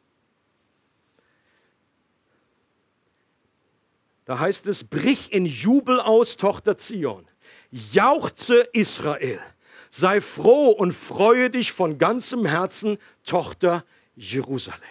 Da 4.29 4.39
heißt 4.39 4.67
es, 4.67 4.85
brich 4.85 5.33
in 5.33 5.47
Jubel 5.47 5.99
aus, 5.99 6.37
Tochter 6.37 6.77
Zion. 6.77 7.27
Jauchze 7.71 8.69
Israel. 8.75 9.41
Sei 9.89 10.21
froh 10.21 10.69
und 10.69 10.93
freue 10.93 11.49
dich 11.49 11.73
von 11.73 11.97
ganzem 11.97 12.45
Herzen, 12.45 12.99
Tochter 13.25 13.87
Jerusalem. 14.17 14.83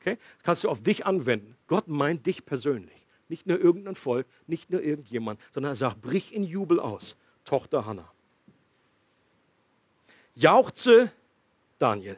Okay? 0.00 0.16
Das 0.16 0.44
kannst 0.44 0.64
du 0.64 0.70
auf 0.70 0.82
dich 0.82 1.04
anwenden. 1.04 1.58
Gott 1.66 1.88
meint 1.88 2.24
dich 2.24 2.46
persönlich. 2.46 3.06
Nicht 3.28 3.46
nur 3.46 3.60
irgendein 3.60 3.96
Volk, 3.96 4.26
nicht 4.46 4.70
nur 4.70 4.82
irgendjemand, 4.82 5.38
sondern 5.52 5.72
er 5.72 5.76
sagt, 5.76 6.00
brich 6.00 6.32
in 6.32 6.42
Jubel 6.42 6.80
aus, 6.80 7.18
Tochter 7.44 7.84
Hannah. 7.84 8.10
Jauchze 10.34 11.12
Daniel. 11.78 12.16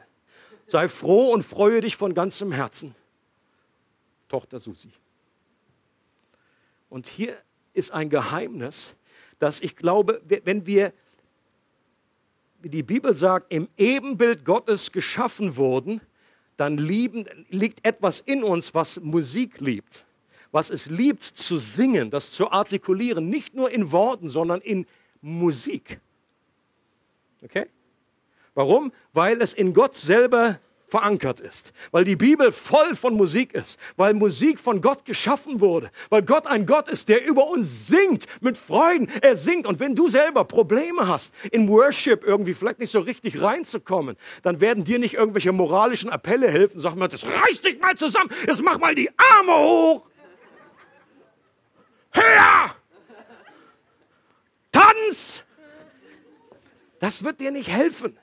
Sei 0.65 0.87
froh 0.87 1.33
und 1.33 1.43
freue 1.43 1.81
dich 1.81 1.97
von 1.97 2.13
ganzem 2.13 2.53
Herzen, 2.53 2.95
Tochter 4.29 4.59
Susi. 4.59 4.93
Und 6.93 7.07
hier 7.07 7.35
ist 7.73 7.89
ein 7.89 8.11
Geheimnis, 8.11 8.93
dass 9.39 9.61
ich 9.61 9.75
glaube, 9.75 10.21
wenn 10.27 10.67
wir, 10.67 10.93
wie 12.61 12.69
die 12.69 12.83
Bibel 12.83 13.15
sagt, 13.15 13.51
im 13.51 13.67
Ebenbild 13.77 14.45
Gottes 14.45 14.91
geschaffen 14.91 15.57
wurden, 15.57 16.01
dann 16.55 16.77
lieben, 16.77 17.25
liegt 17.49 17.83
etwas 17.83 18.19
in 18.19 18.43
uns, 18.43 18.75
was 18.75 18.99
Musik 18.99 19.59
liebt, 19.59 20.05
was 20.51 20.69
es 20.69 20.85
liebt 20.85 21.23
zu 21.23 21.57
singen, 21.57 22.11
das 22.11 22.29
zu 22.29 22.51
artikulieren, 22.51 23.27
nicht 23.27 23.55
nur 23.55 23.71
in 23.71 23.91
Worten, 23.91 24.29
sondern 24.29 24.61
in 24.61 24.85
Musik. 25.19 25.99
Okay? 27.41 27.65
Warum? 28.53 28.93
Weil 29.13 29.41
es 29.41 29.53
in 29.53 29.73
Gott 29.73 29.95
selber 29.95 30.59
verankert 30.93 31.39
ist, 31.39 31.73
weil 31.89 32.03
die 32.03 32.15
Bibel 32.15 32.51
voll 32.51 32.93
von 32.93 33.15
Musik 33.15 33.53
ist, 33.53 33.79
weil 33.97 34.13
Musik 34.13 34.59
von 34.59 34.79
Gott 34.79 35.05
geschaffen 35.05 35.59
wurde, 35.59 35.89
weil 36.11 36.21
Gott 36.21 36.45
ein 36.45 36.67
Gott 36.67 36.87
ist, 36.87 37.09
der 37.09 37.25
über 37.25 37.47
uns 37.47 37.87
singt 37.87 38.27
mit 38.41 38.57
Freuden. 38.57 39.09
Er 39.23 39.35
singt 39.35 39.65
und 39.65 39.79
wenn 39.79 39.95
du 39.95 40.07
selber 40.07 40.45
Probleme 40.45 41.07
hast, 41.07 41.33
in 41.51 41.67
Worship 41.67 42.23
irgendwie 42.23 42.53
vielleicht 42.53 42.77
nicht 42.77 42.91
so 42.91 42.99
richtig 42.99 43.41
reinzukommen, 43.41 44.17
dann 44.43 44.61
werden 44.61 44.83
dir 44.83 44.99
nicht 44.99 45.15
irgendwelche 45.15 45.51
moralischen 45.51 46.11
Appelle 46.11 46.47
helfen. 46.47 46.79
Sag 46.79 46.95
mal, 46.95 47.07
das 47.07 47.25
reiß 47.25 47.61
dich 47.61 47.79
mal 47.79 47.95
zusammen, 47.95 48.29
jetzt 48.45 48.61
mach 48.61 48.77
mal 48.77 48.93
die 48.93 49.09
Arme 49.17 49.51
hoch. 49.51 50.07
Höher! 52.11 52.75
Tanz! 54.71 55.43
Das 56.99 57.23
wird 57.23 57.41
dir 57.41 57.49
nicht 57.49 57.69
helfen. 57.69 58.15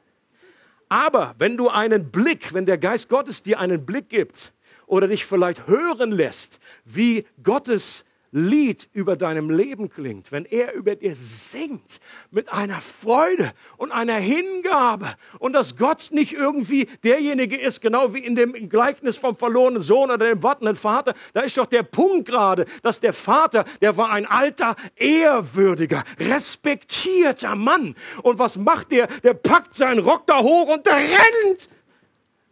Aber 0.90 1.36
wenn 1.38 1.56
du 1.56 1.68
einen 1.68 2.10
Blick, 2.10 2.52
wenn 2.52 2.66
der 2.66 2.76
Geist 2.76 3.08
Gottes 3.08 3.42
dir 3.42 3.60
einen 3.60 3.86
Blick 3.86 4.08
gibt 4.08 4.52
oder 4.86 5.06
dich 5.06 5.24
vielleicht 5.24 5.68
hören 5.68 6.10
lässt, 6.10 6.58
wie 6.84 7.26
Gottes 7.44 8.04
Lied 8.32 8.88
über 8.92 9.16
deinem 9.16 9.50
Leben 9.50 9.88
klingt, 9.88 10.30
wenn 10.30 10.44
er 10.44 10.74
über 10.74 10.94
dir 10.94 11.14
singt 11.16 12.00
mit 12.30 12.52
einer 12.52 12.80
Freude 12.80 13.52
und 13.76 13.90
einer 13.90 14.14
Hingabe 14.14 15.14
und 15.40 15.52
dass 15.52 15.76
Gott 15.76 16.10
nicht 16.12 16.32
irgendwie 16.32 16.86
derjenige 17.02 17.56
ist, 17.56 17.80
genau 17.80 18.14
wie 18.14 18.24
in 18.24 18.36
dem 18.36 18.52
Gleichnis 18.68 19.16
vom 19.16 19.34
verlorenen 19.34 19.82
Sohn 19.82 20.10
oder 20.10 20.28
dem 20.28 20.42
wartenden 20.42 20.76
Vater, 20.76 21.14
da 21.32 21.40
ist 21.40 21.58
doch 21.58 21.66
der 21.66 21.82
Punkt 21.82 22.28
gerade, 22.28 22.66
dass 22.82 23.00
der 23.00 23.12
Vater, 23.12 23.64
der 23.80 23.96
war 23.96 24.10
ein 24.10 24.26
alter, 24.26 24.76
ehrwürdiger, 24.94 26.04
respektierter 26.18 27.56
Mann. 27.56 27.96
Und 28.22 28.38
was 28.38 28.56
macht 28.56 28.92
der? 28.92 29.08
Der 29.24 29.34
packt 29.34 29.76
seinen 29.76 29.98
Rock 30.00 30.26
da 30.26 30.38
hoch 30.38 30.72
und 30.72 30.86
rennt 30.86 31.68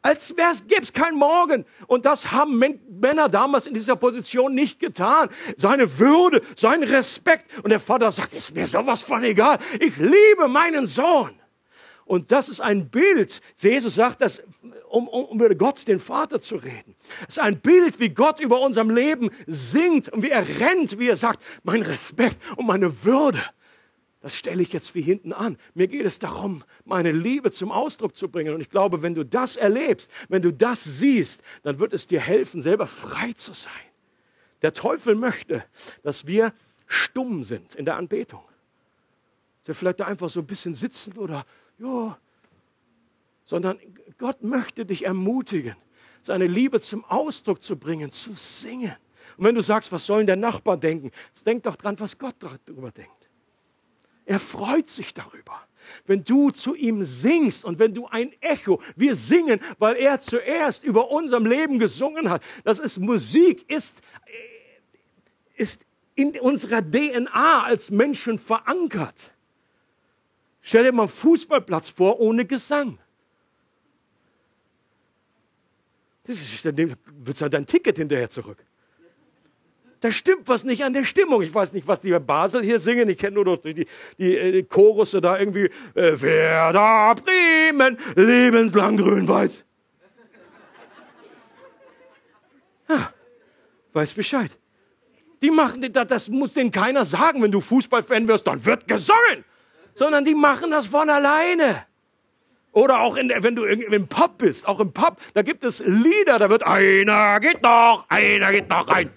als 0.09 0.35
gäbe 0.67 0.83
es 0.83 0.93
kein 0.93 1.15
Morgen. 1.15 1.67
Und 1.87 2.07
das 2.07 2.33
haben 2.33 2.59
Männer 2.59 3.29
damals 3.29 3.67
in 3.67 3.75
dieser 3.75 3.97
Position 3.97 4.55
nicht 4.55 4.81
getan. 4.81 5.29
Seine 5.57 5.99
Würde, 5.99 6.41
sein 6.57 6.83
Respekt. 6.83 7.47
Und 7.63 7.71
der 7.71 7.81
Vater 7.81 8.11
sagt, 8.11 8.33
ist 8.33 8.55
mir 8.55 8.67
sowas 8.67 9.03
von 9.03 9.23
egal. 9.23 9.59
Ich 9.81 9.97
liebe 9.99 10.49
meinen 10.49 10.87
Sohn. 10.87 11.39
Und 12.07 12.33
das 12.33 12.49
ist 12.49 12.61
ein 12.61 12.89
Bild. 12.89 13.43
Jesus 13.59 13.97
sagt 13.97 14.23
das, 14.23 14.43
um, 14.89 15.09
um, 15.09 15.27
um 15.27 15.39
über 15.39 15.55
Gott, 15.55 15.87
den 15.87 15.99
Vater 15.99 16.41
zu 16.41 16.57
reden. 16.57 16.97
Es 17.29 17.37
ist 17.37 17.41
ein 17.41 17.61
Bild, 17.61 18.01
wie 18.01 18.09
Gott 18.09 18.41
über 18.41 18.61
unserem 18.61 18.89
Leben 18.89 19.29
singt 19.47 20.09
und 20.09 20.23
wie 20.23 20.31
er 20.31 20.47
rennt, 20.59 20.99
wie 20.99 21.09
er 21.09 21.19
sagt, 21.19 21.43
mein 21.65 21.83
Respekt 21.83 22.39
und 22.57 22.67
meine 22.67 23.05
Würde. 23.05 23.43
Das 24.29 24.37
stelle 24.37 24.61
ich 24.61 24.75
jetzt 24.75 24.95
wie 24.95 25.01
hinten 25.01 25.33
an. 25.33 25.57
Mir 25.73 25.89
geht 25.89 26.05
es 26.05 26.19
darum, 26.19 26.63
meine 26.85 27.13
Liebe 27.13 27.51
zum 27.51 27.73
Ausdruck 27.73 28.15
zu 28.15 28.29
bringen. 28.29 28.53
Und 28.53 28.61
ich 28.61 28.69
glaube, 28.69 29.01
wenn 29.01 29.15
du 29.15 29.25
das 29.25 29.57
erlebst, 29.57 30.11
wenn 30.29 30.43
du 30.43 30.53
das 30.53 30.85
siehst, 30.85 31.41
dann 31.63 31.79
wird 31.79 31.95
es 31.95 32.07
dir 32.07 32.21
helfen, 32.21 32.61
selber 32.61 32.87
frei 32.87 33.33
zu 33.33 33.55
sein. 33.55 33.73
Der 34.61 34.75
Teufel 34.75 35.15
möchte, 35.15 35.65
dass 36.03 36.27
wir 36.27 36.53
stumm 36.87 37.43
sind 37.43 37.75
in 37.75 37.87
der 37.87 37.97
Anbetung. 37.97 38.43
Dass 39.61 39.69
wir 39.69 39.75
vielleicht 39.75 40.01
da 40.01 40.05
einfach 40.05 40.29
so 40.29 40.41
ein 40.41 40.47
bisschen 40.47 40.75
sitzen 40.75 41.17
oder, 41.17 41.47
ja, 41.79 42.19
sondern 43.47 43.79
Gott 44.19 44.43
möchte 44.43 44.85
dich 44.85 45.07
ermutigen, 45.07 45.75
seine 46.21 46.47
Liebe 46.47 46.81
zum 46.81 47.03
Ausdruck 47.07 47.63
zu 47.63 47.79
bringen, 47.79 48.11
zu 48.11 48.35
singen. 48.35 48.95
Und 49.39 49.47
wenn 49.47 49.55
du 49.55 49.63
sagst, 49.63 49.91
was 49.91 50.05
sollen 50.05 50.27
der 50.27 50.37
Nachbar 50.37 50.77
denken, 50.77 51.13
denk 51.47 51.63
doch 51.63 51.77
dran, 51.77 51.99
was 51.99 52.19
Gott 52.19 52.37
darüber 52.41 52.91
denkt. 52.91 53.18
Er 54.29 54.39
freut 54.39 54.89
sich 54.89 55.15
darüber. 55.15 55.59
Wenn 56.07 56.23
du 56.23 56.51
zu 56.51 56.75
ihm 56.75 57.03
singst 57.03 57.65
und 57.65 57.79
wenn 57.79 57.95
du 57.95 58.07
ein 58.09 58.31
Echo, 58.43 58.83
wir 58.95 59.17
singen, 59.17 59.59
weil 59.79 59.97
er 59.97 60.21
zuerst 60.21 60.85
über 60.85 61.11
unserem 61.11 61.47
Leben 61.47 61.79
gesungen 61.79 62.29
hat. 62.29 62.43
Das 62.63 62.79
ist 62.79 62.99
Musik, 62.99 63.71
ist, 63.71 64.03
ist 65.57 65.87
in 66.15 66.39
unserer 66.41 66.83
DNA 66.83 67.63
als 67.63 67.91
Menschen 67.91 68.39
verankert. 68.39 69.33
Stell 70.61 70.85
dir 70.85 70.93
mal 70.93 71.05
einen 71.05 71.09
Fußballplatz 71.09 71.89
vor 71.89 72.21
ohne 72.21 72.45
Gesang. 72.45 72.99
Das 76.25 76.37
ist, 76.39 76.67
dann 76.67 76.77
wird 76.77 77.41
halt 77.41 77.55
dein 77.55 77.65
Ticket 77.65 77.97
hinterher 77.97 78.29
zurück. 78.29 78.63
Da 80.01 80.13
stimmt 80.13 80.47
was 80.47 80.65
nicht 80.65 80.85
an 80.85 80.93
der 80.93 81.05
Stimmung. 81.05 81.43
Ich 81.43 81.53
weiß 81.53 81.73
nicht, 81.73 81.89
was 81.89 82.01
die 82.01 82.11
bei 82.11 82.21
Basel 82.21 82.63
hier 82.63 82.79
singen. 82.79 83.09
Ich 83.09 83.19
kenne 83.19 83.35
nur 83.35 83.45
noch 83.45 83.59
die, 83.59 83.75
die, 83.75 83.87
die 84.19 84.37
äh, 84.37 84.63
Chorusse 84.63 85.21
da 85.21 85.39
irgendwie. 85.39 85.71
Äh, 85.95 86.21
Werder 86.21 87.17
Bremen, 87.17 87.99
lebenslang 88.15 88.97
grün-weiß. 88.97 89.65
Ja, 92.89 93.13
weiß 93.93 94.15
Bescheid. 94.15 94.57
Die 95.43 95.51
machen, 95.51 95.93
das 95.93 96.29
muss 96.29 96.55
denen 96.55 96.71
keiner 96.71 97.05
sagen, 97.05 97.43
wenn 97.43 97.53
du 97.53 97.61
Fußballfan 97.61 98.27
wirst, 98.29 98.47
dann 98.47 98.65
wird 98.65 98.89
gesungen. 98.89 99.45
Sondern 99.95 100.25
die 100.25 100.35
machen 100.35 100.71
das 100.71 100.87
von 100.87 101.11
alleine. 101.11 101.87
Oder 102.73 103.01
auch 103.01 103.17
in, 103.17 103.33
wenn 103.39 103.57
du 103.57 103.65
im 103.65 104.07
Pub 104.07 104.39
bist, 104.39 104.69
auch 104.69 104.79
im 104.79 104.93
Pub, 104.93 105.21
da 105.35 105.43
gibt 105.43 105.65
es 105.65 105.81
Lieder, 105.85 106.39
da 106.39 106.51
wird 106.51 106.65
einer 106.65 107.41
geht 107.41 107.63
noch, 107.63 108.05
einer 108.09 108.53
geht 108.53 108.69
noch 108.69 108.89
rein. 108.89 109.11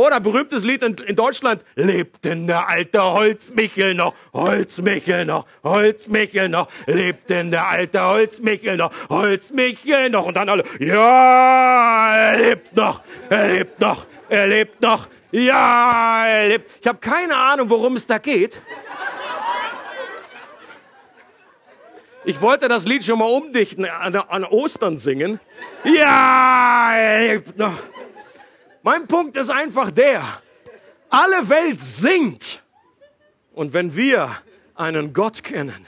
Oder 0.00 0.18
berühmtes 0.18 0.64
Lied 0.64 0.82
in, 0.82 0.94
in, 0.94 1.14
Deutschland. 1.14 1.62
Lebt 1.74 2.24
denn 2.24 2.46
der 2.46 2.70
alte 2.70 3.02
Holzmichel 3.02 3.94
noch? 3.94 4.14
Holzmichel 4.32 5.26
noch? 5.26 5.44
Holzmichel 5.62 6.48
noch? 6.48 6.68
Lebt 6.86 7.28
denn 7.28 7.50
der 7.50 7.68
alte 7.68 8.02
Holzmichel 8.02 8.78
noch? 8.78 8.90
Holzmichel 9.10 10.08
noch? 10.08 10.24
Und 10.24 10.38
dann 10.38 10.48
alle, 10.48 10.64
ja, 10.78 12.16
er 12.16 12.38
lebt 12.38 12.74
noch, 12.74 13.02
er 13.28 13.48
lebt 13.52 13.78
noch, 13.78 14.06
er 14.30 14.46
lebt 14.46 14.80
noch, 14.80 15.06
ja, 15.32 16.26
er 16.26 16.48
lebt. 16.48 16.70
Ich 16.80 16.86
habe 16.86 16.98
keine 16.98 17.36
Ahnung, 17.36 17.68
worum 17.68 17.96
es 17.96 18.06
da 18.06 18.16
geht. 18.16 18.62
Ich 22.24 22.40
wollte 22.40 22.68
das 22.68 22.86
Lied 22.86 23.04
schon 23.04 23.18
mal 23.18 23.26
umdichten, 23.26 23.84
an, 23.84 24.14
an 24.16 24.44
Ostern 24.44 24.96
singen. 24.96 25.40
Ja, 25.84 26.92
er 26.96 27.34
lebt 27.34 27.58
noch. 27.58 27.74
Mein 28.82 29.06
Punkt 29.06 29.36
ist 29.36 29.50
einfach 29.50 29.90
der, 29.90 30.22
alle 31.10 31.48
Welt 31.48 31.80
singt. 31.80 32.62
Und 33.52 33.74
wenn 33.74 33.94
wir 33.94 34.30
einen 34.74 35.12
Gott 35.12 35.42
kennen, 35.42 35.86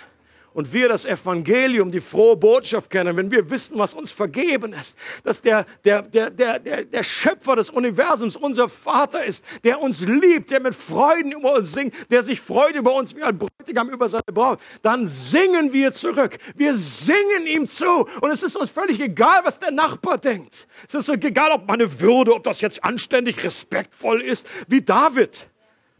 und 0.55 0.72
wir 0.72 0.88
das 0.88 1.05
Evangelium, 1.05 1.90
die 1.90 2.00
frohe 2.00 2.36
Botschaft 2.36 2.90
kennen, 2.90 3.16
wenn 3.16 3.30
wir 3.30 3.50
wissen, 3.50 3.78
was 3.78 3.94
uns 3.94 4.12
vergeben 4.12 4.72
ist, 4.72 4.96
dass 5.24 5.40
der, 5.40 5.66
der, 5.84 6.03
der, 6.03 6.30
der, 6.30 6.59
der, 6.59 6.84
der 6.84 7.03
Schöpfer 7.03 7.57
des 7.57 7.70
Universums 7.70 8.36
unser 8.36 8.68
Vater 8.68 9.24
ist, 9.24 9.44
der 9.64 9.80
uns 9.80 10.00
liebt, 10.00 10.50
der 10.50 10.61
mit 10.61 10.74
Freuden 10.74 11.32
über 11.32 11.55
uns 11.55 11.72
singt, 11.72 11.94
der 12.11 12.22
sich 12.22 12.40
freut 12.40 12.74
über 12.74 12.94
uns 12.94 13.16
wie 13.16 13.22
ein 13.22 13.38
Bräutigam 13.38 13.88
über 13.90 14.09
seine 14.09 14.22
Braut, 14.32 14.61
dann 14.82 15.07
singen 15.07 15.72
wir 15.72 15.92
zurück. 15.92 16.38
Wir 16.55 16.74
singen 16.74 17.46
ihm 17.46 17.66
zu. 17.66 18.07
Und 18.20 18.30
es 18.30 18.42
ist 18.42 18.57
uns 18.57 18.70
völlig 18.70 19.00
egal, 19.00 19.40
was 19.44 19.59
der 19.59 19.70
Nachbar 19.70 20.18
denkt. 20.18 20.66
Es 20.86 20.94
ist 20.94 21.09
egal, 21.09 21.53
ob 21.53 21.66
meine 21.66 22.00
Würde, 22.00 22.34
ob 22.34 22.44
das 22.44 22.61
jetzt 22.61 22.82
anständig, 22.84 23.42
respektvoll 23.44 24.20
ist, 24.20 24.48
wie 24.68 24.82
David. 24.82 25.48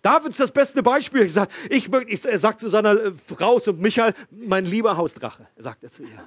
David 0.03 0.31
ist 0.31 0.41
das 0.41 0.51
beste 0.51 0.83
Beispiel. 0.83 1.23
Ich 1.23 1.33
sag, 1.33 1.49
ich, 1.71 1.89
ich, 2.09 2.25
er 2.25 2.39
sagt 2.39 2.61
zu 2.61 2.69
seiner 2.69 3.01
äh, 3.01 3.13
Frau, 3.13 3.61
zu 3.61 3.73
Michael, 3.73 4.15
mein 4.31 4.65
lieber 4.65 4.97
Hausdrache, 4.97 5.47
sagt 5.57 5.85
er 5.85 5.91
zu 5.91 6.03
ihr. 6.03 6.27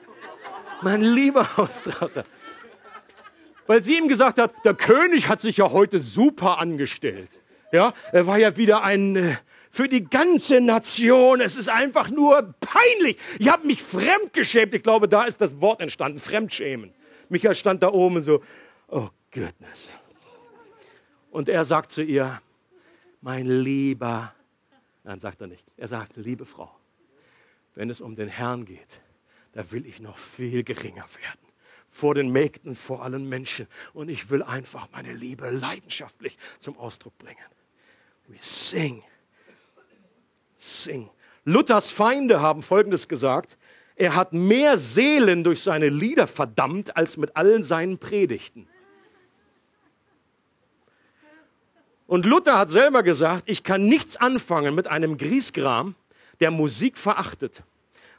Mein 0.82 1.02
lieber 1.02 1.58
Hausdrache. 1.58 2.24
Weil 3.68 3.84
sie 3.84 3.98
ihm 3.98 4.08
gesagt 4.08 4.40
hat, 4.40 4.54
der 4.64 4.76
König 4.76 5.28
hat 5.28 5.42
sich 5.42 5.58
ja 5.58 5.72
heute 5.72 6.00
super 6.00 6.60
angestellt. 6.60 7.30
Ja, 7.72 7.94
er 8.14 8.28
war 8.28 8.38
ja 8.38 8.56
wieder 8.56 8.84
ein, 8.84 9.16
äh, 9.18 9.36
für 9.70 9.90
die 9.90 10.06
ganze 10.06 10.62
Nation. 10.62 11.42
Es 11.42 11.58
ist 11.58 11.68
einfach 11.68 12.10
nur 12.10 12.56
peinlich. 12.62 13.18
Ich 13.40 13.50
habe 13.50 13.68
mich 13.68 13.84
fremdgeschämt. 13.84 14.74
Ich 14.74 14.84
glaube, 14.84 15.10
da 15.10 15.24
ist 15.26 15.42
das 15.42 15.60
Wort 15.60 15.82
entstanden, 15.82 16.20
Fremdschämen. 16.20 16.94
Michael 17.28 17.56
stand 17.56 17.84
da 17.84 17.92
oben 17.92 18.18
und 18.18 18.24
so, 18.24 18.42
oh 18.88 19.10
goodness. 19.32 19.90
Und 21.32 21.50
er 21.50 21.66
sagt 21.66 21.92
zu 21.92 22.02
ihr, 22.02 22.40
mein 23.26 23.48
lieber, 23.48 24.36
nein, 25.04 25.20
sagt 25.20 25.42
er 25.42 25.48
nicht, 25.48 25.66
er 25.78 25.88
sagt, 25.88 26.16
liebe 26.16 26.46
Frau, 26.46 26.70
wenn 27.74 27.90
es 27.90 28.00
um 28.00 28.16
den 28.16 28.28
Herrn 28.28 28.66
geht, 28.66 29.02
da 29.54 29.72
will 29.72 29.88
ich 29.88 30.00
noch 30.00 30.20
viel 30.20 30.64
geringer 30.64 31.06
werden. 31.24 31.40
Vor 31.90 32.14
den 32.14 32.30
Mägden, 32.30 32.76
vor 32.76 33.04
allen 33.04 33.28
Menschen. 33.28 33.68
Und 33.94 34.10
ich 34.10 34.30
will 34.30 34.44
einfach 34.44 34.90
meine 34.92 35.12
Liebe 35.12 35.50
leidenschaftlich 35.50 36.38
zum 36.60 36.78
Ausdruck 36.78 37.18
bringen. 37.18 37.46
We 38.28 38.38
sing. 38.40 39.02
Sing. 40.56 41.10
Luthers 41.46 41.90
Feinde 41.90 42.42
haben 42.42 42.62
Folgendes 42.62 43.08
gesagt. 43.08 43.58
Er 43.96 44.14
hat 44.14 44.34
mehr 44.34 44.78
Seelen 44.78 45.44
durch 45.44 45.64
seine 45.64 45.90
Lieder 45.90 46.28
verdammt 46.28 46.96
als 46.96 47.18
mit 47.18 47.36
allen 47.36 47.64
seinen 47.64 47.98
Predigten. 47.98 48.68
Und 52.08 52.26
Luther 52.26 52.60
hat 52.60 52.70
selber 52.70 53.02
gesagt, 53.02 53.50
ich 53.50 53.64
kann 53.64 53.88
nichts 53.88 54.16
anfangen 54.18 54.76
mit 54.76 54.88
einem 54.88 55.18
Griesgram, 55.18 55.96
der 56.40 56.52
Musik 56.52 56.98
verachtet, 56.98 57.64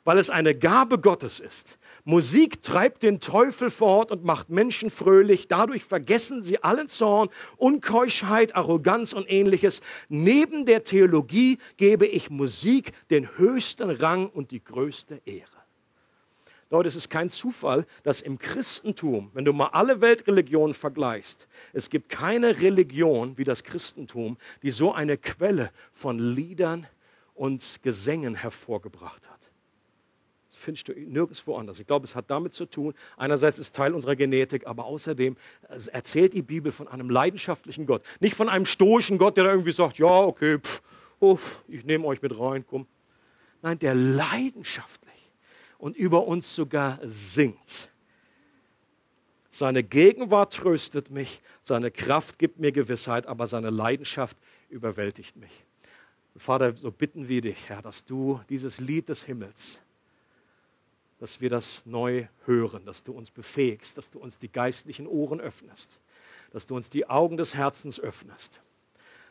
weil 0.05 0.19
es 0.19 0.31
eine 0.31 0.55
Gabe 0.55 0.99
Gottes 0.99 1.39
ist. 1.39 1.79
Musik 2.05 2.63
treibt 2.63 3.03
den 3.03 3.21
Teufel 3.21 3.71
fort 3.71 4.13
und 4.13 4.25
macht 4.25 4.49
Menschen 4.49 4.91
fröhlich. 4.91 5.49
Dadurch 5.49 5.85
vergessen 5.85 6.41
sie 6.41 6.63
allen 6.63 6.89
Zorn, 6.89 7.29
Unkeuschheit, 7.57 8.55
Arroganz 8.55 9.13
und 9.13 9.31
ähnliches. 9.31 9.83
Neben 10.09 10.67
der 10.67 10.85
Theologie 10.85 11.59
gebe 11.77 12.07
ich 12.07 12.31
Musik 12.31 12.93
den 13.11 13.37
höchsten 13.37 13.91
Rang 13.91 14.29
und 14.29 14.53
die 14.53 14.63
größte 14.63 15.21
Ehre. 15.25 15.56
Leute, 16.69 16.89
es 16.89 16.97
ist 16.97 17.11
kein 17.11 17.31
Zufall, 17.31 17.87
dass 18.03 18.21
im 18.21 18.39
Christentum, 18.39 19.31
wenn 19.35 19.45
du 19.45 19.53
mal 19.53 19.69
alle 19.69 20.01
Weltreligionen 20.01 20.75
vergleichst, 20.75 21.47
es 21.73 21.91
gibt 21.91 22.09
keine 22.09 22.61
Religion 22.61 23.39
wie 23.39 23.45
das 23.45 23.63
Christentum, 23.63 24.37
die 24.63 24.73
so 24.73 24.93
eine 24.93 25.17
Quelle 25.17 25.71
von 25.93 26.19
Liedern 26.19 26.87
und 27.35 27.81
Gesängen 27.83 28.35
hervorgebracht 28.35 29.31
hat. 29.31 29.53
Das 30.49 30.57
findest 30.57 30.89
du 30.89 30.93
nirgendwo 30.93 31.57
anders. 31.57 31.79
Ich 31.79 31.87
glaube, 31.87 32.05
es 32.05 32.17
hat 32.17 32.31
damit 32.31 32.53
zu 32.53 32.67
tun, 32.67 32.95
einerseits 33.17 33.59
ist 33.59 33.77
Teil 33.77 33.95
unserer 33.95 34.17
Genetik, 34.17 34.67
aber 34.67 34.87
außerdem 34.87 35.37
erzählt 35.93 36.33
die 36.33 36.43
Bibel 36.43 36.73
von 36.73 36.89
einem 36.89 37.11
leidenschaftlichen 37.11 37.87
Gott. 37.87 38.03
Nicht 38.19 38.35
von 38.35 38.49
einem 38.49 38.67
stoischen 38.67 39.19
Gott, 39.19 39.37
der 39.37 39.45
da 39.45 39.51
irgendwie 39.51 39.73
sagt, 39.73 39.99
ja, 39.99 40.09
okay, 40.09 40.59
pff, 40.59 40.83
oh, 41.21 41.39
ich 41.69 41.85
nehme 41.85 42.07
euch 42.07 42.21
mit 42.23 42.37
rein, 42.37 42.65
komm. 42.67 42.89
Nein, 43.63 43.79
der 43.79 43.95
leidenschaftlich 43.95 45.16
und 45.79 45.97
über 45.97 46.27
uns 46.27 46.55
sogar 46.55 46.99
singt. 47.03 47.91
Seine 49.49 49.83
Gegenwart 49.83 50.53
tröstet 50.55 51.11
mich, 51.11 51.41
seine 51.63 51.91
Kraft 51.91 52.39
gibt 52.39 52.59
mir 52.59 52.73
Gewissheit, 52.73 53.27
aber 53.27 53.47
seine 53.47 53.71
Leidenschaft 53.71 54.37
überwältigt 54.69 55.37
mich. 55.37 55.65
Vater, 56.37 56.77
so 56.77 56.91
bitten 56.91 57.29
wir 57.29 57.41
dich, 57.41 57.69
Herr, 57.71 57.81
dass 57.81 58.05
du 58.05 58.41
dieses 58.51 58.81
Lied 58.81 59.09
des 59.09 59.25
Himmels, 59.25 59.81
dass 61.19 61.41
wir 61.41 61.49
das 61.49 61.87
neu 61.87 62.27
hören, 62.45 62.85
dass 62.85 63.03
du 63.03 63.13
uns 63.13 63.31
befähigst, 63.31 63.97
dass 63.97 64.11
du 64.11 64.19
uns 64.19 64.37
die 64.37 64.53
geistlichen 64.53 65.07
Ohren 65.07 65.41
öffnest, 65.41 66.01
dass 66.51 66.67
du 66.67 66.77
uns 66.77 66.91
die 66.91 67.09
Augen 67.09 67.39
des 67.39 67.55
Herzens 67.55 67.99
öffnest 67.99 68.61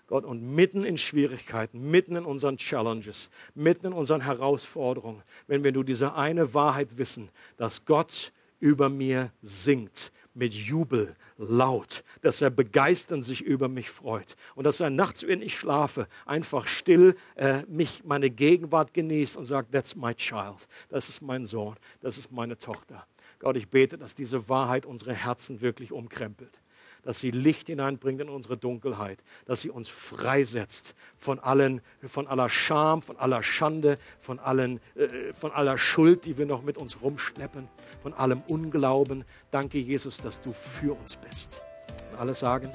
Gott, 0.07 0.23
und 0.23 0.41
mitten 0.41 0.83
in 0.83 0.97
Schwierigkeiten, 0.97 1.89
mitten 1.89 2.15
in 2.15 2.25
unseren 2.25 2.57
Challenges, 2.57 3.29
mitten 3.55 3.87
in 3.87 3.93
unseren 3.93 4.21
Herausforderungen, 4.21 5.23
wenn 5.47 5.63
wir 5.63 5.71
nur 5.71 5.83
diese 5.83 6.15
eine 6.15 6.53
Wahrheit 6.53 6.97
wissen, 6.97 7.29
dass 7.57 7.85
Gott 7.85 8.31
über 8.59 8.89
mir 8.89 9.31
singt, 9.41 10.11
mit 10.33 10.53
Jubel, 10.53 11.13
laut, 11.37 12.03
dass 12.21 12.41
er 12.41 12.49
begeisternd 12.49 13.23
sich 13.23 13.41
über 13.41 13.67
mich 13.67 13.89
freut 13.89 14.35
und 14.55 14.65
dass 14.65 14.79
er 14.79 14.89
nachts, 14.89 15.25
wenn 15.25 15.41
ich 15.41 15.57
schlafe, 15.57 16.07
einfach 16.25 16.67
still 16.67 17.15
äh, 17.35 17.63
mich 17.67 18.03
meine 18.03 18.29
Gegenwart 18.29 18.93
genießt 18.93 19.37
und 19.37 19.45
sagt, 19.45 19.71
that's 19.71 19.95
my 19.95 20.13
child, 20.13 20.67
das 20.89 21.09
ist 21.09 21.21
mein 21.21 21.45
Sohn, 21.45 21.75
das 22.01 22.17
ist 22.17 22.31
meine 22.31 22.57
Tochter. 22.57 23.07
Gott, 23.39 23.57
ich 23.57 23.69
bete, 23.69 23.97
dass 23.97 24.15
diese 24.15 24.47
Wahrheit 24.49 24.85
unsere 24.85 25.13
Herzen 25.13 25.61
wirklich 25.61 25.91
umkrempelt 25.91 26.61
dass 27.05 27.19
sie 27.19 27.31
Licht 27.31 27.67
hineinbringt 27.67 28.19
in 28.19 28.27
unsere 28.27 28.57
Dunkelheit, 28.57 29.23
dass 29.45 29.61
sie 29.61 29.69
uns 29.69 29.87
freisetzt 29.87 30.95
von, 31.17 31.39
allen, 31.39 31.81
von 32.03 32.27
aller 32.27 32.49
Scham, 32.49 33.01
von 33.01 33.15
aller 33.17 33.43
Schande, 33.43 33.97
von, 34.19 34.39
allen, 34.39 34.81
äh, 34.95 35.31
von 35.33 35.51
aller 35.51 35.77
Schuld, 35.77 36.25
die 36.25 36.37
wir 36.37 36.45
noch 36.45 36.63
mit 36.63 36.77
uns 36.77 37.01
rumschleppen, 37.01 37.69
von 38.01 38.13
allem 38.13 38.41
Unglauben. 38.47 39.23
Danke, 39.51 39.77
Jesus, 39.77 40.17
dass 40.17 40.41
du 40.41 40.51
für 40.51 40.93
uns 40.93 41.15
bist. 41.15 41.61
Und 42.11 42.19
alle 42.19 42.33
sagen, 42.33 42.71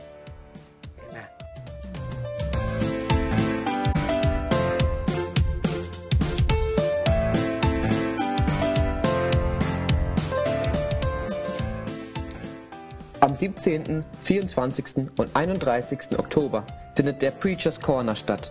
Am 13.22 13.34
17., 13.34 14.02
24. 14.22 15.10
und 15.18 15.36
31. 15.36 16.18
Oktober 16.18 16.64
findet 16.94 17.20
der 17.20 17.30
Preachers 17.30 17.78
Corner 17.78 18.16
statt. 18.16 18.50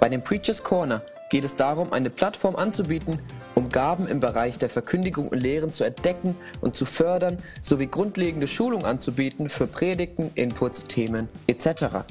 Bei 0.00 0.08
dem 0.08 0.22
Preachers 0.22 0.64
Corner 0.64 1.02
geht 1.28 1.44
es 1.44 1.54
darum, 1.54 1.92
eine 1.92 2.08
Plattform 2.08 2.56
anzubieten, 2.56 3.18
um 3.54 3.68
Gaben 3.68 4.08
im 4.08 4.18
Bereich 4.18 4.56
der 4.56 4.70
Verkündigung 4.70 5.28
und 5.28 5.38
Lehren 5.38 5.70
zu 5.70 5.84
entdecken 5.84 6.34
und 6.62 6.74
zu 6.74 6.86
fördern, 6.86 7.40
sowie 7.60 7.88
grundlegende 7.88 8.46
Schulung 8.46 8.86
anzubieten 8.86 9.50
für 9.50 9.66
Predigten, 9.66 10.30
Inputs, 10.34 10.86
Themen 10.86 11.28
etc. 11.46 12.06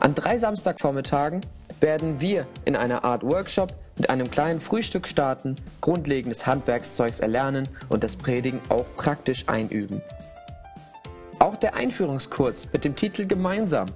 An 0.00 0.14
drei 0.14 0.38
Samstagvormittagen 0.38 1.42
werden 1.78 2.22
wir 2.22 2.46
in 2.64 2.74
einer 2.74 3.04
Art 3.04 3.22
Workshop 3.22 3.74
mit 3.98 4.08
einem 4.08 4.30
kleinen 4.30 4.60
Frühstück 4.60 5.06
starten, 5.06 5.56
grundlegendes 5.82 6.46
Handwerkszeugs 6.46 7.20
erlernen 7.20 7.68
und 7.90 8.02
das 8.02 8.16
Predigen 8.16 8.62
auch 8.70 8.86
praktisch 8.96 9.46
einüben. 9.46 10.00
Auch 11.46 11.54
der 11.54 11.76
Einführungskurs 11.76 12.66
mit 12.72 12.84
dem 12.84 12.96
Titel 12.96 13.24
Gemeinsam 13.24 13.86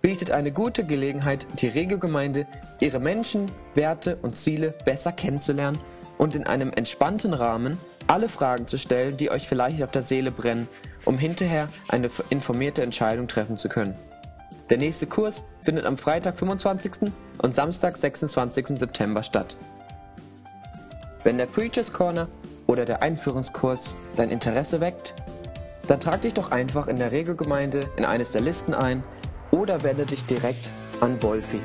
bietet 0.00 0.30
eine 0.30 0.52
gute 0.52 0.84
Gelegenheit, 0.84 1.44
die 1.60 1.66
Regiogemeinde, 1.66 2.46
ihre 2.78 3.00
Menschen, 3.00 3.50
Werte 3.74 4.14
und 4.22 4.36
Ziele 4.36 4.74
besser 4.84 5.10
kennenzulernen 5.10 5.80
und 6.18 6.36
in 6.36 6.44
einem 6.44 6.70
entspannten 6.72 7.34
Rahmen 7.34 7.78
alle 8.06 8.28
Fragen 8.28 8.68
zu 8.68 8.78
stellen, 8.78 9.16
die 9.16 9.28
euch 9.32 9.48
vielleicht 9.48 9.82
auf 9.82 9.90
der 9.90 10.02
Seele 10.02 10.30
brennen, 10.30 10.68
um 11.04 11.18
hinterher 11.18 11.68
eine 11.88 12.10
informierte 12.28 12.82
Entscheidung 12.82 13.26
treffen 13.26 13.56
zu 13.56 13.68
können. 13.68 13.96
Der 14.70 14.78
nächste 14.78 15.06
Kurs 15.08 15.42
findet 15.64 15.86
am 15.86 15.98
Freitag, 15.98 16.38
25. 16.38 17.10
und 17.42 17.52
Samstag, 17.52 17.96
26. 17.96 18.78
September 18.78 19.24
statt. 19.24 19.56
Wenn 21.24 21.38
der 21.38 21.46
Preachers 21.46 21.92
Corner 21.92 22.28
oder 22.68 22.84
der 22.84 23.02
Einführungskurs 23.02 23.96
dein 24.14 24.30
Interesse 24.30 24.80
weckt, 24.80 25.12
dann 25.90 25.98
trag 25.98 26.22
dich 26.22 26.34
doch 26.34 26.52
einfach 26.52 26.86
in 26.86 26.96
der 26.96 27.10
Regelgemeinde 27.10 27.90
in 27.96 28.04
eines 28.04 28.30
der 28.30 28.42
Listen 28.42 28.74
ein 28.74 29.02
oder 29.50 29.82
wende 29.82 30.06
dich 30.06 30.24
direkt 30.24 30.70
an 31.00 31.20
Wolfi. 31.20 31.60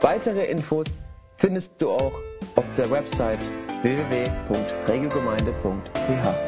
Weitere 0.00 0.46
Infos 0.46 1.02
findest 1.36 1.82
du 1.82 1.90
auch 1.90 2.14
auf 2.56 2.72
der 2.72 2.90
Website 2.90 3.40
www.regelgemeinde.ch. 3.82 6.47